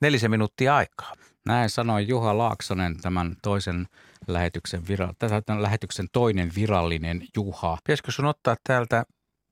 [0.00, 1.12] nelisen minuuttia aikaa.
[1.46, 3.86] Näin sanoi Juha Laaksonen tämän toisen
[4.32, 5.14] lähetyksen, vira,
[5.46, 7.78] tämän lähetyksen toinen virallinen Juha.
[7.84, 9.04] Pitäisikö sun ottaa täältä,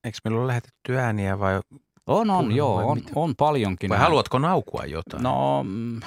[0.04, 1.60] eikö meillä ole lähetetty ääniä vai,
[2.06, 3.10] On, on, joo, on, mitä?
[3.14, 3.90] on paljonkin.
[3.90, 5.22] vai haluatko naukua jotain?
[5.22, 6.00] No, mm,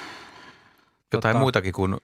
[1.13, 1.97] Jotain tota- muitakin kuin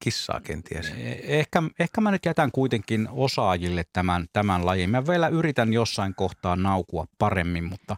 [0.00, 0.88] kissaa kenties.
[0.88, 4.90] Eh, Ehkä, ehkä mä nyt jätän kuitenkin osaajille tämän, tämän lajin.
[4.90, 7.96] Mä vielä yritän jossain kohtaa naukua paremmin, mutta,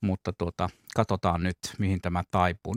[0.00, 2.74] mutta tuota, katsotaan nyt, mihin tämä taipuu.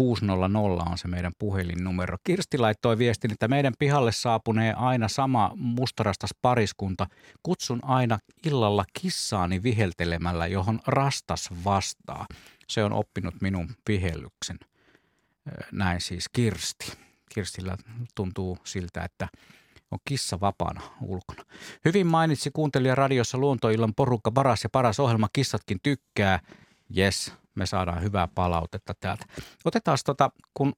[0.00, 2.16] 020317600 on se meidän puhelinnumero.
[2.24, 7.06] Kirsti laittoi viestin, että meidän pihalle saapunee aina sama mustarastas pariskunta.
[7.42, 12.26] Kutsun aina illalla kissaani viheltelemällä, johon rastas vastaa.
[12.68, 14.58] Se on oppinut minun vihellyksen
[15.72, 16.92] näin siis Kirsti.
[17.34, 17.76] Kirstillä
[18.14, 19.28] tuntuu siltä, että
[19.90, 21.42] on kissa vapaana ulkona.
[21.84, 25.28] Hyvin mainitsi kuuntelija radiossa Luontoillan porukka paras ja paras ohjelma.
[25.32, 26.40] Kissatkin tykkää.
[26.96, 29.24] Yes, me saadaan hyvää palautetta täältä.
[29.64, 30.72] Otetaan tota, kun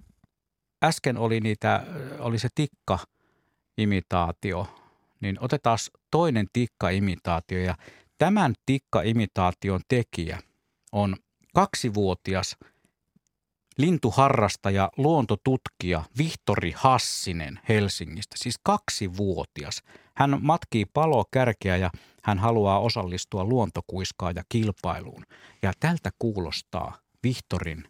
[0.85, 1.87] äsken oli niitä,
[2.19, 4.67] oli se tikka-imitaatio,
[5.21, 5.79] niin otetaan
[6.11, 7.59] toinen tikka-imitaatio.
[7.59, 7.75] Ja
[8.19, 10.39] tämän tikka-imitaation tekijä
[10.93, 11.17] on
[11.55, 12.57] kaksivuotias
[13.79, 19.83] lintuharrastaja, luontotutkija Vihtori Hassinen Helsingistä, siis kaksivuotias.
[20.15, 21.91] Hän matkii palokärkeä ja
[22.23, 25.25] hän haluaa osallistua luontokuiskaaja kilpailuun.
[25.63, 27.85] Ja tältä kuulostaa Vihtorin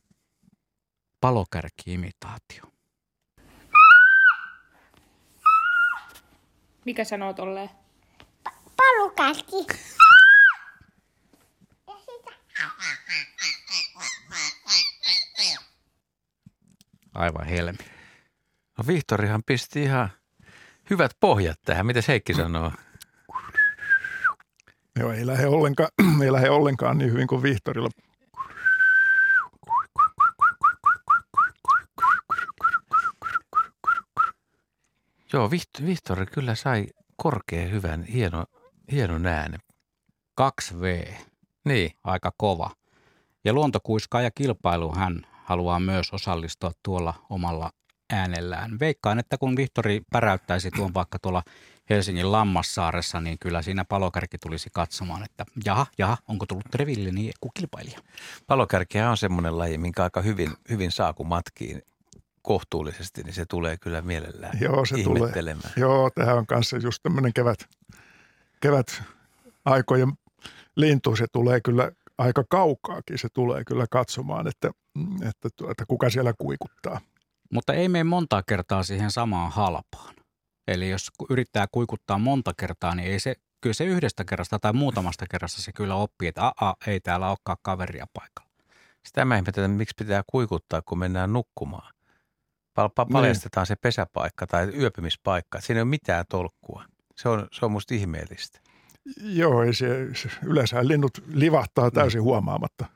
[1.21, 2.63] palokärki-imitaatio.
[6.85, 7.71] Mikä sanoo tolleen?
[8.77, 9.67] Palukärki.
[17.19, 17.79] Aivan helmi.
[18.79, 20.09] No Vihtorihan pisti ihan
[20.91, 21.87] hyvät pohjat tähän.
[21.87, 22.73] Mitä Heikki sanoo?
[24.99, 25.89] Joo, ei lähde ollenkaan,
[26.25, 27.91] ei lähde ollenkaan niin hyvin kuin Vihtorilla.
[35.33, 38.45] Joo, Viht- Vihtori kyllä sai korkean hyvän, hieno,
[38.93, 39.61] hienon äänen.
[40.41, 41.15] 2V,
[41.65, 42.71] Niin, aika kova.
[43.45, 47.71] Ja luontokuiskaaja kilpailu hän haluaa myös osallistua tuolla omalla
[48.13, 48.79] äänellään.
[48.81, 51.43] Veikkaan, että kun Vihtori päräyttäisi tuon vaikka tuolla
[51.91, 57.33] Helsingin Lammassaaressa, niin kyllä siinä palokärki tulisi katsomaan, että jaha, jaha, onko tullut Treville niin
[57.41, 58.01] kuin kilpailija.
[58.47, 61.81] palokärkiä on semmoinen laji, minkä aika hyvin, hyvin saa, kun matkii
[62.43, 65.33] kohtuullisesti, niin se tulee kyllä mielellään Joo, se tulee.
[65.77, 67.69] Joo, tähän on kanssa just tämmöinen kevät,
[68.61, 69.03] kevät
[69.65, 70.13] aikojen
[70.77, 74.71] lintu, se tulee kyllä aika kaukaakin, se tulee kyllä katsomaan, että,
[75.29, 77.01] että, että kuka siellä kuikuttaa.
[77.53, 80.15] Mutta ei mene montaa kertaa siihen samaan halpaan.
[80.69, 85.27] Eli jos yrittää kuikuttaa monta kertaa, niin ei se, kyllä se yhdestä kerrasta tai muutamasta
[85.31, 88.49] kerrasta se kyllä oppii, että aa, ei täällä olekaan kaveria paikalla.
[89.07, 91.95] Sitä mä ihmetän, miksi pitää kuikuttaa, kun mennään nukkumaan.
[92.75, 95.61] Pal- pal- paljastetaan se pesäpaikka tai yöpymispaikka.
[95.61, 96.85] Siinä ei ole mitään tolkkua.
[97.17, 98.61] Se on, se on musta ihmeellistä.
[99.17, 99.87] Joo, ei se,
[100.45, 102.87] yleensä linnut livahtaa täysin huomaamatta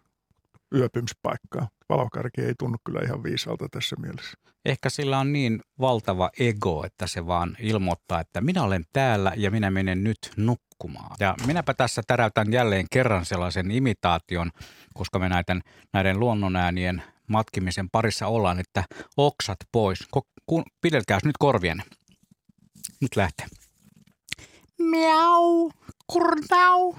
[0.74, 1.68] yöpymispaikkaa.
[1.88, 4.38] Valokärki ei tunnu kyllä ihan viisalta tässä mielessä.
[4.64, 9.50] Ehkä sillä on niin valtava ego, että se vaan ilmoittaa, että minä olen täällä ja
[9.50, 11.16] minä menen nyt nukkumaan.
[11.20, 14.50] Ja minäpä tässä täräytän jälleen kerran sellaisen imitaation,
[14.94, 15.60] koska me näiden,
[15.92, 18.84] näiden luonnonäänien matkimisen parissa ollaan, että
[19.16, 20.08] oksat pois.
[20.80, 21.82] Pidelkääs nyt korvien.
[23.00, 23.46] Nyt lähtee.
[24.78, 25.70] Miau,
[26.12, 26.94] kurnau.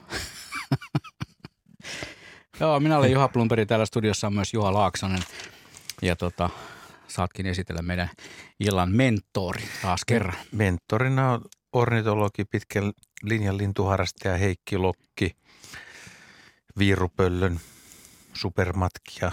[2.59, 3.66] Joo, minä olen Juha Plumperi.
[3.66, 5.22] Täällä studiossa on myös Juha Laaksonen.
[6.01, 6.49] Ja tota,
[7.07, 8.09] saatkin esitellä meidän
[8.59, 10.36] illan mentori taas kerran.
[10.51, 11.41] Mentorina on
[11.74, 12.91] ornitologi, pitkän
[13.24, 15.36] linjan lintuharrastaja Heikki Lokki,
[16.78, 17.59] Viirupöllön
[18.34, 19.32] supermatkia.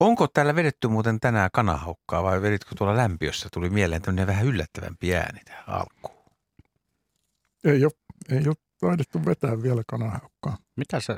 [0.00, 3.48] Onko täällä vedetty muuten tänään kanahaukkaa vai veditkö tuolla lämpiössä?
[3.52, 6.21] Tuli mieleen tämmöinen vähän yllättävämpi ääni tähän alkuun.
[7.64, 7.92] Ei ole,
[8.30, 10.56] ei ole taidettu vetää vielä kanahaukkaa.
[10.76, 11.16] Mitä sä,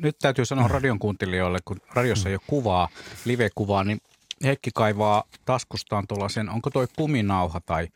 [0.00, 2.88] nyt täytyy sanoa radion kuuntelijoille, kun radiossa ei ole kuvaa,
[3.24, 4.00] live-kuvaa, niin
[4.44, 7.88] Heikki kaivaa taskustaan tuollaisen, onko toi kuminauha tai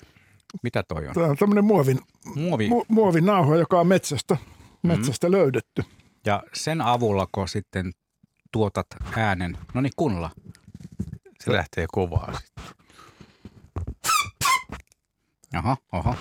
[0.63, 1.15] mitä toi on?
[1.15, 2.01] Tämä on tämmöinen muovin,
[2.35, 2.69] Muovi.
[2.69, 4.37] mu, muovinauha, joka on metsästä,
[4.83, 5.33] metsästä mm.
[5.33, 5.85] löydetty.
[6.27, 7.93] Ja sen avulla, kun sitten
[8.53, 8.87] tuotat
[9.17, 10.31] äänen, no niin kunnolla.
[11.45, 12.65] Se lähtee kovaa sitten.
[15.55, 16.15] Aha, oho.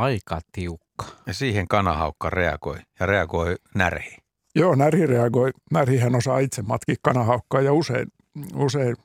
[0.00, 1.06] Aika tiukka.
[1.26, 4.16] Ja siihen kanahaukka reagoi ja reagoi närhi.
[4.54, 5.50] Joo, närhi reagoi.
[5.70, 8.06] Närhihän osaa itse matkia kanahaukkaa ja usein,
[8.54, 8.96] usein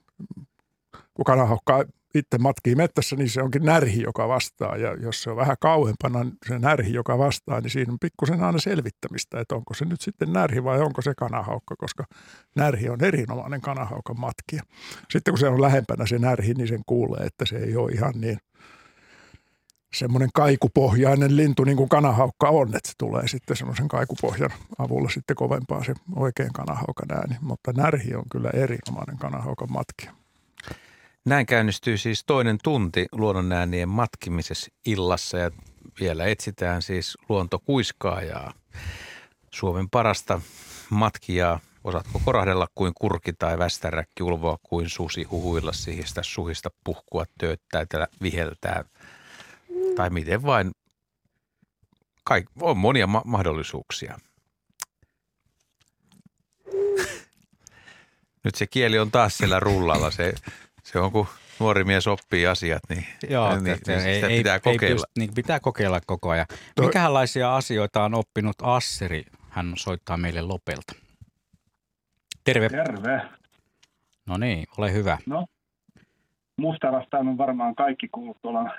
[1.14, 1.84] kun kanahaukkaa
[2.16, 4.78] itse matkii mettässä, niin se onkin närhi, joka vastaa.
[4.78, 8.60] Ja jos se on vähän kauempana se närhi, joka vastaa, niin siinä on pikkusen aina
[8.60, 12.04] selvittämistä, että onko se nyt sitten närhi vai onko se kanahaukka, koska
[12.56, 14.64] närhi on erinomainen kanahaukan matkia.
[15.10, 18.14] Sitten kun se on lähempänä se närhi, niin sen kuulee, että se ei ole ihan
[18.16, 18.38] niin
[19.96, 25.36] semmoinen kaikupohjainen lintu, niin kuin kanahaukka on, että se tulee sitten semmoisen kaikupohjan avulla sitten
[25.36, 27.36] kovempaa se oikein kanahaukan ääni.
[27.42, 30.14] Mutta närhi on kyllä erinomainen kanahaukan matkia.
[31.26, 35.52] Näin käynnistyy siis toinen tunti luonnonäänien matkimisessa illassa ja
[36.00, 38.54] vielä etsitään siis luontokuiskaajaa,
[39.52, 40.42] Suomen parasta
[40.90, 41.60] matkijaa.
[41.84, 48.84] Osaatko korahdella kuin kurki tai västäräkki, ulvoa kuin susi, huhuilla sihistä, suhista, puhkua, tööttäytellä, viheltää
[49.96, 50.72] tai miten vain.
[52.24, 54.18] Kaik, on monia ma- mahdollisuuksia.
[58.44, 60.12] Nyt se kieli on taas siellä rullalla.
[60.12, 60.34] Se,
[60.84, 61.28] se on, kun
[61.60, 64.88] nuori mies oppii asiat, niin, Joo, niin että sitä ei, pitää ei, kokeilla.
[64.88, 66.46] Ei pyst, niin pitää kokeilla koko ajan.
[66.82, 69.26] Mikälaisia asioita on oppinut Asseri?
[69.50, 70.94] Hän soittaa meille Lopelta.
[72.44, 72.70] Terve.
[72.70, 73.22] Terve.
[74.26, 75.18] No niin, ole hyvä.
[75.26, 75.46] No,
[76.58, 78.76] mustarastaan on varmaan kaikki kuullut tuolla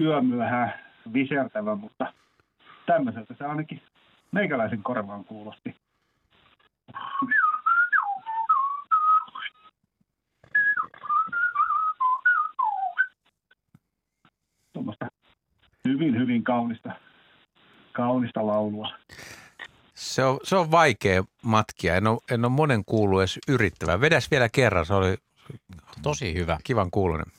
[0.00, 0.74] yömyöhään
[1.12, 2.12] visertävä, mutta
[2.86, 3.82] tämmöiseltä se ainakin
[4.32, 5.76] meikäläisen korvaan kuulosti.
[14.72, 15.06] Tuommoista
[15.88, 16.92] hyvin, hyvin kaunista,
[17.92, 18.88] kaunista laulua.
[19.94, 21.96] Se on, se on vaikea matkia.
[21.96, 24.00] En ole, en ole monen kuullut edes yrittävän.
[24.00, 25.16] Vedäs vielä kerran, se oli
[26.02, 26.58] Tosi hyvä.
[26.64, 27.35] kivan kuulonen.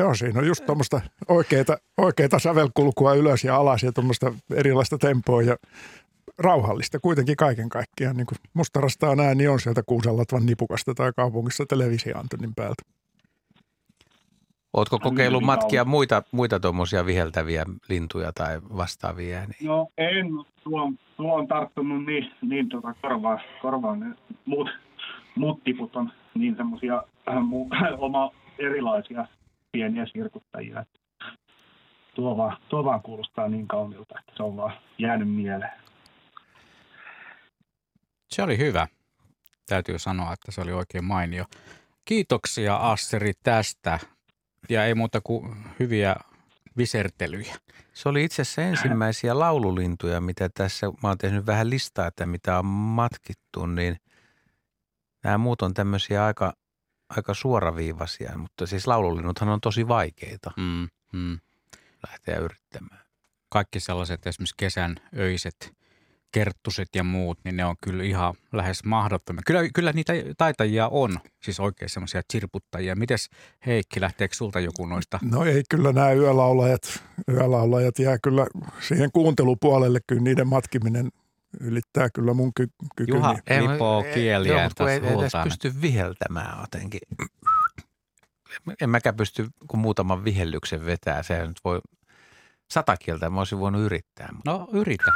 [0.00, 5.42] Joo, siinä on just tuommoista oikeita, oikeita sävelkulkua ylös ja alas ja tuommoista erilaista tempoa
[5.42, 5.56] ja
[6.38, 8.16] rauhallista kuitenkin kaiken kaikkiaan.
[8.16, 12.82] Niin kuin mustarastaan ääni on sieltä Kuusanlatvan nipukasta tai kaupungissa televisioantennin päältä.
[14.72, 19.56] Oletko On kokeillut hyvin matkia muita, muita tuommoisia viheltäviä lintuja tai vastaavia ääniä?
[19.62, 20.26] No en,
[20.64, 24.00] tuo on, tuo on tarttunut niin, niin tuota korvaan, korvaan.
[24.00, 24.06] Ne
[24.46, 24.68] Muut,
[25.36, 27.36] muut tiput on niin semmoisia äh,
[27.98, 29.26] oma erilaisia
[29.72, 30.84] pieniä sirkuttajia.
[32.14, 35.80] Tuo vaan, tuo vaan kuulostaa niin kauniilta, että se on vaan jäänyt mieleen.
[38.30, 38.86] Se oli hyvä.
[39.66, 41.44] Täytyy sanoa, että se oli oikein mainio.
[42.04, 43.98] Kiitoksia Asseri tästä.
[44.68, 46.16] ja ei muuta kuin hyviä
[46.76, 47.54] visertelyjä.
[47.92, 52.58] Se oli itse asiassa ensimmäisiä laululintuja, mitä tässä, mä oon tehnyt vähän listaa, että mitä
[52.58, 53.96] on matkittu, niin
[55.24, 56.52] nämä muut on tämmöisiä aika,
[57.16, 61.38] aika suoraviivaisia, mutta siis laululinnuthan on tosi vaikeita Mm, mm.
[62.08, 63.00] lähteä yrittämään.
[63.48, 65.80] Kaikki sellaiset esimerkiksi kesän öiset
[66.32, 69.42] kerttuset ja muut, niin ne on kyllä ihan lähes mahdottomia.
[69.46, 72.96] Kyllä, kyllä niitä taitajia on, siis oikein semmoisia chirputtajia.
[72.96, 73.30] Mites
[73.66, 75.18] Heikki, lähteekö sulta joku noista?
[75.22, 78.46] No ei kyllä nämä yölaulajat, yölaulajat jää kyllä
[78.80, 81.10] siihen kuuntelupuolelle, kyllä niiden matkiminen
[81.60, 83.18] ylittää kyllä mun ky- kykyni.
[83.18, 83.34] Juha
[83.72, 85.44] lipoo Joo, kieliä mutta kun ei, ei sultaan.
[85.44, 87.00] pysty viheltämään jotenkin.
[88.80, 91.22] En mäkään pysty kun muutaman vihellyksen vetää.
[91.22, 91.80] Se nyt voi
[92.70, 94.28] sata kieltä, mä olisin voinut yrittää.
[94.32, 95.12] Mutta No yritä.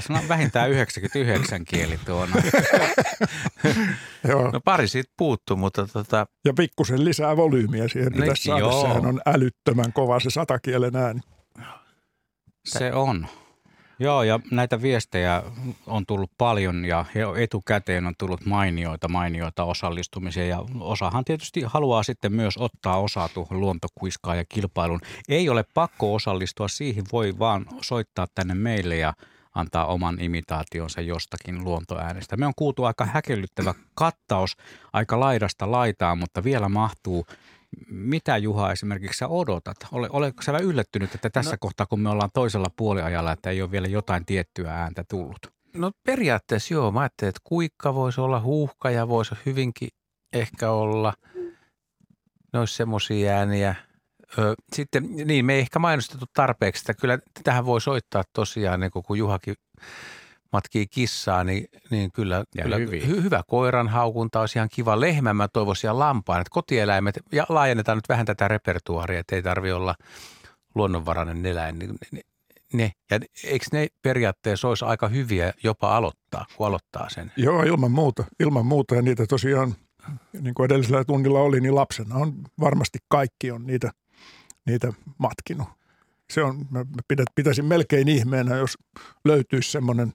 [0.00, 2.36] Se on vähintään 99 kieli tuona.
[4.28, 4.50] Joo.
[4.50, 8.60] no pari siitä puuttuu, mutta tota, Ja pikkusen lisää volyymiä siihen Niin, pitäisi saada.
[8.60, 8.82] joo.
[8.82, 11.20] Sehän on älyttömän kova se satakielen ääni.
[12.64, 13.26] Se on.
[14.00, 15.42] Joo, ja näitä viestejä
[15.86, 17.04] on tullut paljon ja
[17.36, 23.60] etukäteen on tullut mainioita, mainioita osallistumisia ja osahan tietysti haluaa sitten myös ottaa osaa tuohon
[23.60, 25.00] luontokuiskaan ja kilpailuun.
[25.28, 29.14] Ei ole pakko osallistua siihen, voi vaan soittaa tänne meille ja
[29.54, 32.36] antaa oman imitaationsa jostakin luontoäänestä.
[32.36, 34.56] Me on kuultu aika häkellyttävä kattaus
[34.92, 37.26] aika laidasta laitaan, mutta vielä mahtuu
[37.90, 39.76] mitä Juha esimerkiksi sä odotat?
[39.92, 41.56] Ole, oletko sä yllättynyt, että tässä no.
[41.60, 45.58] kohtaa, kun me ollaan toisella puoliajalla, että ei ole vielä jotain tiettyä ääntä tullut?
[45.78, 46.92] no periaatteessa joo.
[46.92, 49.88] Mä ajattelin, että kuikka voisi olla, huuhka ja voisi hyvinkin
[50.32, 51.14] ehkä olla.
[52.52, 53.74] Ne olisi semmoisia ääniä.
[54.38, 58.90] Ö, sitten, niin me ei ehkä mainostettu tarpeeksi, että kyllä tähän voi soittaa tosiaan, niin
[58.90, 59.54] kun Juhakin
[60.52, 63.08] matkii kissaa, niin, niin kyllä, Ja kyllä hyvin.
[63.08, 65.00] hy, hyvä koiran haukunta olisi ihan kiva.
[65.00, 69.42] Lehmä mä toivoisin ja lampaan, että kotieläimet, ja laajennetaan nyt vähän tätä repertuaaria, että ei
[69.42, 69.94] tarvi olla
[70.74, 71.78] luonnonvarainen eläin.
[71.78, 72.20] Niin, ne,
[72.72, 77.32] ne, ja eikö ne periaatteessa olisi aika hyviä jopa aloittaa, kun aloittaa sen?
[77.36, 78.24] Joo, ilman muuta.
[78.40, 79.74] Ilman muuta ja niitä tosiaan,
[80.40, 83.90] niin kuin edellisellä tunnilla oli, niin lapsena on varmasti kaikki on niitä,
[84.66, 85.68] niitä matkinut.
[86.30, 88.78] Se on, mä pidät- pitäisin melkein ihmeenä, jos
[89.24, 90.12] löytyisi semmoinen,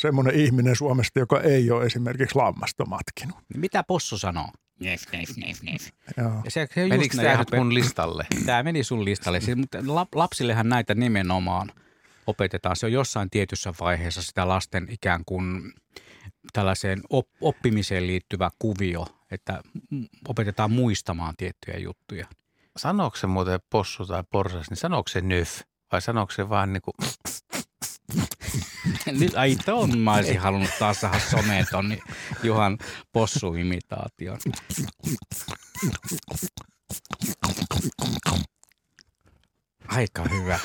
[0.00, 3.36] semmoinen ihminen Suomesta, joka ei ole esimerkiksi lammasta matkinut.
[3.56, 4.48] Mitä possu sanoo?
[4.80, 5.88] Nef, nef, nef, nef.
[6.16, 6.40] Joo.
[6.44, 8.26] Ja se, se Menikö tämä nyt mun listalle?
[8.46, 9.40] Tämä meni sun listalle.
[9.40, 11.72] Siis, mutta lap- lapsillehan näitä nimenomaan
[12.26, 12.76] opetetaan.
[12.76, 15.72] Se on jossain tietyssä vaiheessa sitä lasten ikään kuin
[16.52, 19.62] tällaiseen op- oppimiseen liittyvä kuvio, että
[20.28, 22.26] opetetaan muistamaan tiettyjä juttuja.
[22.76, 25.60] Sanooko se muuten possu tai porsas, niin sanooko se nöf?
[25.92, 26.94] Vai sanooko se vaan niin kuin,
[29.20, 32.02] Nyt, ai ton mä olisin halunnut taas saada someen ton niin
[32.42, 32.78] Juhan
[33.12, 34.38] possu-imitaation.
[39.88, 40.58] Aika hyvä.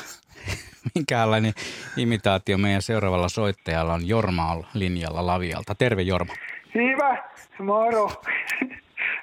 [0.95, 1.53] Minkälainen
[1.97, 5.76] imitaatio meidän seuraavalla soittajalla on Jorma linjalla Lavialta.
[5.76, 6.34] Terve Jorma.
[6.76, 7.30] Hyvä,
[7.60, 8.12] moro.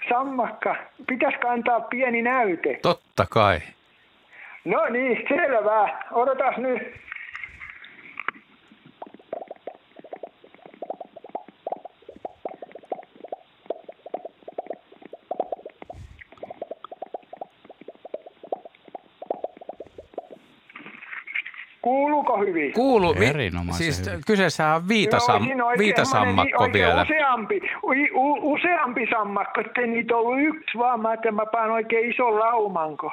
[0.08, 0.76] Sammakka,
[1.06, 2.78] pitäisikö antaa pieni näyte?
[2.82, 3.58] totta kai.
[4.64, 5.88] No niin, selvä.
[6.12, 6.82] Odotas nyt.
[21.84, 22.72] Kuuluuko hyvin?
[22.72, 24.20] Kuulu, Erinomaisen siis hyvin.
[24.26, 27.02] kyseessä on viitasam, Joo, on oikein viitasammakko vielä.
[27.02, 32.10] Useampi, u, u, useampi sammakko, ettei niitä ollut yksi, vaan mä ajattelin, mä paan oikein
[32.10, 33.12] ison laumanko.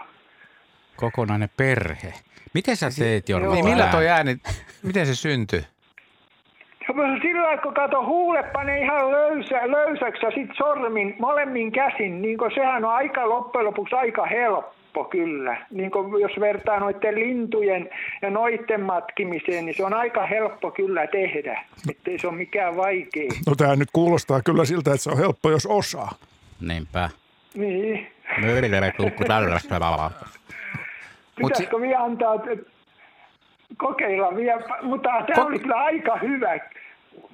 [0.96, 2.14] Kokonainen perhe.
[2.54, 3.54] Miten sä teet Jorma?
[3.54, 4.38] Niin millä toi ääni,
[4.84, 5.62] miten se syntyi?
[6.82, 12.22] Ja Sillä lailla, kun kato huule pane ihan löysä, löysäksi ja sit sormin molemmin käsin,
[12.22, 15.66] niin sehän on aika loppujen lopuksi aika helppo kyllä.
[15.72, 17.90] Niin kun jos vertaa noiden lintujen
[18.22, 21.64] ja noiden matkimiseen, niin se on aika helppo kyllä tehdä.
[21.90, 23.30] Ettei se ole mikään vaikea.
[23.48, 26.12] No tämä nyt kuulostaa kyllä siltä, että se on helppo, jos osaa.
[26.62, 27.10] Niinpä.
[27.54, 28.08] Niin.
[31.42, 32.36] Mut se- Pitäisikö vielä antaa,
[33.78, 36.60] kokeilla vielä, mutta tämä oli kyllä aika hyvä.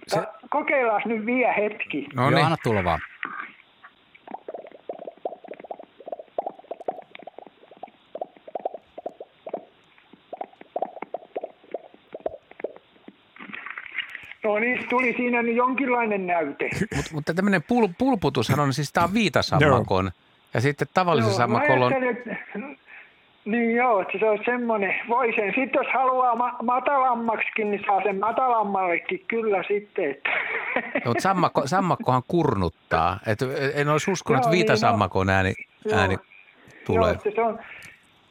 [0.08, 2.08] Se- Kokeillaan nyt vielä hetki.
[2.16, 2.99] No Joo, niin, anna tulla vaan.
[14.48, 16.70] No niin, tuli siinä nyt jonkinlainen näyte.
[16.95, 20.12] Mut, mutta tämmöinen pul, pulputushan on, siis tämä on viitasammakon.
[20.54, 22.36] Ja sitten tavallisen Joo, mä sammakolla on, että-
[23.45, 24.93] Niin joo, että se on semmoinen.
[25.10, 25.45] Voi sen.
[25.56, 30.10] Sitten jos haluaa ma- matalammaksikin, niin saa sen matalammallekin kyllä sitten.
[30.12, 30.30] Että.
[30.95, 33.20] No, mutta sammakko, sammakkohan kurnuttaa.
[33.28, 33.39] Et
[33.76, 35.54] en olisi uskonut, että Joo, niin, viitasammakon ääni,
[35.86, 36.00] Joo.
[36.00, 36.18] ääni
[36.86, 37.00] tulee.
[37.02, 37.60] Joo, että se on,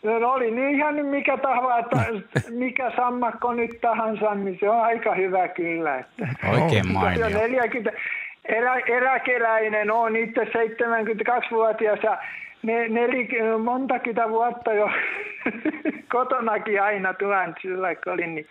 [0.02, 2.04] no oli niin ihan nyt mikä tahva, että
[2.50, 5.98] mikä sammakko nyt tahansa, niin se on aika hyvä kyllä.
[5.98, 6.28] Että.
[6.48, 7.28] Oikein mainio.
[7.28, 8.00] 40,
[8.44, 12.18] erä, eräkeläinen on itse 72-vuotias ja
[12.62, 13.28] ne, neli,
[13.64, 14.90] montakymmentä vuotta jo
[16.12, 18.46] kotonakin aina tulen sillä kun olin, niin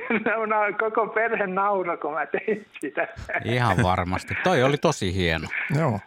[0.80, 3.08] koko perhe nauro, kun mä tein sitä.
[3.44, 4.34] Ihan varmasti.
[4.44, 5.48] Toi oli tosi hieno.
[5.78, 5.98] Joo.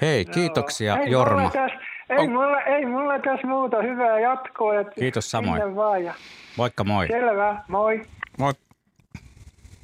[0.00, 1.36] Hei, kiitoksia ei Jorma.
[1.40, 1.78] Mulla tässä,
[2.10, 4.80] ei, mulla, ei mulla tässä muuta hyvää jatkoa.
[4.80, 5.62] Että Kiitos samoin.
[5.62, 6.14] sinne Vaan ja
[6.56, 7.06] Moikka moi.
[7.06, 8.02] selvä, moi.
[8.38, 8.52] Moi.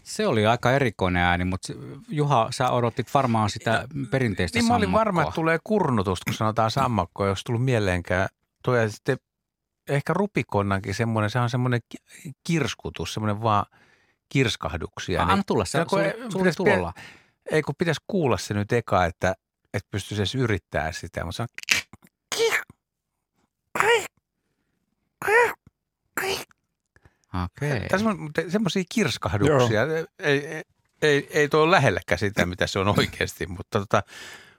[0.03, 1.75] Se oli aika erikoinen ääni, mutta se-
[2.09, 5.01] Juha, sä odotit varmaan sitä perinteistä Niin mä olin sammakkoa.
[5.01, 8.29] varma, että tulee kurnutusta, kun sanotaan sammakko, jos tullut mieleenkään.
[8.65, 9.17] Tuo ja sitten
[9.89, 13.67] ehkä rupikonnankin semmoinen, se on semmoinen ki- kirskutus, semmoinen vaan
[14.29, 15.23] kirskahduksia.
[15.23, 16.93] Anna tulla, se- kun sulla- ei- sulla pitäisi- tulolla.
[17.51, 19.35] Ei kun pitäisi kuulla se nyt eka, että,
[19.75, 21.49] että pystyisi edes yrittää sitä, mutta se on
[27.45, 27.89] Okei.
[27.89, 29.83] Tässä on semmoisia kirskahduksia.
[30.18, 30.62] Ei, ei,
[31.03, 34.03] ei, ei tuo ole lähelläkään sitä, mitä se on oikeasti, mutta tota,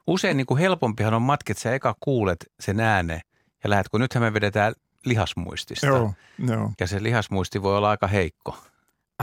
[0.07, 3.19] usein niin kuin helpompihan on matket, sä eka kuulet sen äänen
[3.63, 4.73] ja lähdet, kun nythän me vedetään
[5.05, 5.85] lihasmuistista.
[5.85, 6.13] Joo,
[6.47, 6.71] joo.
[6.79, 8.57] Ja se lihasmuisti voi olla aika heikko.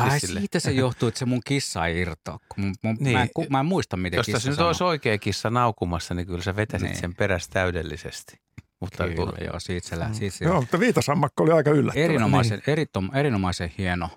[0.04, 2.38] Ai Siis sille- siitä se johtuu, että se mun kissa ei irtoa.
[2.48, 3.16] kun Mun, mun, Niin.
[3.16, 6.14] mä, en, ku- mä en muista, miten Jos kissa tässä nyt olisi oikea kissa naukumassa,
[6.14, 7.00] niin kyllä sä vetäisit Niin.
[7.00, 8.40] sen perässä täydellisesti.
[8.80, 12.04] Mutta Kyllä, kun, joo, siitä se, lä- siitä se Joo, mutta viitasammakko oli aika yllättävä.
[12.04, 14.08] Erinomaisen, eritom, erinomaisen hieno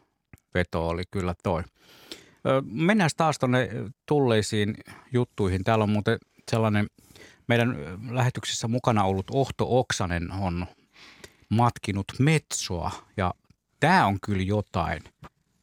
[0.53, 1.63] veto oli kyllä toi.
[2.47, 3.69] Ö, Mennään taas tuonne
[4.05, 4.75] tulleisiin
[5.13, 5.63] juttuihin.
[5.63, 6.17] Täällä on muuten
[6.51, 6.87] sellainen
[7.47, 7.75] meidän
[8.11, 10.65] lähetyksessä mukana ollut Ohto Oksanen on
[11.49, 13.33] matkinut metsoa ja
[13.79, 15.01] tämä on kyllä jotain.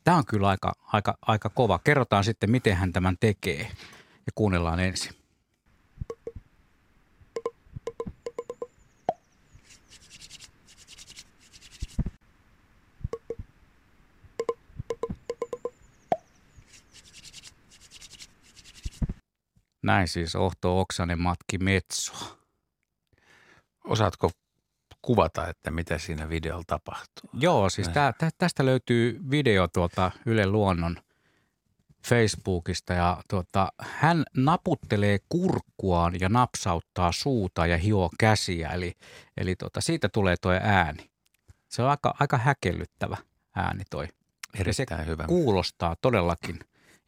[0.09, 1.79] Tämä on kyllä aika, aika, aika kova.
[1.85, 3.61] Kerrotaan sitten, miten hän tämän tekee
[4.27, 5.13] ja kuunnellaan ensin.
[19.83, 22.39] Näin siis Ohto Oksanen matki metsoa.
[23.85, 24.31] osaatko
[25.09, 27.31] kuvata, että mitä siinä videolla tapahtuu?
[27.33, 30.97] Joo, siis tää, tä, tästä löytyy video tuolta Yle Luonnon
[32.07, 38.93] Facebookista ja tuota, hän naputtelee kurkkuaan ja napsauttaa suuta ja hioo käsiä, eli,
[39.37, 41.11] eli tuota, siitä tulee tuo ääni.
[41.69, 43.17] Se on aika, aika häkellyttävä
[43.57, 44.05] ääni toi.
[44.59, 45.25] ja se Erittäin hyvä.
[45.25, 46.59] kuulostaa todellakin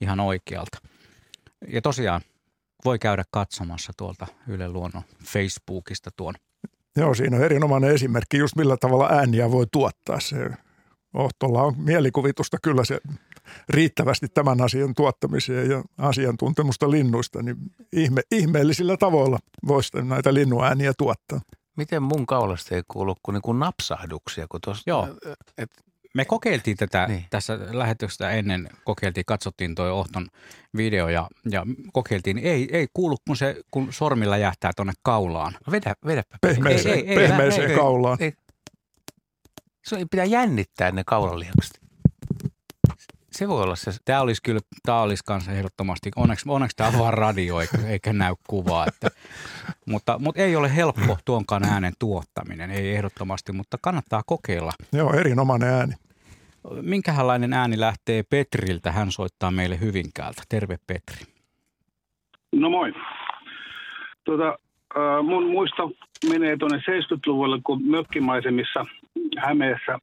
[0.01, 0.79] ihan oikealta.
[1.69, 2.21] Ja tosiaan
[2.85, 6.35] voi käydä katsomassa tuolta Yle Luonnon Facebookista tuon
[6.97, 10.21] Joo, siinä on erinomainen esimerkki just millä tavalla ääniä voi tuottaa.
[10.21, 10.51] Se
[11.15, 13.01] Ohtolla on mielikuvitusta kyllä se
[13.69, 17.57] riittävästi tämän asian tuottamiseen ja asiantuntemusta linnuista, niin
[17.93, 21.41] ihme, ihmeellisillä tavoilla voisi näitä linnuääniä tuottaa.
[21.77, 24.47] Miten mun kaulasta ei kuulu kuin, niin kuin napsahduksia?
[24.49, 25.09] Kun tuossa, Joo.
[25.59, 25.71] et,
[26.15, 27.25] Me kokeiltiin tätä Niin.
[27.31, 30.27] tässä lähetystä ennen, kokeiltiin, katsottiin toi Ohton
[30.77, 32.39] video ja, ja kokeiltiin.
[32.39, 35.57] Ei, ei kuulu, kun, se, kun sormi läjähtää tuonne kaulaan.
[35.71, 36.39] vedä, vedäpä.
[36.41, 38.19] Pehmeiseen, Ei, ei, ei, pehmeiseen ei, kaulaan.
[38.21, 38.33] Ei.
[39.85, 41.80] Se ei pitää jännittää ne kaulalihakset.
[43.41, 43.91] Se voi olla se.
[44.05, 48.13] Tämä olisi kyllä, tämä olisi kanssa ehdottomasti, onneksi, onneksi tämä on vaan radio eikä, eikä
[48.13, 48.87] näy kuvaa.
[48.87, 49.09] Että,
[49.87, 54.73] mutta, mutta ei ole helppo tuonkaan äänen tuottaminen, ei ehdottomasti, mutta kannattaa kokeilla.
[54.93, 55.95] Joo, erinomainen ääni.
[56.83, 58.93] Minkälainen ääni lähtee Petriltä?
[58.93, 60.43] Hän soittaa meille Hyvinkäältä.
[60.49, 61.27] Terve Petri.
[62.53, 62.93] No moi.
[64.25, 65.93] Tuota, äh, mun muisto
[66.29, 68.87] menee tuonne 70-luvulle, kun mökkimaisemissa
[69.39, 69.99] Hämeessä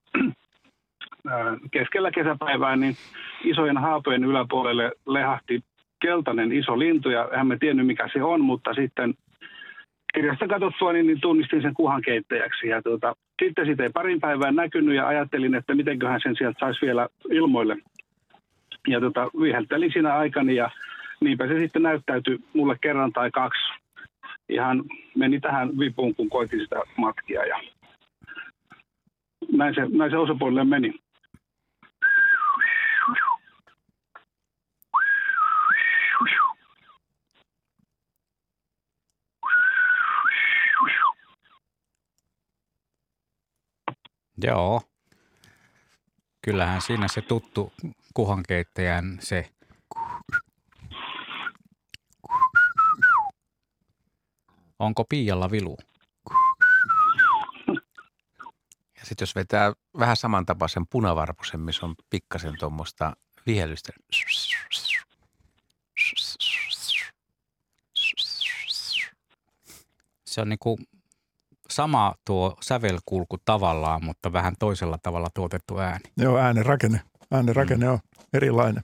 [1.72, 2.96] keskellä kesäpäivää, niin
[3.44, 5.62] isojen haapojen yläpuolelle lehahti
[6.02, 9.14] keltainen iso lintu, ja hän me tiennyt mikä se on, mutta sitten
[10.14, 12.68] kirjasta katsottua, niin, niin tunnistin sen kuhankeittäjäksi.
[12.68, 16.86] Ja tuota, sitten siitä ei parin päivään näkynyt ja ajattelin, että mitenköhän sen sieltä saisi
[16.86, 17.78] vielä ilmoille.
[18.88, 20.72] Ja tota, viheltelin siinä aikani ja
[21.22, 23.62] niinpä se sitten näyttäytyi mulle kerran tai kaksi.
[24.50, 24.84] Ihan
[25.16, 27.60] meni tähän vipuun, kun koitin sitä matkia ja
[29.52, 30.94] näin se, näin se osapuolelle meni.
[44.44, 44.82] Joo.
[46.42, 47.74] Kyllähän siinä se tuttu
[48.14, 49.52] kuhankeittäjän se
[54.80, 55.78] Onko Piialla vilu?
[59.04, 63.16] Sitten jos vetää vähän samantapaisen punavarpusen, missä on pikkasen tuommoista
[63.46, 63.94] vihellystä.
[70.26, 70.78] Se on niin kuin
[71.70, 76.04] sama tuo sävelkulku tavallaan, mutta vähän toisella tavalla tuotettu ääni.
[76.18, 77.02] Joo, äänen rakenne,
[77.32, 77.92] äänen rakenne mm.
[77.92, 78.00] on
[78.34, 78.84] erilainen.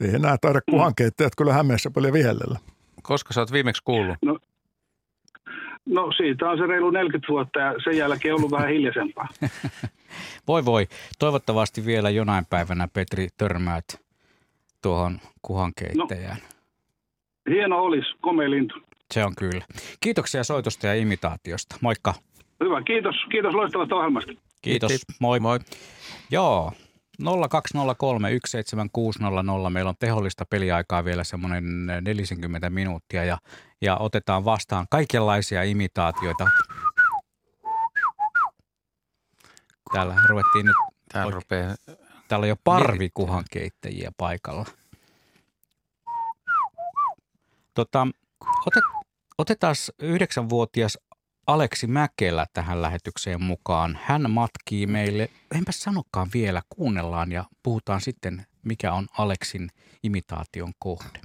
[0.00, 2.58] Ei enää taida kuhankeittajat kyllä Hämeessä paljon vihellellä.
[3.02, 4.16] Koska sä oot viimeksi kuullut?
[4.22, 4.38] No,
[5.86, 9.28] no siitä on se reilu 40 vuotta ja sen jälkeen ollut vähän hiljaisempaa.
[10.48, 10.86] voi voi.
[11.18, 13.84] Toivottavasti vielä jonain päivänä, Petri, törmäät
[14.82, 16.36] tuohon kuhankeittäjään.
[16.36, 18.74] No, hieno olisi, komea lintu.
[19.14, 19.64] Se on kyllä.
[20.00, 21.76] Kiitoksia soitosta ja imitaatiosta.
[21.80, 22.14] Moikka.
[22.64, 23.14] Hyvä, kiitos.
[23.30, 24.32] Kiitos loistavasta ohjelmasta.
[24.62, 24.88] Kiitos.
[24.88, 25.20] Kiitos.
[25.20, 25.58] Moi moi.
[26.30, 26.72] Joo,
[27.22, 27.26] 020317600.
[29.70, 31.64] Meillä on tehollista peliaikaa vielä semmoinen
[32.00, 33.38] 40 minuuttia ja,
[33.82, 36.46] ja otetaan vastaan kaikenlaisia imitaatioita.
[39.92, 40.76] Täällä ruvettiin nyt...
[41.12, 41.74] Täällä, rupeaa...
[42.28, 44.64] Täällä on jo parvikuhan keittäjiä paikalla.
[47.74, 48.06] Tota,
[48.66, 48.84] otet,
[49.38, 50.98] otetaan yhdeksänvuotias
[51.46, 53.98] Aleksi Mäkelä tähän lähetykseen mukaan.
[54.02, 59.70] Hän matkii meille, enpä sanokaan vielä, kuunnellaan ja puhutaan sitten, mikä on Aleksin
[60.02, 61.20] imitaation kohde.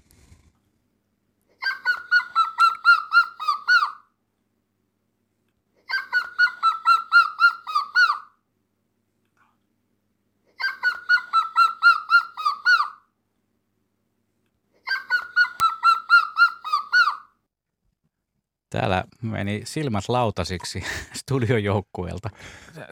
[18.70, 20.84] Täällä meni silmät lautasiksi
[21.22, 22.30] studiojoukkueelta.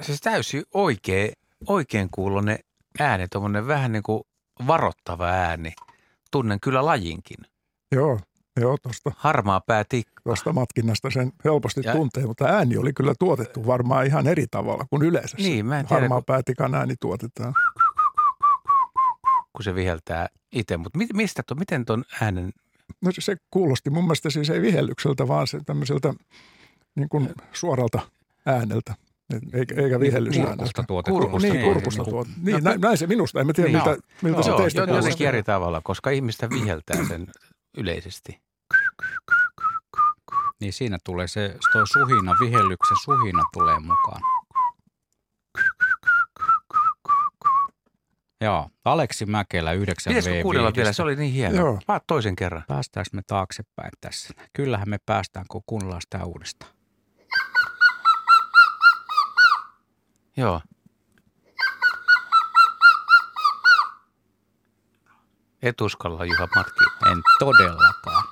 [0.01, 1.31] Siis täysin oikein,
[1.67, 2.59] oikein kuulonen
[2.99, 4.23] ääni, tuommoinen vähän niin kuin
[4.67, 5.73] varoittava ääni.
[6.31, 7.37] Tunnen kyllä lajinkin.
[7.91, 8.19] Joo,
[8.59, 9.11] joo tosta.
[9.17, 10.21] Harmaa päätikka.
[10.23, 11.93] Tuosta matkinnasta sen helposti ja...
[11.93, 15.37] tuntee, mutta ääni oli kyllä tuotettu varmaan ihan eri tavalla kuin yleensä.
[15.37, 16.25] Niin, mä en tiedä, Harmaa kun...
[16.25, 17.53] päätikan ääni tuotetaan.
[19.53, 20.99] Kun se viheltää itse, mutta
[21.55, 22.51] miten tuon äänen
[23.01, 26.13] No se kuulosti mun mielestä siis ei vihellykseltä, vaan se tämmöiseltä
[26.95, 27.99] niin kuin suoralta
[28.45, 28.95] ääneltä.
[29.53, 30.55] Eikä, eikä vihellysääneltä.
[30.57, 31.19] Kurkusta tuotettu.
[31.19, 32.39] Kurkusta, niin, kurkusta tuotettu.
[32.43, 33.41] Niin, näin, näin se minusta.
[33.41, 33.83] En tiedä, niin.
[33.83, 34.97] miltä, miltä no, se teistä kuulostaa.
[34.97, 37.27] Jotenkin eri tavalla, koska ihmistä viheltää sen
[37.77, 38.41] yleisesti.
[40.61, 44.21] Niin siinä tulee se toi suhina, vihellyksen suhina tulee mukaan.
[48.41, 50.93] Joo, Aleksi Mäkelä 9 Pitäisikö kuunnella vielä?
[50.93, 51.55] Se oli niin hieno.
[51.55, 51.79] Joo.
[51.87, 52.63] Vaan toisen kerran.
[52.67, 54.33] Päästäänkö me taaksepäin tässä?
[54.53, 56.71] Kyllähän me päästään, kun kuunnellaan sitä uudestaan.
[60.37, 60.61] Joo.
[65.61, 67.11] Et uskalla Juha matki.
[67.11, 68.23] En todellakaan.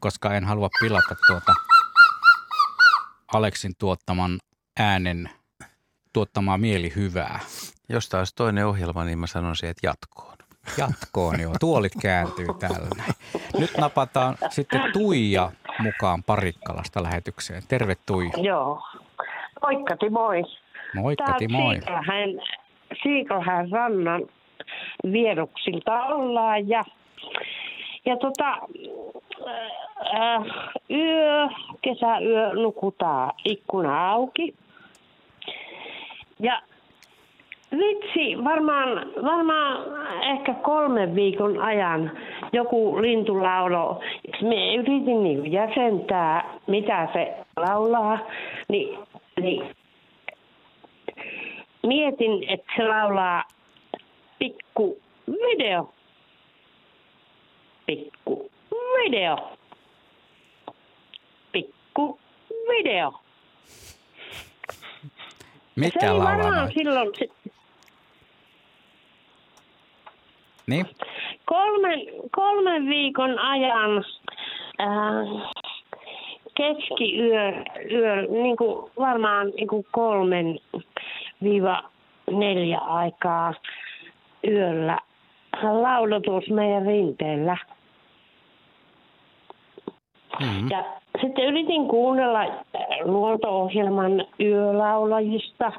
[0.00, 1.54] Koska en halua pilata tuota
[3.32, 4.38] Aleksin tuottaman
[4.78, 5.30] äänen
[6.12, 7.40] tuottamaa mielihyvää.
[7.88, 10.34] Jos taas toinen ohjelma, niin mä sanoisin, että jatkoon.
[10.78, 11.54] Jatkoon, joo.
[11.60, 13.14] Tuolit kääntyy täällä näin.
[13.58, 17.62] Nyt napataan sitten Tuija mukaan Parikkalasta lähetykseen.
[17.68, 18.32] Terve Tuija.
[18.36, 18.82] Joo.
[19.62, 20.42] Moikka moi.
[20.94, 21.74] Moikka moi.
[21.74, 22.30] Siikalähän,
[23.02, 24.22] Siikalähän rannan
[25.12, 26.84] vieruksilta ollaan ja,
[28.06, 28.58] ja tota,
[30.14, 30.42] äh,
[30.90, 31.48] yö,
[31.82, 34.54] kesäyö nukutaan ikkuna auki.
[36.40, 36.62] Ja
[37.78, 39.84] Vitsi, varmaan, varmaan
[40.22, 42.10] ehkä kolmen viikon ajan
[42.52, 44.00] joku lintu laulo.
[44.42, 48.18] Me yritin niin jäsentää, mitä se laulaa,
[48.68, 48.98] niin,
[49.40, 49.76] niin
[51.86, 53.44] mietin, että se laulaa
[54.38, 54.98] pikku
[55.28, 55.90] video.
[57.86, 58.50] Pikku
[58.98, 59.36] video.
[61.52, 62.18] Pikku
[62.68, 63.12] video.
[65.76, 67.12] Mikä se laulaa varmaan silloin,
[70.66, 70.86] Niin?
[71.44, 72.00] Kolmen,
[72.30, 74.04] kolmen viikon ajan
[74.80, 75.52] äh,
[76.54, 77.52] keskiyö,
[77.90, 80.58] yö, niin kuin varmaan niin kuin kolmen
[81.42, 81.82] viiva
[82.30, 83.54] neljä aikaa
[84.48, 84.98] yöllä
[85.62, 87.56] laulotus meidän rinteellä.
[90.40, 90.70] Mm-hmm.
[90.70, 90.84] Ja
[91.20, 92.50] sitten yritin kuunnella äh,
[93.04, 95.72] luonto-ohjelman yölaulajista.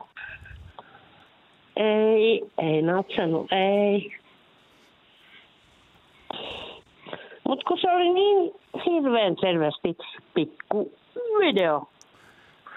[1.76, 4.18] Ei, ei natsannut, ei.
[7.48, 8.54] Mutta kun se oli niin
[8.86, 9.98] hirveän selvästi
[10.34, 10.92] pikku
[11.40, 11.90] video.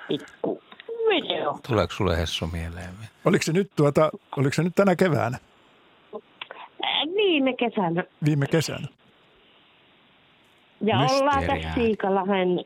[0.08, 0.62] Pikku
[1.08, 1.58] video.
[1.68, 2.90] Tuleeko sulle Hessu mieleen?
[3.24, 5.38] Oliko se nyt, tuota, oliko se nyt tänä keväänä?
[7.14, 8.04] Viime kesänä.
[8.24, 8.88] Viime kesänä.
[10.80, 12.64] Ja ollaan tässä Siikalahen,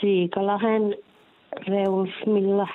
[0.00, 0.96] Siikalahen
[1.68, 2.68] reusmilla.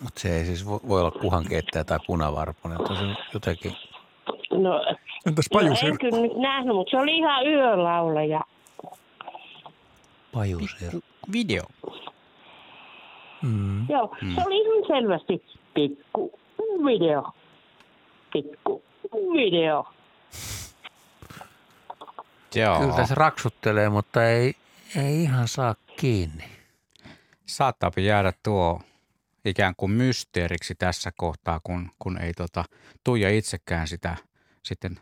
[0.00, 2.80] Mutta se ei siis vo- voi olla kuhankeittäjä tai punavarpunen.
[2.80, 3.72] että Se on jotenkin,
[4.58, 4.80] No,
[5.26, 6.06] Entäs no pajusirkku?
[6.06, 8.40] en kyllä nyt nähnyt, mutta se oli ihan yölaulaja.
[10.32, 11.00] pajusirkku.
[11.32, 11.62] Video.
[13.42, 13.86] Mm.
[13.90, 14.34] Joo, Mm.
[14.34, 15.44] se oli ihan selvästi
[15.74, 16.38] pikku
[16.86, 17.32] video.
[18.32, 18.82] Pikku
[19.32, 19.84] video.
[22.54, 22.80] Joo.
[22.80, 24.54] Kyllä tässä raksuttelee, mutta ei,
[24.96, 26.44] ei ihan saa kiinni.
[27.46, 28.80] Saattaa jäädä tuo
[29.44, 32.64] ikään kuin mysteeriksi tässä kohtaa, kun, kun ei tota,
[33.04, 34.16] Tuija itsekään sitä
[34.68, 35.00] sitten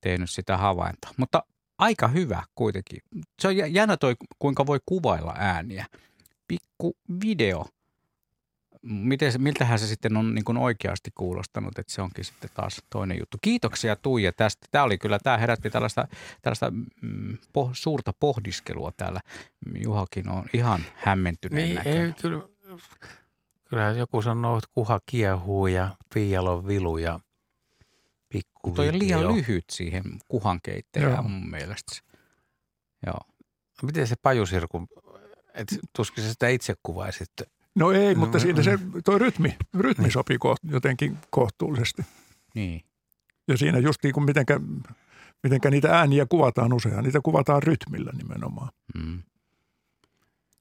[0.00, 1.10] tehnyt sitä havaintoa.
[1.16, 1.42] Mutta
[1.78, 3.00] aika hyvä kuitenkin.
[3.38, 5.86] Se on jä- jännä toi, kuinka voi kuvailla ääniä.
[6.48, 7.66] Pikku video.
[8.82, 13.18] Miten, miltähän se sitten on niin kuin oikeasti kuulostanut, että se onkin sitten taas toinen
[13.18, 13.38] juttu.
[13.42, 14.66] Kiitoksia Tuija tästä.
[14.70, 16.08] Tämä oli kyllä, tämä herätti tällaista,
[16.42, 16.70] tällaista
[17.02, 19.20] mm, po, suurta pohdiskelua täällä.
[19.84, 22.06] Juhakin on ihan hämmentyneen Niin, näköinen.
[22.06, 22.42] ei, kyllä,
[23.64, 27.20] kyllähän joku sanoo, että kuha kiehuu ja piialon vilu ja
[28.28, 31.22] pikku Toi on liian lyhyt siihen kuhan keittäjään Joo.
[31.22, 31.92] mun mielestä.
[33.06, 33.20] Joo.
[33.82, 34.88] Miten se pajusirku,
[35.54, 37.30] et tuskin sä sitä itse kuvaisit.
[37.74, 38.64] No ei, mutta No, siinä mm.
[38.64, 42.02] se, toi rytmi, rytmi sopii koht, jotenkin kohtuullisesti.
[42.54, 42.84] Niin.
[43.48, 44.60] Ja siinä just niin kuin mitenkä,
[45.42, 47.02] mitenkä niitä ääniä kuvataan usein.
[47.02, 48.68] Niitä kuvataan rytmillä nimenomaan.
[48.94, 49.22] Mm.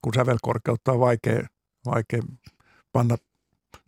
[0.01, 1.47] Kun sävelkorkeutta on vaikea,
[1.85, 2.21] vaikea
[2.91, 3.17] panna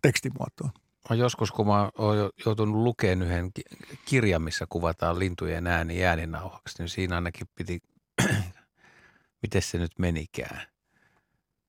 [0.02, 0.70] tekstimuotoon.
[1.10, 3.62] Mä joskus, kun mä oon jo- joutunut lukemaan yhden ki-
[4.04, 7.80] kirjan, missä kuvataan lintujen ääni ääninauhaksi, niin siinä ainakin piti,
[9.42, 10.66] miten se nyt menikään.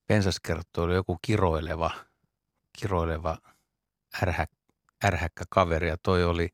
[0.06, 1.90] Pensaskerttu oli joku kiroileva,
[2.78, 3.38] kiroileva
[4.22, 4.46] ärhä,
[5.04, 6.48] ärhäkkä kaveri ja toi oli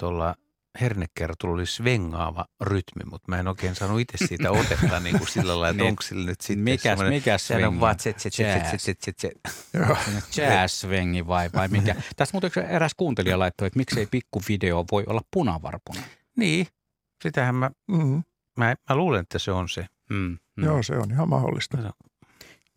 [0.00, 0.34] tuolla
[0.80, 5.48] hernekertulla oli svengaava rytmi, mutta mä en oikein saanut itse siitä otetta niin kuin sillä
[5.52, 5.90] lailla, että Niin.
[5.90, 7.80] onko sillä nyt sitten Mikäs- semmoinen- mikä sehän on svengi?
[7.80, 8.74] vaan tset, tset, tset, Jazz.
[8.76, 9.40] tset, tset.
[10.36, 11.94] Jazz-svengi vai, vai mikä?
[12.16, 16.04] Tästä muuten eräs kuuntelija laittoi, että miksei pikkuvideo voi olla punavarpunen.
[16.36, 16.66] Niin,
[17.22, 18.22] sitähän mä, Mm.
[18.58, 19.86] mä, mä luulen, että se on se.
[20.10, 20.38] Mm.
[20.56, 20.64] Mm.
[20.64, 21.78] Joo, se on ihan mahdollista.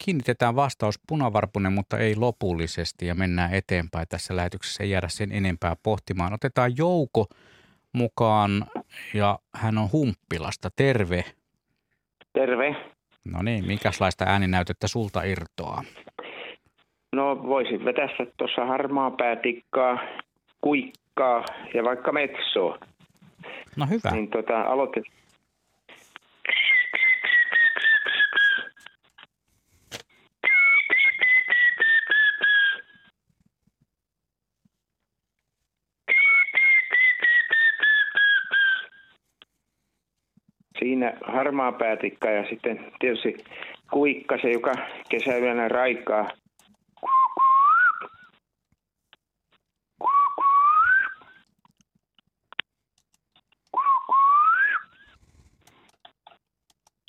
[0.05, 4.83] Kiinnitetään vastaus punavarpunen, mutta ei lopullisesti ja mennään eteenpäin tässä lähetyksessä.
[4.83, 6.33] Ei jäädä sen enempää pohtimaan.
[6.33, 7.27] Otetaan Jouko
[7.95, 8.65] mukaan
[9.13, 10.69] ja hän on Humppilasta.
[10.75, 11.23] Terve.
[12.33, 12.75] Terve.
[13.25, 15.83] No niin, minkälaista ääninäytettä sulta irtoaa?
[17.13, 19.99] No voisit vetästä tuossa harmaa päätikkaa,
[20.61, 22.79] kuikkaa ja vaikka metsoa.
[23.75, 24.11] No hyvä.
[24.11, 25.03] Niin tota, aloitet...
[41.23, 43.37] Harmaa päätikka ja sitten tietysti
[43.91, 44.73] kuikka, se joka
[45.09, 46.29] kesäyönä raikaa.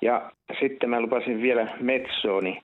[0.03, 2.63] Ja sitten mä lupasin vielä metsooni.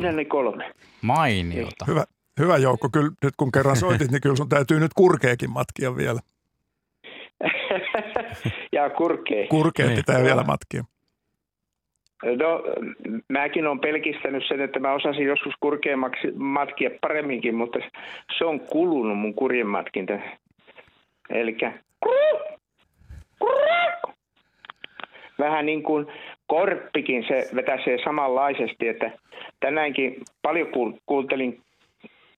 [0.00, 0.70] Siinä ne kolme.
[1.02, 1.84] Mainiota.
[1.86, 2.04] Hyvä,
[2.40, 2.88] hyvä joukko.
[2.92, 6.20] Kyllä nyt kun kerran soitit, niin kyllä sun täytyy nyt kurkeekin matkia vielä.
[8.72, 9.46] ja kurkee.
[9.46, 10.84] Kurkeet pitää vielä matkia.
[12.22, 12.62] No,
[13.28, 17.78] mäkin olen pelkistänyt sen, että mä osasin joskus kurkeammaksi matkia paremminkin, mutta
[18.38, 20.12] se on kulunut mun kurjen matkinta.
[21.30, 21.56] Eli
[25.38, 26.06] vähän niin kuin
[26.50, 29.10] korppikin, se vetäsee samanlaisesti, että
[29.60, 30.68] tänäänkin paljon
[31.06, 31.60] kuuntelin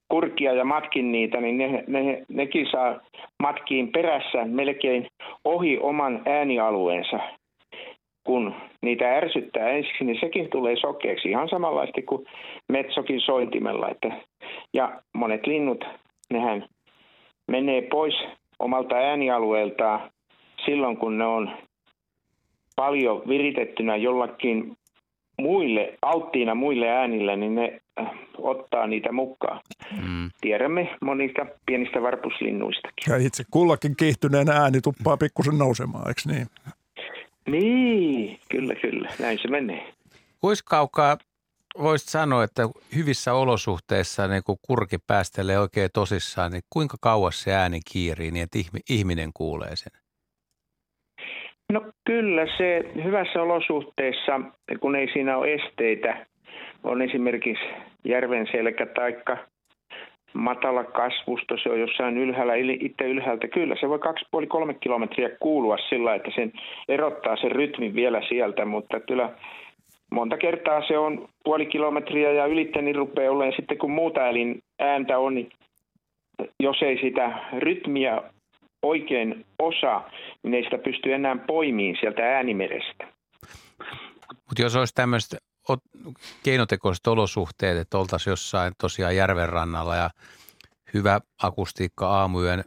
[0.08, 3.00] kurkia ja matkin niitä, niin ne, ne, nekin saa
[3.42, 5.06] matkiin perässä melkein
[5.44, 7.18] ohi oman äänialueensa
[8.24, 12.26] kun niitä ärsyttää ensiksi, niin sekin tulee sokeaksi ihan samanlaisesti kuin
[12.68, 13.88] metsokin sointimella.
[13.88, 14.10] Että,
[14.74, 15.84] ja monet linnut,
[16.32, 16.64] nehän
[17.48, 18.14] menee pois
[18.58, 20.10] omalta äänialueeltaan
[20.66, 21.50] silloin, kun ne on
[22.76, 24.76] paljon viritettynä jollakin
[25.38, 29.60] muille, alttiina muille äänille, niin ne äh, ottaa niitä mukaan.
[30.02, 30.30] Mm.
[30.40, 33.12] Tiedämme monista pienistä varpuslinnuistakin.
[33.12, 36.46] Ja itse kullakin kiihtyneen ääni tuppaa pikkusen nousemaan, eikö niin?
[37.48, 39.10] Niin, kyllä, kyllä.
[39.18, 39.92] Näin se menee.
[40.40, 41.16] Kuinka kaukaa
[41.78, 42.62] voisit sanoa, että
[42.94, 48.42] hyvissä olosuhteissa niin kun kurki päästelee oikein tosissaan, niin kuinka kauas se ääni kiirii niin,
[48.42, 49.92] että ihmi- ihminen kuulee sen?
[51.72, 54.40] No kyllä se hyvässä olosuhteissa,
[54.80, 56.26] kun ei siinä ole esteitä,
[56.84, 57.64] on esimerkiksi
[58.04, 59.36] järven selkä taikka
[60.34, 63.48] matala kasvusto, se on jossain ylhäällä, itse ylhäältä.
[63.48, 63.98] Kyllä se voi
[64.70, 66.52] 2,5-3 kilometriä kuulua sillä, että sen
[66.88, 69.30] erottaa sen rytmin vielä sieltä, mutta kyllä
[70.10, 74.62] monta kertaa se on puoli kilometriä ja ylittäni niin rupeaa olemaan sitten kun muuta elin
[74.78, 75.48] ääntä on, niin
[76.60, 78.22] jos ei sitä rytmiä
[78.82, 80.10] oikein osaa,
[80.42, 83.12] niin ei sitä pysty enää poimiin sieltä äänimerestä.
[84.28, 85.42] Mutta jos olisi tämmöiset
[86.42, 90.10] keinotekoiset olosuhteet, että oltaisiin jossain tosiaan järven rannalla ja
[90.94, 92.64] hyvä akustiikka aamuyön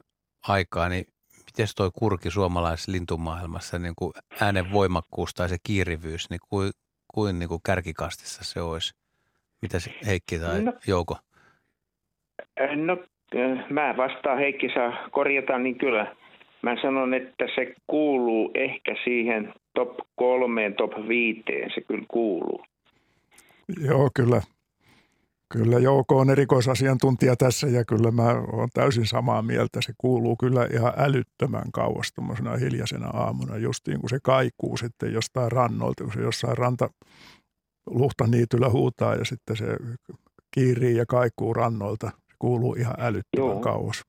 [0.47, 1.05] aikaa, niin
[1.45, 6.71] miten toi kurki suomalaisessa lintumaailmassa, niin kuin äänen voimakkuus tai se kiirivyys, niin kuin,
[7.13, 8.93] kuin, niin kuin kärkikastissa se olisi?
[9.61, 11.17] Mitä Heikki tai no, Jouko?
[12.75, 12.97] No
[13.69, 16.15] mä vastaan Heikki saa korjata, niin kyllä
[16.61, 22.65] mä sanon, että se kuuluu ehkä siihen top kolmeen, top viiteen, se kyllä kuuluu.
[23.85, 24.41] Joo, kyllä.
[25.53, 29.81] Kyllä Jouko on erikoisasiantuntija tässä ja kyllä mä oon täysin samaa mieltä.
[29.81, 35.51] Se kuuluu kyllä ihan älyttömän kauas tuommoisena hiljaisena aamuna, justiin kun se kaikuu sitten jostain
[35.51, 36.89] rannoilta, kun se jossain ranta
[37.89, 39.65] luhtaniityllä huutaa ja sitten se
[40.51, 42.11] kiirii ja kaikuu rannoilta.
[42.39, 43.59] Kuuluu ihan älyttömän Joo.
[43.59, 44.05] kauas.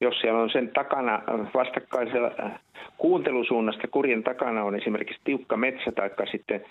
[0.00, 1.22] Jos siellä on sen takana
[1.54, 2.60] vastakkaisella äh,
[2.98, 6.64] kuuntelusuunnasta kurjen takana on esimerkiksi tiukka metsä tai sitten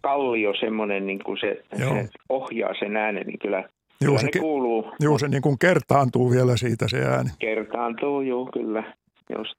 [0.00, 3.68] kallio semmoinen, niin kuin se, se ohjaa sen äänen, niin kyllä,
[3.98, 4.92] kyllä se, se kuuluu.
[5.00, 7.30] Joo, se niin kuin kertaantuu vielä siitä se ääni.
[7.38, 8.94] Kertaantuu, joo, kyllä,
[9.38, 9.56] just.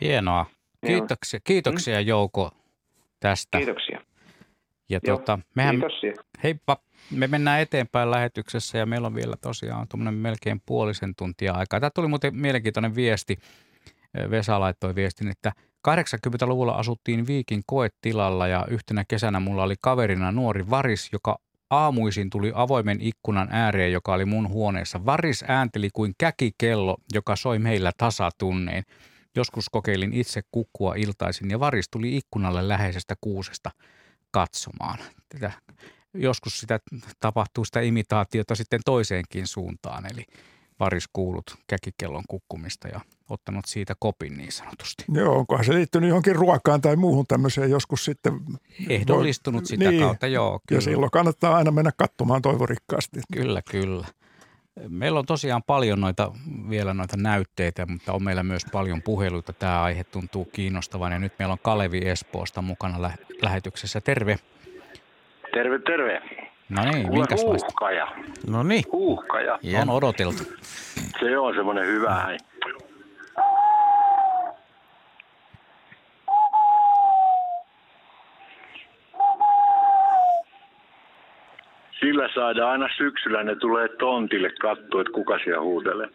[0.00, 0.46] Hienoa.
[0.86, 2.06] Kiitoksia, kiitoksia mm.
[2.06, 2.50] Jouko
[3.20, 3.58] tästä.
[3.58, 4.00] Kiitoksia.
[4.88, 6.12] Ja Joo, tuota, mehän, kiitoksia.
[6.42, 6.76] heippa,
[7.10, 11.80] me mennään eteenpäin lähetyksessä ja meillä on vielä tosiaan tuommoinen melkein puolisen tuntia aikaa.
[11.80, 13.38] Tämä tuli muuten mielenkiintoinen viesti.
[14.30, 15.52] Vesa laittoi viestin, että
[15.88, 21.38] 80-luvulla asuttiin Viikin koetilalla ja yhtenä kesänä mulla oli kaverina nuori varis, joka
[21.70, 25.06] aamuisin tuli avoimen ikkunan ääreen, joka oli mun huoneessa.
[25.06, 28.82] Varis äänteli kuin käkikello, joka soi meillä tasatunneen.
[29.36, 33.70] Joskus kokeilin itse kukkua iltaisin ja varis tuli ikkunalle läheisestä kuusesta
[34.30, 34.98] katsomaan.
[35.28, 35.52] Tätä,
[36.16, 36.80] joskus sitä
[37.20, 40.24] tapahtuu sitä imitaatiota sitten toiseenkin suuntaan, eli
[40.80, 45.04] varis kuulut käkikellon kukkumista ja ottanut siitä kopin niin sanotusti.
[45.12, 48.40] Joo, onkohan se liittynyt johonkin ruokaan tai muuhun tämmöiseen joskus sitten?
[48.88, 50.60] Ehdollistunut voi, sitä niin, kautta, joo.
[50.66, 50.78] Kyllä.
[50.78, 53.20] Ja silloin kannattaa aina mennä katsomaan toivorikkaasti.
[53.32, 54.06] Kyllä, kyllä.
[54.88, 56.32] Meillä on tosiaan paljon noita,
[56.70, 59.52] vielä noita näytteitä, mutta on meillä myös paljon puheluita.
[59.52, 64.00] Tämä aihe tuntuu kiinnostavan ja nyt meillä on Kalevi Espoosta mukana lä- lähetyksessä.
[64.00, 64.38] Terve.
[65.56, 66.22] Terve, terve.
[66.68, 67.46] No niin, minkälaista?
[67.46, 68.08] Huuhkaja.
[68.50, 68.84] No niin.
[68.92, 69.58] Huuhkaja.
[69.82, 70.42] On odoteltu.
[71.20, 72.36] Se on semmoinen hyvä.
[82.00, 86.08] Sillä saadaan aina syksyllä, ne tulee tontille katsoa, että kuka siellä huutelee.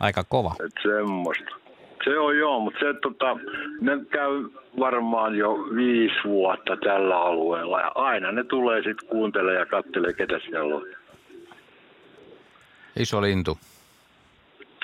[0.00, 0.54] Aika kova.
[0.64, 1.67] Et semmoista.
[2.04, 3.38] Se on joo, mutta se, tota,
[3.80, 4.44] ne käy
[4.78, 10.38] varmaan jo viisi vuotta tällä alueella ja aina ne tulee sitten kuuntelee ja kattelee, ketä
[10.38, 10.86] siellä on.
[12.98, 13.58] Iso lintu.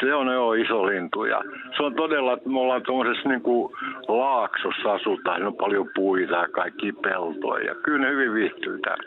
[0.01, 1.41] Se on jo iso lintu ja
[1.77, 3.73] se on todella, että me ollaan tuollaisessa niin kuin
[4.09, 9.05] laaksossa asutaan, siinä on paljon puita ja kaikki peltoja ja kyllä ne hyvin viihtyy täällä.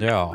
[0.00, 0.34] Joo,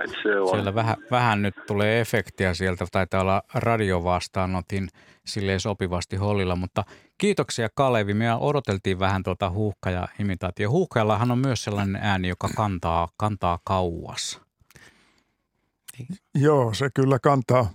[0.50, 4.88] siellä vähän, vähän nyt tulee efektiä sieltä, taitaa olla radiovastaanotin
[5.26, 6.84] silleen sopivasti hollilla, mutta
[7.18, 8.14] kiitoksia Kalevi.
[8.14, 10.70] Me odoteltiin vähän tuota huuhka- ja imitaatio.
[10.70, 14.42] Huuhkajallahan on myös sellainen ääni, joka kantaa, kantaa kauas.
[16.36, 17.74] Joo, se kyllä kantaa,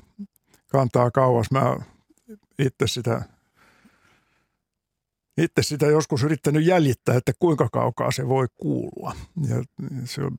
[0.72, 1.50] kantaa kauas.
[1.50, 1.76] Mä
[2.58, 3.22] itse sitä,
[5.38, 9.12] itse sitä joskus yrittänyt jäljittää, että kuinka kaukaa se voi kuulua.
[9.48, 9.62] Ja
[10.04, 10.36] se on,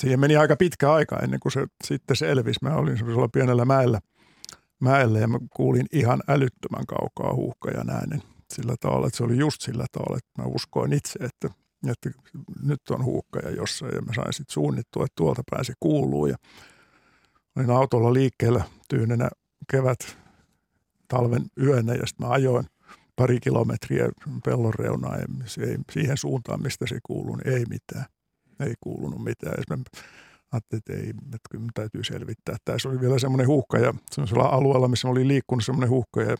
[0.00, 2.60] siihen meni aika pitkä aika ennen kuin se sitten selvisi.
[2.62, 4.00] Mä olin sellaisella pienellä mäellä,
[4.80, 8.22] mäellä ja mä kuulin ihan älyttömän kaukaa huuhkajan äänen
[8.52, 11.50] sillä tavalla, että se oli just sillä tavalla, että mä uskoin itse, että
[11.88, 12.10] että
[12.62, 16.36] nyt on huukkaja jossain ja mä sain sitten suunnittua, että tuolta pääsi kuuluu ja
[17.56, 19.30] olin autolla liikkeellä tyynenä
[19.70, 20.16] kevät
[21.08, 22.66] talven yönä ja sitten mä ajoin
[23.16, 24.08] pari kilometriä
[24.44, 25.26] pellon reunaa ja
[25.92, 28.04] siihen suuntaan, mistä se kuuluu, niin ei mitään.
[28.60, 29.54] Ei kuulunut mitään.
[29.56, 29.82] Ja mä
[30.52, 32.56] ajattelin, että ei, että kyllä täytyy selvittää.
[32.64, 36.36] Tässä oli vielä semmoinen huuhka ja semmoisella alueella, missä oli liikkunut semmoinen huuhka ja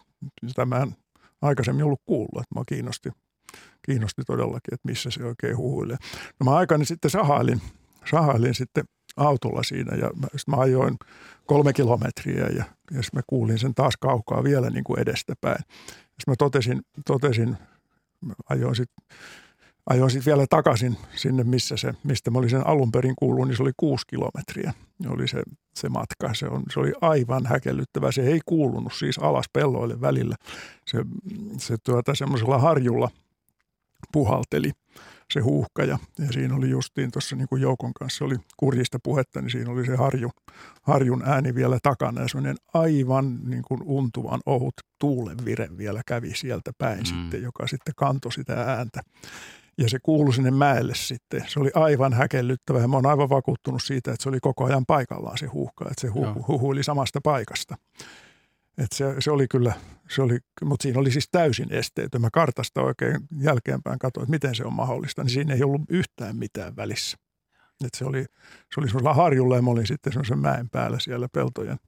[0.47, 0.97] sitä mä en
[1.43, 3.11] aikaisemmin ollut kuullut, että mä kiinnosti
[3.87, 5.97] kiinnosti todellakin, että missä se oikein huhuilee.
[6.41, 7.61] No mä aikani sitten sahailin,
[8.11, 8.85] sahailin sitten
[9.17, 10.97] autolla siinä ja mä, mä ajoin
[11.47, 15.59] kolme kilometriä ja, ja mä kuulin sen taas kaukaa vielä niin kuin edestäpäin.
[15.87, 17.57] Sitten mä totesin, totesin
[18.21, 19.19] mä ajoin sitten
[19.89, 23.57] ajoin sit vielä takaisin sinne, missä se, mistä mä olin sen alun perin kuullut, niin
[23.57, 24.75] se oli kuusi kilometriä.
[25.09, 25.43] Oli se,
[25.75, 26.35] se matka.
[26.35, 28.13] Se, on, se oli aivan häkellyttävä.
[28.13, 30.37] Se ei kuulunut siis alas pelloille välillä.
[30.87, 30.99] Se,
[31.59, 33.11] se tuota, semmoisella harjulla
[34.13, 34.73] puhalteli
[35.33, 39.41] se huuhka ja, ja siinä oli justiin tuossa niin kuin Joukon kanssa oli kurjista puhetta,
[39.41, 40.31] niin siinä oli se harju,
[40.83, 46.73] harjun ääni vielä takana ja semmoinen aivan niin kuin untuvan ohut tuulenvire vielä kävi sieltä
[46.79, 47.05] päin mm.
[47.05, 49.03] sitten, joka sitten kantoi sitä ääntä.
[49.79, 51.45] Ja se kuului sinne mäelle sitten.
[51.49, 54.87] Se oli aivan häkellyttävä ja mä oon aivan vakuuttunut siitä, että se oli koko ajan
[54.87, 57.77] paikallaan se huuhka, että se hu- huhuili samasta paikasta.
[58.79, 59.73] Et se, se, oli kyllä,
[60.11, 62.21] se oli, mutta siinä oli siis täysin esteetön.
[62.21, 66.37] Mä kartasta oikein jälkeenpäin katsoin, että miten se on mahdollista, niin siinä ei ollut yhtään
[66.37, 67.17] mitään välissä.
[67.85, 68.25] Et se oli,
[68.75, 71.79] se oli semmoisella harjulla ja mä olin sitten semmoisen mäen päällä siellä peltojen,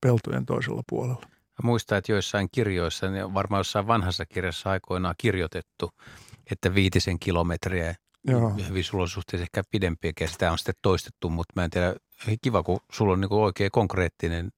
[0.00, 1.26] peltojen toisella puolella.
[1.62, 5.90] Mä muistan, että joissain kirjoissa, niin varmaan jossain vanhassa kirjassa aikoinaan kirjoitettu,
[6.50, 7.94] että viitisen kilometriä
[8.28, 8.52] Joo.
[8.68, 10.28] hyvissä olosuhteissa ehkä pidempiäkin.
[10.28, 11.94] Sitä on sitten toistettu, mutta mä en tiedä,
[12.42, 14.50] kiva kun sulla on niin oikein konkreettinen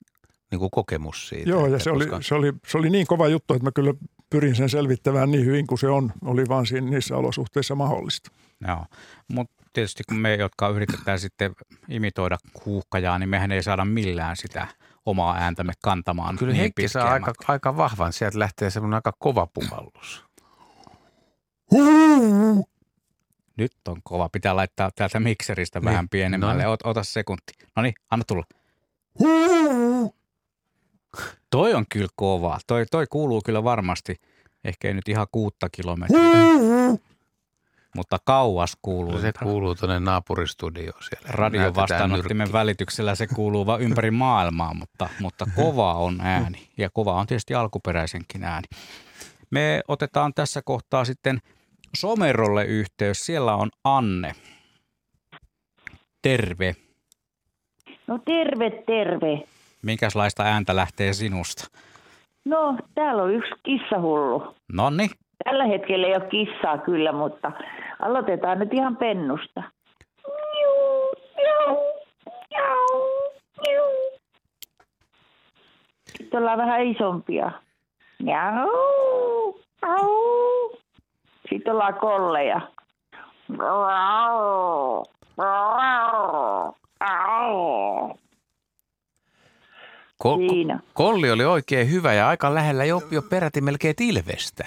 [0.51, 1.49] niin kuin kokemus siitä.
[1.49, 3.93] Joo, ja se oli, koska- se, oli, se oli niin kova juttu, että mä kyllä
[4.29, 8.31] pyrin sen selvittämään niin hyvin kuin se on, oli vaan siinä, niissä olosuhteissa mahdollista.
[8.67, 8.85] Joo,
[9.27, 11.55] mutta tietysti kun me, jotka yritetään sitten
[11.89, 14.67] imitoida huuhkajaa, niin mehän ei saada millään sitä
[15.05, 18.13] omaa ääntämme kantamaan Kyllä niin Heikki saa aika, aika vahvan.
[18.13, 19.47] Sieltä lähtee semmoinen aika kova
[21.69, 22.65] puhallus.
[23.57, 24.29] Nyt on kova.
[24.29, 26.63] Pitää laittaa täältä mikseristä vähän Niin, pienemmälle.
[26.63, 27.53] no Ot, ota sekunti.
[27.75, 28.43] No niin, anna tulla.
[31.49, 32.59] Toi on kyllä kova.
[32.67, 34.15] Toi, toi kuuluu kyllä varmasti.
[34.63, 36.19] Ehkä ei nyt ihan kuutta kilometriä.
[37.95, 39.19] Mutta kauas kuuluu.
[39.19, 41.49] Se kuuluu tuonne naapuristudioon siellä.
[41.49, 46.69] Näytetään vastaanottimen välityksellä se kuuluu vaan ympäri maailmaa, mutta, mutta kova on ääni.
[46.77, 48.67] Ja kova on tietysti alkuperäisenkin ääni.
[49.49, 51.39] Me otetaan tässä kohtaa sitten
[51.95, 53.25] Somerolle yhteys.
[53.25, 54.31] Siellä on Anne.
[56.21, 56.75] Terve.
[58.07, 59.43] No terve, terve.
[59.81, 61.67] Minkälaista ääntä lähtee sinusta?
[62.45, 64.55] No, täällä on yksi kissahullu.
[64.73, 65.09] Nonni,
[65.43, 67.51] Tällä hetkellä ei ole kissaa kyllä, mutta
[67.99, 69.63] aloitetaan nyt ihan pennusta.
[70.27, 71.77] Miu, miau,
[72.49, 73.31] miau,
[73.67, 73.83] miu.
[76.17, 77.51] Sitten ollaan vähän isompia.
[78.23, 78.69] Miau,
[79.81, 80.26] miau.
[81.49, 82.61] Sitten ollaan kolleja.
[83.47, 85.05] Miau,
[85.37, 88.17] miau, miau.
[90.23, 90.79] Ko- ko- Siinä.
[90.93, 94.65] kolli oli oikein hyvä ja aika lähellä jo, jo peräti melkein ilvestä.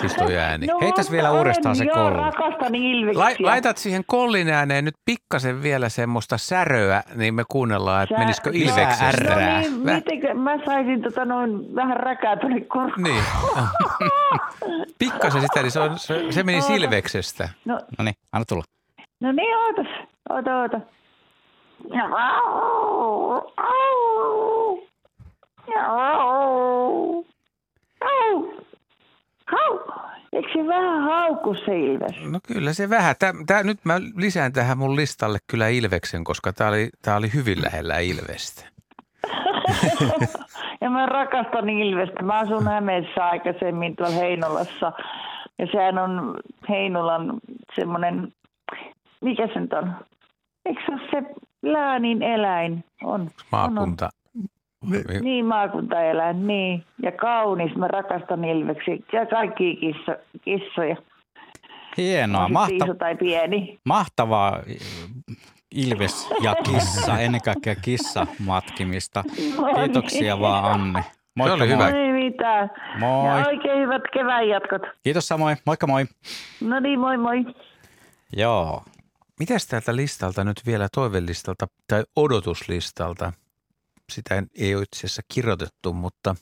[0.00, 0.66] Siis toi ääni.
[0.66, 2.16] No, Heitäs vielä uudestaan se kolli.
[2.16, 3.22] rakastan ilveksiä.
[3.24, 8.18] Lai, laitat siihen kollin ääneen nyt pikkasen vielä semmoista säröä, niin me kuunnellaan, että Sä-
[8.20, 9.34] menisikö no, ilveksestä.
[9.34, 13.02] No niin, mitenkö mä saisin tota noin vähän räkää tuonne korvaan.
[13.02, 13.24] Niin.
[14.98, 17.48] Pikkasen sitä, niin se, on, se, se meni silveksestä.
[17.64, 18.62] No, No niin, anna tulla.
[19.20, 19.86] no niin, ootas.
[20.30, 20.80] Oota, oota.
[30.32, 32.30] Eikö se vähän haukku se ilves?
[32.30, 33.14] No kyllä se vähän.
[33.18, 37.32] Tää, tää, nyt mä lisään tähän mun listalle kyllä Ilveksen, koska tämä oli, tää oli
[37.34, 38.64] hyvin lähellä Ilvestä.
[40.80, 42.22] Ja mä rakastan Ilvestä.
[42.22, 44.92] Mä asun Hämeessä aikaisemmin tuolla Heinolassa.
[45.58, 46.36] Ja sehän on
[46.68, 47.40] Heinolan
[47.74, 48.32] semmoinen,
[49.20, 49.92] mikä se nyt on?
[50.66, 52.84] Eikö se ole se läänin eläin?
[53.04, 53.20] On.
[53.20, 54.10] On, Maakunta.
[54.84, 54.90] On.
[55.20, 56.84] Niin, maakuntaeläin, niin.
[57.02, 58.96] Ja kaunis, mä rakastan ilveksiä.
[59.12, 60.96] Ja kaikki kissa, kissoja.
[61.96, 63.78] Hienoa, mahta- iso tai pieni.
[63.84, 64.60] mahtavaa
[65.74, 69.24] Ilves ja kissa, ennen kaikkea kissa matkimista.
[69.58, 70.40] No Kiitoksia niin.
[70.40, 71.04] vaan Anne.
[71.36, 71.90] Moikka oli hyvä.
[71.90, 71.98] moi.
[72.00, 72.70] Ei mitään.
[72.98, 73.26] Moi.
[73.40, 74.82] Ja oikein hyvät kevään jatkot.
[75.02, 75.56] Kiitos samoin.
[75.66, 76.04] Moikka moi.
[76.60, 77.44] No niin, moi moi.
[78.36, 78.82] Joo.
[79.38, 83.32] Mitäs täältä listalta nyt vielä toivelistalta tai odotuslistalta?
[84.10, 86.36] Sitä ei ole itse asiassa kirjoitettu, mutta,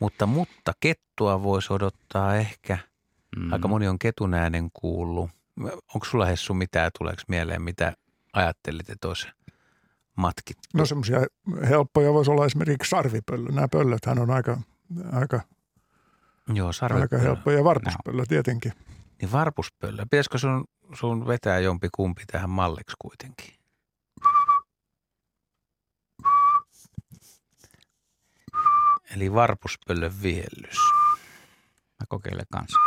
[0.00, 2.78] mutta, mutta kettua voisi odottaa ehkä.
[3.36, 3.52] Mm.
[3.52, 5.30] Aika moni on ketun äänen kuullut.
[5.94, 7.92] Onko sulla Hessu mitään, tuleeko mieleen, mitä
[8.32, 9.28] ajattelit, että olisi
[10.16, 10.62] matkittu?
[10.74, 11.18] No semmoisia
[11.68, 13.52] helppoja voisi olla esimerkiksi sarvipöllö.
[13.52, 14.60] Nämä pöllöthän on aika,
[15.12, 15.40] aika,
[16.54, 16.70] Joo,
[17.00, 17.58] aika helppoja.
[17.58, 18.72] Ja varpuspöllö tietenkin.
[19.20, 20.02] Niin varpuspöllö.
[20.02, 23.57] Pitäisikö sun, sun vetää jompi kumpi tähän malliksi kuitenkin?
[29.16, 30.76] Eli varpuspöllön viellys.
[32.00, 32.78] Mä kokeilen kanssa.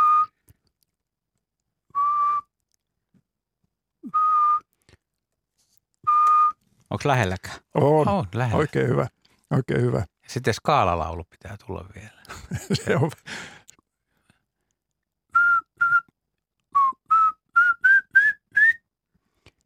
[6.90, 7.56] Onko lähelläkään?
[7.74, 8.58] On, On lähellä.
[8.58, 9.06] oikein hyvä.
[9.50, 10.04] Oikein hyvä.
[10.28, 12.22] Sitten skaalalaulu pitää tulla vielä.
[12.84, 13.10] Se on,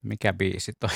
[0.02, 0.90] Mikä biisi toi?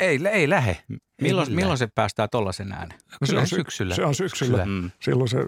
[0.00, 0.82] Ei, ei lähe.
[1.20, 2.98] Milloin, Ei milloin se päästää tollasen äänen?
[3.20, 3.94] No se on sy- syksyllä.
[3.94, 4.64] Se on syksyllä.
[4.66, 4.90] Mm.
[5.00, 5.38] Silloin se,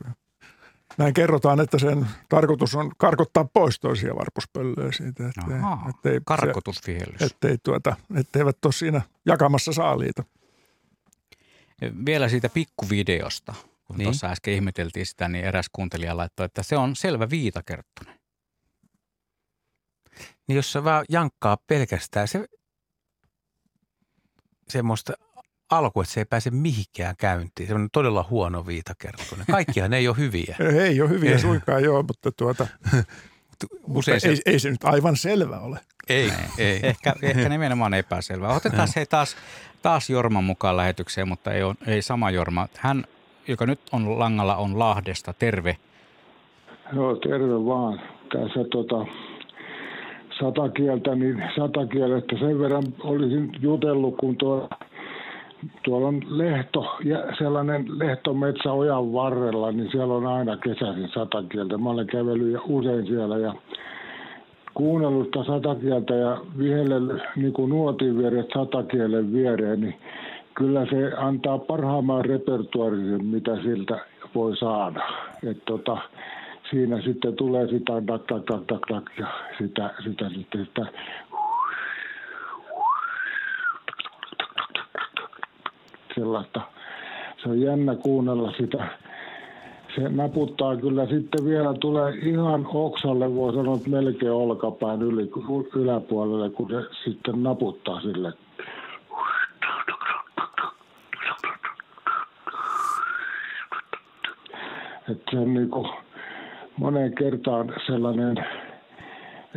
[0.98, 5.28] näin kerrotaan, että sen tarkoitus on karkottaa pois toisia varpuspöllöjä siitä.
[5.28, 7.22] Ettei, Ahaa, ettei, karkotusvihellys.
[7.22, 10.24] ettei tuota, etteivät ole siinä jakamassa saaliita.
[12.06, 13.98] Vielä siitä pikkuvideosta, kun Niin.
[13.98, 14.04] niin.
[14.04, 18.18] tuossa äsken ihmeteltiin sitä, niin eräs kuuntelija laittoi, että se on selvä viitakerttunen.
[20.48, 22.46] Niin jos se vaan jankkaa pelkästään se
[24.72, 25.12] semmoista
[25.70, 27.68] alku, että se ei pääse mihinkään käyntiin.
[27.68, 29.46] Se on todella huono viitakertoinen.
[29.50, 30.56] Kaikkihan ei ole hyviä.
[30.84, 31.38] Ei ole hyviä Ei.
[31.38, 35.78] suinkaan joo, mutta, tuota, mutta Usein se, ei, ei se nyt aivan selvä ole.
[36.08, 36.80] ei, ei.
[36.82, 38.48] Ehkä, ehkä nimenomaan epäselvä.
[38.48, 39.36] Otetaan se taas,
[39.82, 42.68] taas Jorman mukaan lähetykseen, mutta ei, ole, ei sama Jorma.
[42.78, 43.04] Hän,
[43.48, 45.32] joka nyt on langalla, on Lahdesta.
[45.32, 45.76] Terve.
[46.92, 48.00] Joo, terve vaan.
[48.32, 49.06] Tässä tota,
[50.42, 54.68] sata kieltä, niin sata kieltä sen verran olisin jutellut, kun tuo,
[55.84, 61.78] tuolla on lehto, ja sellainen lehtometsä ojan varrella, niin siellä on aina kesäisin sata kieltä.
[61.78, 63.54] Mä olen kävellyt ja usein siellä ja
[64.74, 69.94] kuunnellut sitä sata kieltä ja vihellellyt niin kuin nuotin vieret sata kielen viereen, niin
[70.54, 73.98] kyllä se antaa parhaimman repertuarisen, mitä siltä
[74.34, 75.02] voi saada.
[75.50, 75.98] Et tota,
[76.72, 79.26] siinä sitten tulee sitä dak, dak, dak, dak, dak, ja
[79.58, 80.86] sitä, sitä, sitten sitä
[86.14, 86.60] sellaista.
[87.42, 88.88] Se on jännä kuunnella sitä.
[89.94, 95.30] Se naputtaa kyllä sitten vielä, tulee ihan oksalle, voi sanoa, että melkein olkapään yli,
[95.74, 98.32] yläpuolelle, kun se sitten naputtaa sille.
[105.10, 105.88] Että se on niin kuin
[106.76, 108.36] moneen kertaan sellainen,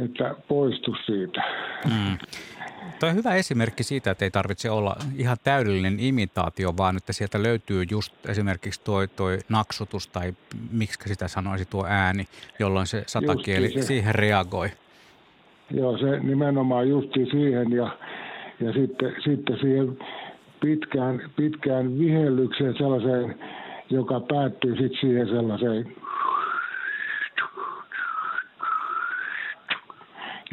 [0.05, 1.43] että poistu siitä.
[1.85, 2.17] Mm.
[2.99, 7.43] Tuo on hyvä esimerkki siitä, että ei tarvitse olla ihan täydellinen imitaatio, vaan että sieltä
[7.43, 10.33] löytyy just esimerkiksi tuo, toi naksutus tai
[10.71, 12.27] miksi sitä sanoisi tuo ääni,
[12.59, 13.81] jolloin se satakieli se.
[13.81, 14.69] siihen reagoi.
[15.71, 17.97] Joo, se nimenomaan justi siihen ja,
[18.59, 19.97] ja sitten, sitten siihen
[20.61, 23.39] pitkään, pitkään vihellykseen sellaiseen,
[23.89, 25.95] joka päättyy sitten siihen sellaiseen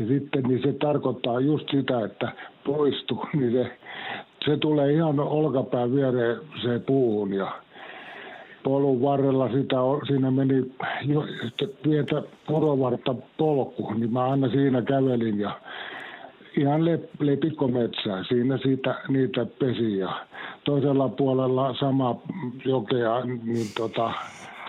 [0.02, 2.32] Ja sitten niin se tarkoittaa just sitä, että
[2.64, 3.70] poistu, niin se,
[4.44, 7.52] se tulee ihan olkapään viereen se puuhun ja
[8.62, 9.76] polun varrella sitä,
[10.06, 10.72] siinä meni
[11.02, 11.24] jo,
[11.82, 15.60] pientä porovartta polku, niin mä aina siinä kävelin ja
[16.56, 18.24] ihan le, lepikkometsää.
[18.28, 20.26] Siinä siitä, niitä pesi ja
[20.64, 22.16] toisella puolella sama
[22.64, 24.12] jokea niin tota,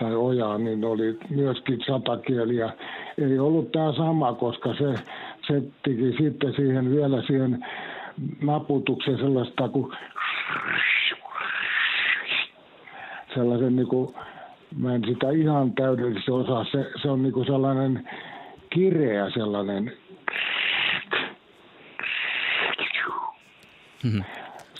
[0.00, 2.72] tai ojaa, niin oli myöskin satakieliä.
[3.18, 4.94] Ei ollut tämä sama, koska se,
[5.46, 7.66] se teki sitten siihen vielä siihen
[8.42, 9.92] naputuksen sellaista kuin
[13.34, 14.14] sellaisen niin kuin,
[14.76, 18.08] mä en sitä ihan täydellisesti osaa, se, se on niin kuin sellainen
[18.70, 19.92] kireä sellainen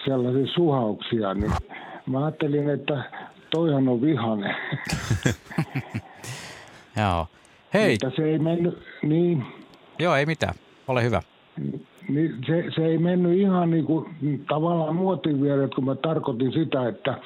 [0.04, 1.52] sellaisia suhauksia, niin
[2.06, 3.04] mä ajattelin, että
[3.50, 4.56] toihan on vihane.
[7.00, 7.26] Joo.
[7.74, 9.44] Hei, Mutta se ei mennyt, niin,
[9.98, 10.54] joo ei mitään.
[10.88, 11.20] Ole hyvä.
[12.08, 14.06] niin se, se ei mennyt ihan niin kuin
[14.48, 17.18] tavallaan muotin vierelle, kun mä tarkoitin sitä, että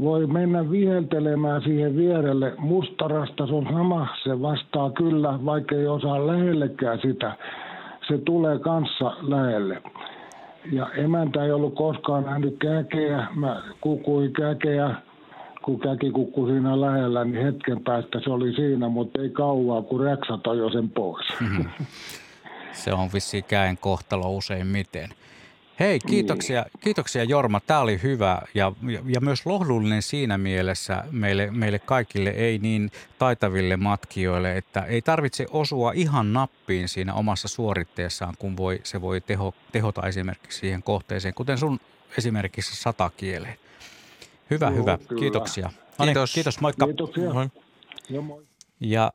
[0.00, 2.54] voi mennä viheltelemään siihen vierelle.
[2.58, 7.36] Mustarasta se on sama, se vastaa kyllä, vaikka ei osaa lähellekään sitä.
[8.08, 9.82] Se tulee kanssa lähelle.
[10.72, 13.26] Ja emäntä ei ollut koskaan nähnyt käkeä.
[13.34, 14.94] Mä kukuin käkeä,
[15.64, 20.00] kun käki kukkui siinä lähellä, niin hetken päästä se oli siinä, mutta ei kauaa, kun
[20.00, 21.26] räksata jo sen pois.
[22.72, 25.10] Se on vissiin käen kohtalo useimmiten.
[25.80, 27.60] Hei, kiitoksia, kiitoksia Jorma.
[27.60, 32.90] Tämä oli hyvä ja, ja, ja myös lohdullinen siinä mielessä meille, meille kaikille, ei niin
[33.18, 39.20] taitaville matkijoille, että ei tarvitse osua ihan nappiin siinä omassa suoritteessaan, kun voi, se voi
[39.20, 41.80] teho, tehota esimerkiksi siihen kohteeseen, kuten sun
[42.18, 43.61] esimerkiksi satakieleen.
[44.50, 44.98] Hyvä, Joo, hyvä.
[45.08, 45.20] kyllä.
[45.20, 45.70] Kiitoksia.
[45.98, 46.34] No niin, Kiitos.
[46.34, 46.86] Kiitos, moikka.
[46.86, 47.32] Kiitoksia.
[47.32, 47.48] Moi.
[48.10, 48.46] Ja moi.
[48.80, 49.12] Ja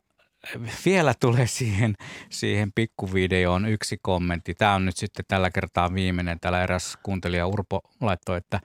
[0.84, 1.94] vielä tulee siihen,
[2.30, 4.54] siihen pikkuvideoon yksi kommentti.
[4.54, 6.40] Tämä on nyt sitten tällä kertaa viimeinen.
[6.40, 8.60] Täällä eräs kuuntelija Urpo laittoi, että,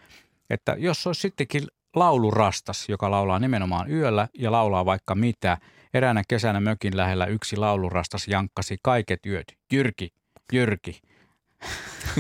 [0.50, 1.64] että jos olisi sittenkin
[1.96, 5.58] laulurastas, joka laulaa nimenomaan yöllä ja laulaa vaikka mitä.
[5.94, 9.46] Eräänä kesänä mökin lähellä yksi laulurastas jankkasi kaiket yöt.
[9.72, 10.10] Jyrki,
[10.54, 11.02] Jyrki.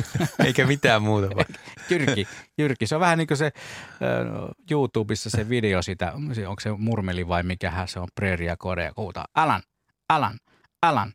[0.45, 1.27] Eikä mitään muuta.
[1.89, 2.87] Jyrki, Jyrki.
[2.87, 3.51] Se on vähän niin kuin se äh,
[4.71, 6.13] YouTubessa se video sitä,
[6.47, 9.61] onko se murmeli vai mikähän se on, Preeria Korea, huutaa Alan,
[10.09, 10.39] Alan,
[10.81, 11.13] Alan.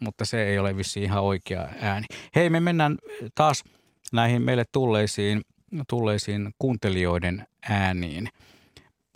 [0.00, 2.06] Mutta se ei ole vissiin ihan oikea ääni.
[2.34, 2.98] Hei, me mennään
[3.34, 3.64] taas
[4.12, 5.42] näihin meille tulleisiin,
[5.88, 8.28] tulleisiin kuuntelijoiden ääniin.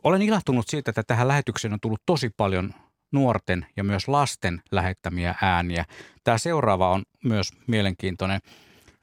[0.04, 2.74] Olen ilahtunut siitä, että tähän lähetykseen on tullut tosi paljon
[3.12, 5.84] nuorten ja myös lasten lähettämiä ääniä.
[6.24, 8.40] Tämä seuraava on myös mielenkiintoinen.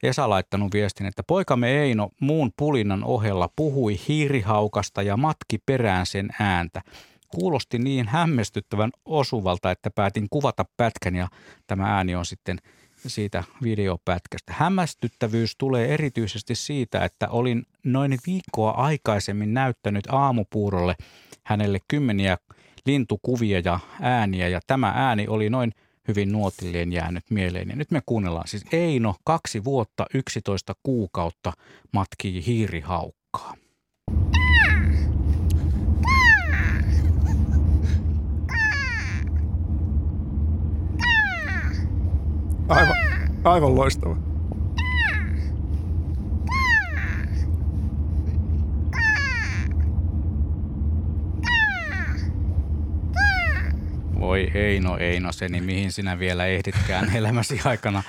[0.02, 6.28] Esa laittanut viestin, että poikamme Eino muun pulinnan ohella puhui hiirihaukasta ja matki perään sen
[6.40, 6.82] ääntä.
[7.28, 11.28] Kuulosti niin hämmästyttävän osuvalta, että päätin kuvata pätkän ja
[11.66, 12.58] tämä ääni on sitten
[13.06, 14.52] siitä videopätkästä.
[14.56, 20.94] Hämmästyttävyys tulee erityisesti siitä, että olin noin viikkoa aikaisemmin näyttänyt aamupuurolle
[21.44, 22.38] hänelle kymmeniä
[22.86, 25.72] lintukuvia ja ääniä ja tämä ääni oli noin
[26.08, 27.68] hyvin nuotilleen jäänyt mieleen.
[27.68, 31.52] Ja nyt me kuunnellaan siis Eino kaksi vuotta 11 kuukautta
[31.92, 33.54] matkii hiirihaukkaa.
[42.68, 42.96] Aivan,
[43.44, 44.31] aivan loistava.
[54.22, 58.02] Voi Eino, Eino, se, niin mihin sinä vielä ehditkään elämäsi aikana.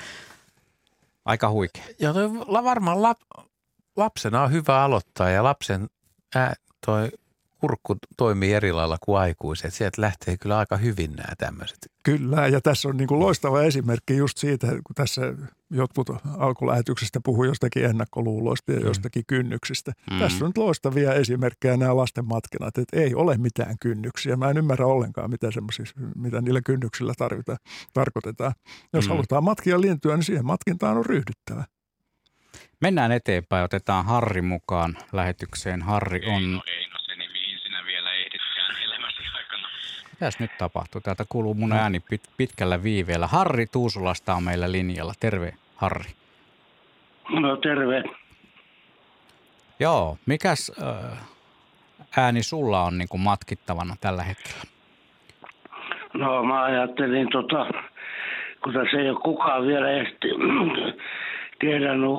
[1.25, 1.83] Aika huikea.
[1.99, 2.29] Ja toi
[2.63, 3.19] varmaan lap,
[3.95, 5.89] lapsena on hyvä aloittaa ja lapsen
[6.35, 6.53] ää,
[6.85, 7.11] toi
[7.63, 9.73] kurkku toimii eri lailla kuin aikuiset.
[9.73, 11.77] Sieltä lähtee kyllä aika hyvin nämä tämmöiset.
[12.03, 15.21] Kyllä, ja tässä on niin kuin loistava esimerkki just siitä, kun tässä
[15.71, 19.91] jotkut alkulähetyksestä puhuu jostakin ennakkoluuloista ja jostakin kynnyksistä.
[20.11, 20.19] Mm.
[20.19, 24.35] Tässä on nyt loistavia esimerkkejä nämä lasten matkinat, että ei ole mitään kynnyksiä.
[24.35, 25.47] Mä en ymmärrä ollenkaan, mitä,
[26.15, 27.57] mitä niillä kynnyksillä tarvitaan,
[27.93, 28.53] tarkoitetaan.
[28.93, 29.09] Jos Mm.
[29.09, 29.13] mm.
[29.13, 31.63] halutaan matkia lintyä, niin siihen matkintaan on ryhdyttävä.
[32.81, 35.81] Mennään eteenpäin, otetaan Harri mukaan lähetykseen.
[35.81, 36.43] Harri on...
[36.43, 39.67] Eino, se niin mihin sinä vielä ehditkään elämäsi aikana.
[40.23, 41.01] Mitäs nyt tapahtuu?
[41.01, 43.27] Täältä kuuluu mun ääni pit- pitkällä viiveellä.
[43.27, 45.13] Harri Tuusulasta on meillä linjalla.
[45.19, 46.11] Terve, Harri.
[47.29, 48.03] No terve.
[49.79, 51.19] Joo, mikäs äh,
[52.17, 54.61] ääni sulla on niin kuin matkittavana tällä hetkellä?
[56.13, 57.65] No mä ajattelin tota,
[58.63, 60.27] kun tässä ei ole kukaan vielä ehti,
[61.59, 62.17] tiedänyt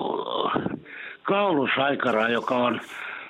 [1.22, 2.81] kaulusaikara, joka on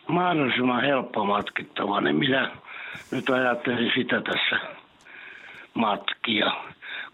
[0.09, 2.64] mahdollisimman helppo matkittava, niin minä
[3.11, 4.67] nyt ajattelin sitä tässä
[5.75, 6.53] matkia,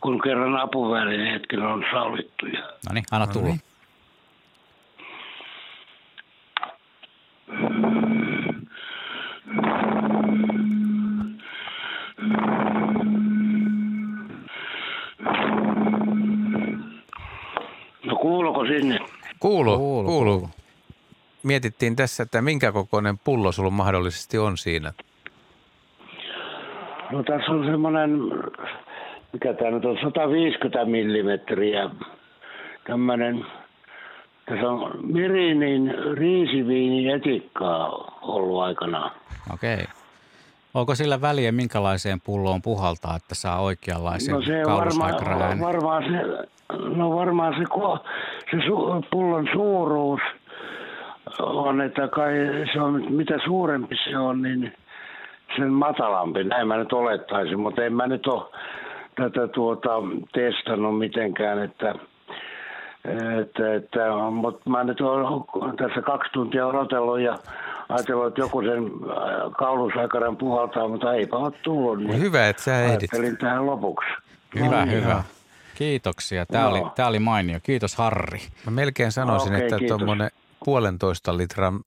[0.01, 2.61] kun kerran apuvälineetkin on sallittuja.
[2.61, 3.55] No niin, anna tulla.
[18.05, 18.99] No kuuluuko sinne?
[19.41, 20.51] Kuuluu, Kuuluu.
[21.43, 24.93] Mietittiin tässä, että minkä kokoinen pullo sulla mahdollisesti on siinä.
[27.13, 28.21] No tässä on semmoinen,
[29.33, 31.91] mikä tämä nyt on, 150 millimetriä.
[32.87, 33.45] Tämmöinen,
[34.47, 39.11] tässä on Mirinin riisiviini etikkaa ollut aikanaan.
[39.55, 39.85] Okei.
[40.75, 46.47] Onko sillä väliä, minkälaiseen pulloon puhaltaa, että saa oikeanlaisen No se varmaan, varmaan se,
[46.97, 47.65] no varmaan se,
[48.51, 50.21] se su, pullon suuruus
[51.41, 52.33] on, että kai
[52.73, 54.73] se on, mitä suurempi se on, niin
[55.57, 56.45] sen matalampi.
[56.45, 58.43] Näin mä nyt olettaisin, mutta en mä nyt ole
[59.15, 59.91] tätä tuota
[60.33, 61.95] testannut mitenkään, että
[63.41, 64.01] että, että,
[64.31, 67.39] mutta mä nyt olen tässä kaksi tuntia odotellut ja
[67.89, 71.99] ajatellut, että joku sen äh, kaulusaikaran puhaltaa, mutta eipä ole tullut.
[71.99, 73.13] Niin Hyvä, että sä ehdit.
[73.13, 74.09] Ajattelin tähän lopuksi.
[74.61, 75.23] Hyvä, No hyvä.
[75.75, 76.47] Kiitoksia.
[76.47, 76.71] Tämä, Joo.
[76.71, 77.59] oli, tämä oli mainio.
[77.63, 78.39] Kiitos Harri.
[78.65, 80.31] Mä melkein sanoisin, Okei, että tuommoinen
[80.65, 81.81] puolentoista litran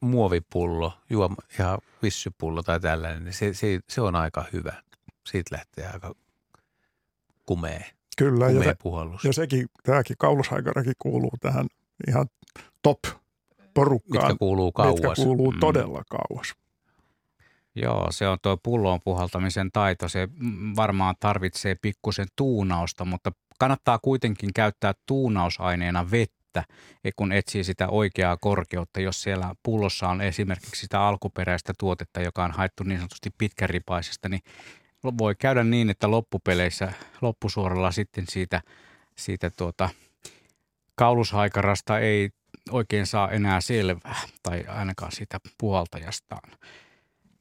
[0.00, 4.82] muovipullo, juoma, ihan vissypullo tai tällainen, niin se, se, se on aika hyvä.
[5.26, 6.14] Siitä lähtee aika
[7.46, 7.80] kumea,
[8.18, 9.24] Kyllä, ja, kumea se, puhallus.
[9.24, 11.66] ja sekin, tämäkin kaulushaikarakin kuuluu tähän
[12.08, 12.26] ihan
[12.82, 12.98] top
[13.74, 14.24] porukkaan.
[14.26, 15.16] Mitkä kuuluu Mitkä kauas.
[15.18, 15.60] kuuluu Mm.
[15.60, 16.54] todella kauas.
[17.74, 20.08] Joo, se on tuo pulloon puhaltamisen taito.
[20.08, 20.28] Se
[20.76, 26.35] varmaan tarvitsee pikkusen tuunausta, mutta kannattaa kuitenkin käyttää tuunausaineena vettä,
[27.04, 29.00] eh, kun etsii sitä oikeaa korkeutta.
[29.00, 34.40] Jos siellä pullossa on esimerkiksi sitä alkuperäistä tuotetta, joka on haettu niin sanotusti pitkäripaisesta, niin
[35.18, 38.62] voi käydä niin, että loppupeleissä, loppusuoralla sitten siitä,
[39.16, 39.88] siitä tuota,
[40.94, 42.30] kaulushaikarasta ei
[42.70, 46.52] oikein saa enää selvää, tai ainakaan siitä puoltajastaan.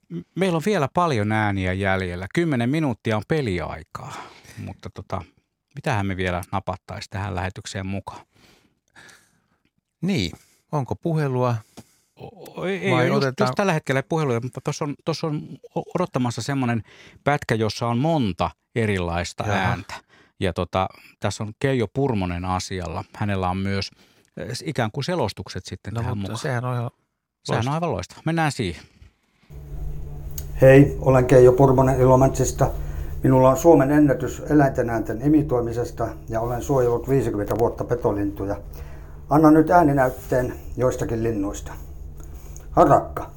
[0.09, 2.27] M- Meillä on vielä paljon ääniä jäljellä.
[2.33, 4.13] Kymmenen minuuttia on peliaikaa,
[4.57, 5.21] mutta tota,
[5.75, 8.25] mitähän me vielä napattaisi tähän lähetykseen mukaan?
[10.01, 10.31] Niin,
[10.72, 11.55] onko puhelua?
[12.65, 15.41] Ei, ei Vai otetaan- just tällä hetkellä ei puheluja, mutta tuossa on, tuossa on
[15.95, 16.84] odottamassa semmoinen
[17.23, 19.57] pätkä, jossa on monta erilaista Jaha.
[19.59, 19.93] ääntä.
[20.39, 20.88] Ja tota,
[21.19, 23.03] tässä on Keijo Purmonen asialla.
[23.15, 23.91] Hänellä on myös
[24.38, 26.41] eh, ikään kuin selostukset sitten No tähän mutta mukaan.
[26.41, 26.91] sehän on ihan
[27.43, 28.22] Sehän on aivan loistava.
[28.26, 28.84] Mennään siihen.
[30.61, 32.72] Hei, olen Keijo Purmonen Ilomantsista.
[33.23, 38.55] Minulla on Suomen ennätys eläinten äänten imitoimisesta ja olen suojellut 50 vuotta petolintuja.
[39.30, 41.73] Annan nyt ääninäytteen joistakin linnuista.
[42.72, 43.31] Harakka.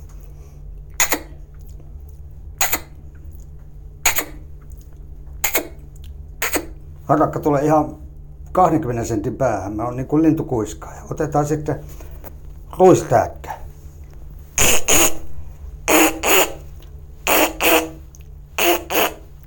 [7.05, 7.97] Harakka tulee ihan
[8.53, 9.73] 20 sentin päähän.
[9.73, 11.03] Mä oon niin kuin lintukuiskaaja.
[11.11, 11.81] Otetaan sitten
[12.79, 13.51] ruistääkkä.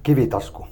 [0.04, 0.68] Kivitasku.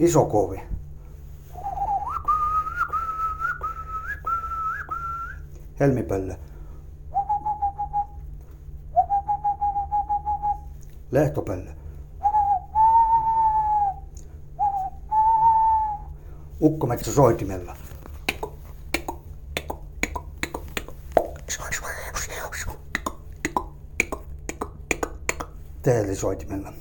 [0.00, 0.60] Iso kovi.
[5.80, 6.34] Helmipöllö.
[11.10, 11.72] Lehtopöllö.
[16.60, 17.76] Ukkometsä soitimella.
[25.82, 26.72] Teelisoitimella.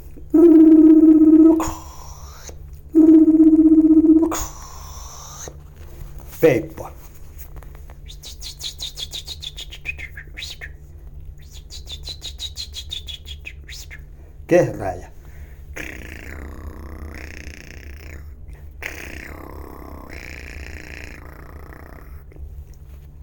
[6.41, 6.89] Peippo.
[14.47, 15.11] Kehräjä.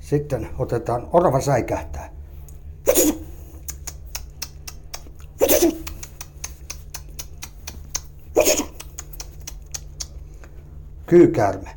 [0.00, 2.10] Sitten otetaan orava säikähtää.
[11.06, 11.75] Kyykäärme.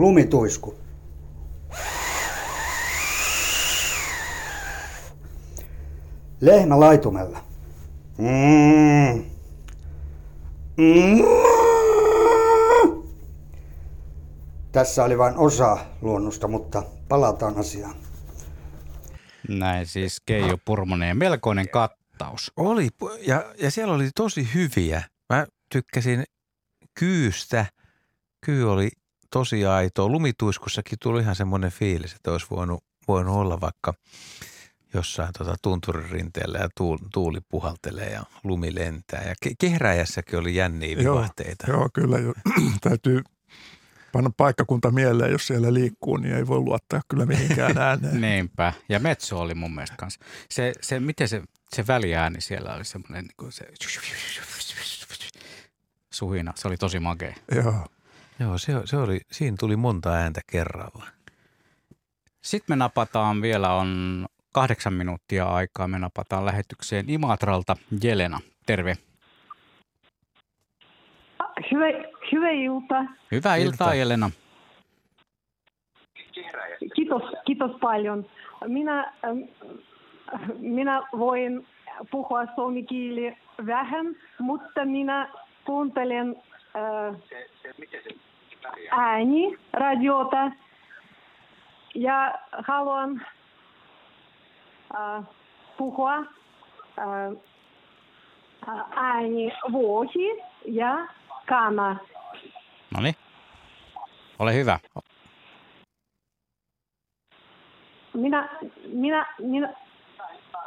[0.00, 0.74] Lumituisku.
[6.40, 7.44] Lehmä laitumella.
[8.18, 9.24] Mm.
[10.76, 11.24] Mm.
[14.72, 17.94] Tässä oli vain osa luonnosta, mutta palataan asiaan.
[19.48, 22.52] Näin siis Keijo Purmonen ja melkoinen kattaus.
[22.56, 22.88] Oli,
[23.26, 25.02] ja, ja siellä oli tosi hyviä.
[25.28, 26.24] Mä tykkäsin
[26.94, 27.66] kyystä.
[28.46, 28.88] Kyy oli
[29.30, 30.08] tosi aito.
[30.08, 33.94] Lumituiskussakin tuli ihan semmoinen fiilis, että olisi voinut, voinut olla vaikka
[34.94, 39.22] jossain tota tunturin rinteellä ja tuuli, tuuli puhaltelee ja lumi lentää.
[39.22, 41.26] Ja ke- kehräjässäkin oli jänniä Joo,
[41.68, 42.18] Joo, joo kyllä.
[42.18, 42.34] Jo.
[42.80, 43.22] Täytyy
[44.12, 48.20] panna paikkakunta mieleen, jos siellä liikkuu, niin ei voi luottaa kyllä mihinkään ääneen.
[48.20, 48.72] Niinpä.
[48.88, 50.20] Ja Metso oli mun mielestä kanssa.
[50.50, 51.42] Se, se, miten se,
[51.74, 53.64] se väliääni siellä oli semmoinen niin kuin se
[56.10, 56.52] suhina.
[56.56, 57.34] Se oli tosi makea.
[57.54, 57.86] Joo.
[58.40, 61.04] Joo, se, se oli, siinä tuli monta ääntä kerralla.
[62.42, 68.40] Sitten me napataan vielä, on kahdeksan minuuttia aikaa, me napataan lähetykseen Imatralta Jelena.
[68.66, 68.96] Terve.
[71.72, 71.86] Hyvä,
[72.32, 73.04] hyvää iltaa.
[73.32, 74.30] Hyvää iltaa, Jelena.
[76.94, 78.26] Kiitos, kiitos paljon.
[78.66, 79.38] Minä, ähm,
[80.58, 81.66] minä voin
[82.10, 83.36] puhua suomi kieli
[83.66, 85.32] vähän, mutta minä
[85.64, 86.36] kuuntelen
[86.76, 87.16] äh,
[88.90, 90.50] ääni radiota
[91.94, 93.26] ja haluan
[94.94, 95.24] äh,
[95.76, 97.36] puhua äh,
[98.96, 101.08] ääni vuohi ja
[101.46, 101.96] kana.
[102.94, 103.14] No niin.
[104.38, 104.78] Ole hyvä.
[108.14, 108.48] Minä,
[108.92, 109.74] minä, minä,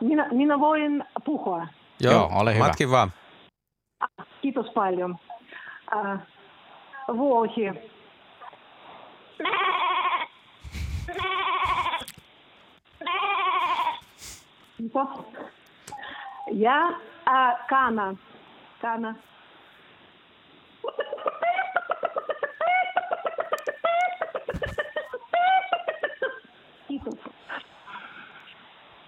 [0.01, 1.67] minä, minä voin puhua.
[1.99, 2.65] Joo, ole hyvä.
[2.65, 3.11] Matki vaan.
[4.41, 5.17] Kiitos paljon.
[5.95, 6.19] Äh,
[14.77, 15.25] Kiitos.
[16.51, 16.87] Ja
[17.27, 18.15] äh, kana.
[18.81, 19.15] Kana.
[26.87, 27.19] Kiitos.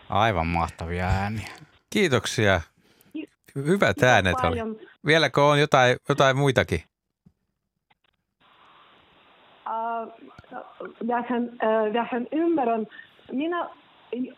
[0.10, 1.48] Aivan mahtavia ääniä.
[1.90, 2.62] Kiitoksia.
[3.56, 4.42] Hyvät äänet oli.
[4.42, 4.76] paljon.
[5.06, 6.84] Vieläkö on jotain, jotain muitakin?
[9.68, 10.66] Äh,
[11.08, 12.88] vähän, äh, vähän ymmärrän.
[13.32, 13.70] Minä,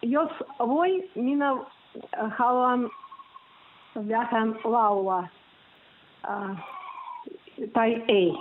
[0.01, 0.29] jos
[0.59, 1.45] voi, minä
[2.37, 2.89] haluan
[4.09, 5.27] vähän laulaa.
[6.29, 6.57] Äh,
[7.73, 8.33] tai ei.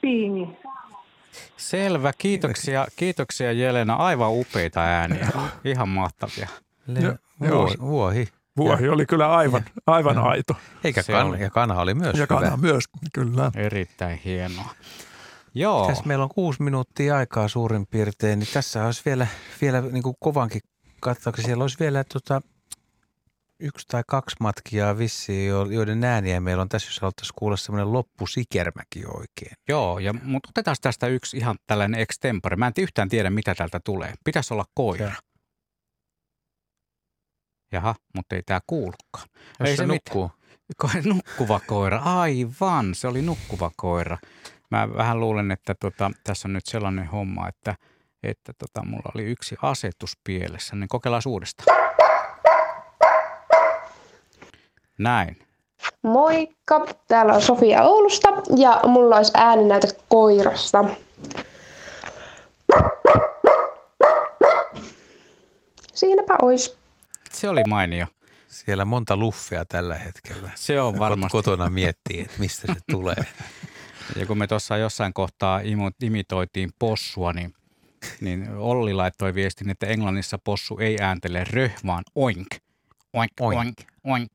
[0.00, 0.56] Piini.
[1.56, 3.94] Selvä, kiitoksia, kiitoksia Jelena.
[3.94, 5.28] Aivan upeita ääniä,
[5.64, 6.48] ihan mahtavia.
[7.00, 7.14] Joo,
[7.50, 7.74] Vuohi.
[7.80, 8.28] vuohi.
[8.56, 10.54] Vuohi oli kyllä aivan, aivan aito.
[10.84, 12.40] Eikä kan, ja kanha oli myös Ja hyvä.
[12.40, 13.50] kana myös, kyllä.
[13.56, 14.70] Erittäin hienoa.
[15.54, 15.86] Joo.
[15.86, 19.26] Tässä meillä on kuusi minuuttia aikaa suurin piirtein, niin tässä olisi vielä,
[19.60, 20.60] vielä niin kuin kovankin
[21.00, 21.42] katsoksi.
[21.42, 22.40] Siellä olisi vielä tota,
[23.60, 27.92] yksi tai kaksi matkia vissiin, jo- joiden ääniä meillä on tässä, jos haluttaisiin kuulla semmoinen
[27.92, 29.56] loppusikermäkin oikein.
[29.68, 32.56] Joo, ja, mutta otetaan tästä yksi ihan tällainen extempore.
[32.56, 34.14] Mä en yhtään tiedä, mitä täältä tulee.
[34.24, 35.12] Pitäisi olla koira.
[37.72, 39.28] Jaha, mutta ei tämä kuulukaan.
[39.60, 39.88] Jos ei se mitään.
[39.88, 40.30] nukkuu.
[40.84, 44.18] Ko- Nukkuva koira, aivan, se oli nukkuva koira.
[44.72, 47.74] Mä vähän luulen, että tota, tässä on nyt sellainen homma, että,
[48.22, 51.78] että tota, mulla oli yksi asetus pielessä, niin kokeillaan uudestaan.
[54.98, 55.38] Näin.
[56.02, 60.84] Moikka, täällä on Sofia Oulusta ja mulla olisi ääninäyte koirasta.
[65.94, 66.78] Siinäpä ois.
[67.30, 68.06] Se oli mainio.
[68.48, 70.50] Siellä monta luffea tällä hetkellä.
[70.54, 71.32] Se on varmasti.
[71.32, 73.16] Kotona miettii, että mistä se tulee.
[74.16, 75.60] Ja kun me tuossa jossain kohtaa
[76.02, 77.54] imitoitiin possua, niin,
[78.20, 82.48] niin Olli laittoi viestin, että Englannissa possu ei ääntele röh, vaan oink.
[83.12, 83.78] Oink, oink, oink.
[84.04, 84.32] oink.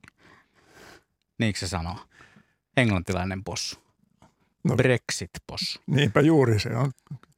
[1.40, 1.96] Niinkö se sanoo?
[2.78, 3.80] Englantilainen possu.
[4.64, 4.76] No.
[4.76, 5.80] Brexit-possu.
[5.88, 6.92] Niinpä juuri, se on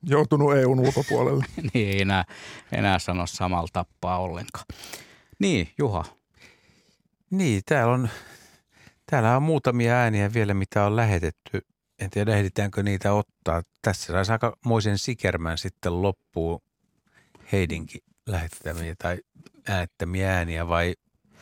[0.03, 1.45] joutunut EUn ulkopuolelle.
[1.73, 2.23] niin ei enää,
[2.71, 4.65] enää sano samalla tappaa ollenkaan.
[5.39, 6.05] Niin, Juha.
[7.29, 8.09] Niin, täällä on,
[9.05, 11.65] täällä on muutamia ääniä vielä, mitä on lähetetty.
[11.99, 13.61] En tiedä, ehditäänkö niitä ottaa.
[13.81, 16.61] Tässä saisi aikamoisen sikermän sitten loppuun
[17.51, 19.17] Heidinkin lähettämiä tai
[19.67, 20.95] äänettämiä ääniä vai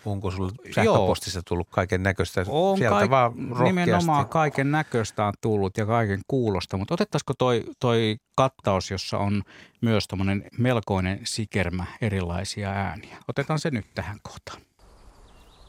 [0.06, 2.46] onko sulla sähköpostissa tullut kaiken näköistä?
[2.48, 3.64] On Sieltä kaik- vaan rohkeasti.
[3.64, 9.44] nimenomaan kaiken näköistä on tullut ja kaiken kuulosta, mutta otettaisiko toi, toi kattaus, jossa on
[9.82, 13.18] myös tämmöinen melkoinen sikermä erilaisia ääniä.
[13.28, 14.62] Otetaan se nyt tähän kohtaan.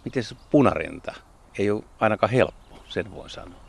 [0.05, 1.15] Miten punarinta?
[1.59, 3.69] Ei ole ainakaan helppo, sen voin sanoa.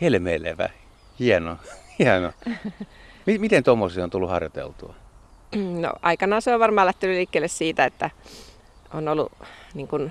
[0.00, 0.68] Helmeilevä.
[1.20, 1.56] Hieno,
[1.98, 2.32] hieno.
[3.26, 4.94] Miten tuommoisia on tullut harjoiteltua?
[5.80, 8.10] No aikanaan se on varmaan lähtenyt liikkeelle siitä, että
[8.94, 9.32] on ollut,
[9.74, 10.10] niin kun,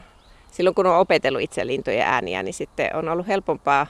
[0.51, 3.87] silloin kun on opetellut itse lintujen ääniä, niin sitten on ollut helpompaa,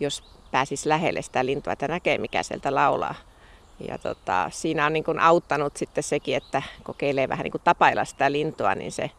[0.00, 3.14] jos pääsisi lähelle sitä lintua, että näkee mikä sieltä laulaa.
[3.88, 8.04] Ja tota, siinä on niin kun auttanut sitten sekin, että kokeilee vähän niin kuin tapailla
[8.04, 9.10] sitä lintua, niin se,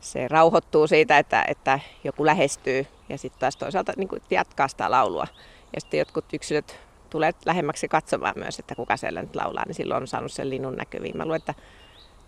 [0.00, 4.90] se rauhoittuu siitä, että, että joku lähestyy ja sitten taas toisaalta niin kuin jatkaa sitä
[4.90, 5.26] laulua.
[5.74, 6.80] Ja sitten jotkut yksilöt
[7.10, 10.76] tulee lähemmäksi katsomaan myös, että kuka siellä nyt laulaa, niin silloin on saanut sen linnun
[10.76, 11.16] näkyviin.
[11.16, 11.54] Mä luulen, että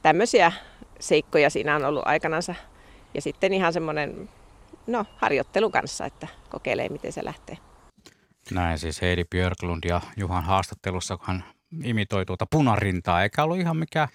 [0.03, 0.53] tämmöisiä
[1.01, 2.55] seikkoja siinä on ollut aikanansa.
[3.15, 4.29] Ja sitten ihan semmoinen
[4.87, 7.59] no, harjoittelu kanssa, että kokeilee miten se lähtee.
[8.51, 11.45] Näin siis Heidi Björklund ja Juhan haastattelussa, kun hän
[11.85, 14.09] imitoi tuota punarintaa, eikä ollut ihan mikä,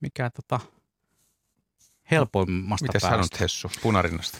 [0.00, 0.60] mikä tota,
[2.10, 3.08] helpoimmasta Mitä päästä.
[3.08, 4.38] sanot Hessu punarinnasta?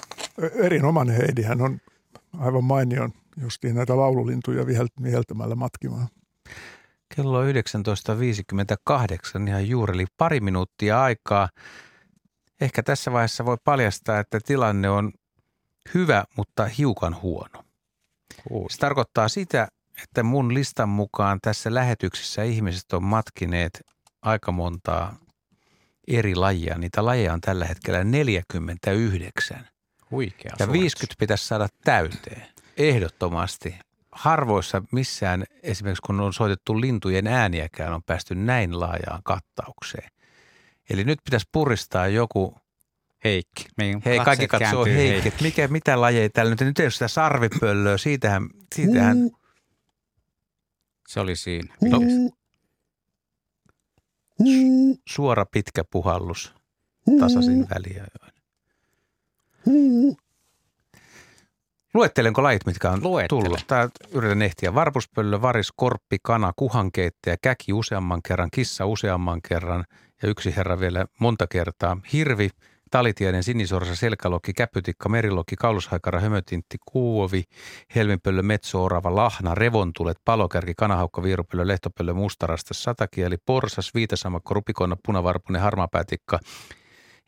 [0.62, 1.80] Erinomainen Heidi, hän on
[2.38, 3.12] aivan mainion
[3.42, 6.08] justiin näitä laululintuja vihel- viheltämällä matkimaan.
[7.16, 11.48] Kello on 19.58 ihan juuri, eli pari minuuttia aikaa.
[12.60, 15.12] Ehkä tässä vaiheessa voi paljastaa, että tilanne on
[15.94, 17.62] hyvä, mutta hiukan huono.
[18.70, 19.68] Se tarkoittaa sitä,
[20.02, 23.80] että mun listan mukaan tässä lähetyksessä ihmiset on matkineet
[24.22, 25.16] aika montaa
[26.08, 26.78] eri lajia.
[26.78, 29.68] Niitä lajeja on tällä hetkellä 49.
[30.10, 30.80] Huikea Ja suoritus.
[30.80, 32.46] 50 pitäisi saada täyteen,
[32.76, 33.74] ehdottomasti.
[34.12, 40.10] Harvoissa missään, esimerkiksi kun on soitettu lintujen ääniäkään, on päästy näin laajaan kattaukseen.
[40.90, 42.54] Eli nyt pitäisi puristaa joku...
[43.24, 43.66] Heikki.
[43.76, 47.08] Meidän Hei, kaikki katsoo Heikki, että mikä, mitä lajeja täällä nyt, nyt ei ole sitä
[47.08, 49.30] sarvipöllöä, siitähän, siitähän
[51.08, 51.74] Se oli siinä.
[51.80, 51.98] No,
[54.38, 55.02] Mites?
[55.08, 56.54] suora pitkä puhallus
[57.20, 58.06] tasaisin väliä.
[61.94, 63.42] Luettelenko lajit, mitkä on Luettele.
[63.42, 63.64] tullut?
[63.66, 64.74] Tää yritän ehtiä.
[64.74, 69.84] Varpuspöllö, varis, korppi, kana, kuhankeittäjä, käki useamman kerran, kissa useamman kerran
[70.22, 71.96] ja yksi herra vielä monta kertaa.
[72.12, 72.50] Hirvi,
[72.90, 77.42] talitiainen, sinisorsa, selkälokki, käpytikka, merilokki, kaulushaikara, hömötintti, kuuovi,
[77.94, 86.38] helmipöllö, metso-orava, lahna, revontulet, palokärki, kanahaukka, viirupöllö, lehtopöllö, mustarasta, satakieli, porsas, viitasammakko, rupikonna, punavarpunen, harmaapätikka,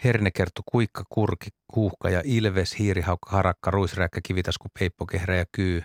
[0.05, 5.83] hernekerttu, kuikka, kurki, kuuhka ja ilves, hiirihaukka, harakka, ruisräkkä, kivitasku, peippo, kehrä ja kyy,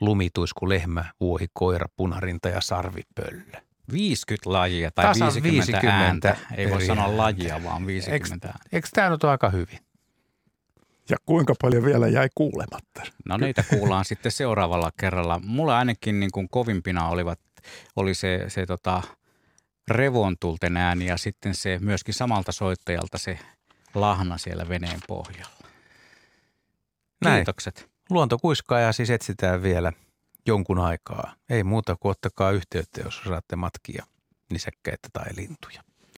[0.00, 3.65] lumituisku, lehmä, vuohi, koira, punarinta ja sarvipöllö.
[3.92, 6.36] 50 lajia tai Tasan 50, 50 ääntä.
[6.56, 7.16] Ei voi eri sanoa ääntä.
[7.16, 8.58] lajia, vaan 50 ääntä.
[8.72, 9.78] Eikö tämä nyt ole aika hyvin?
[11.10, 13.02] Ja kuinka paljon vielä jäi kuulematta?
[13.24, 15.40] No niitä kuullaan sitten seuraavalla kerralla.
[15.44, 17.40] Mulla ainakin niin kuin kovimpina olivat,
[17.96, 19.02] oli se, se tota,
[19.90, 23.38] revontulten ääni ja sitten se myöskin samalta soittajalta se
[23.94, 25.66] lahna siellä veneen pohjalla.
[27.24, 27.38] Näin.
[27.38, 27.90] Kiitokset.
[28.10, 29.92] Luontokuiskaajaa siis etsitään vielä
[30.46, 31.34] jonkun aikaa.
[31.50, 34.06] Ei muuta kuin ottakaa yhteyttä, jos saatte matkia,
[34.50, 35.85] nisäkkäitä tai lintuja.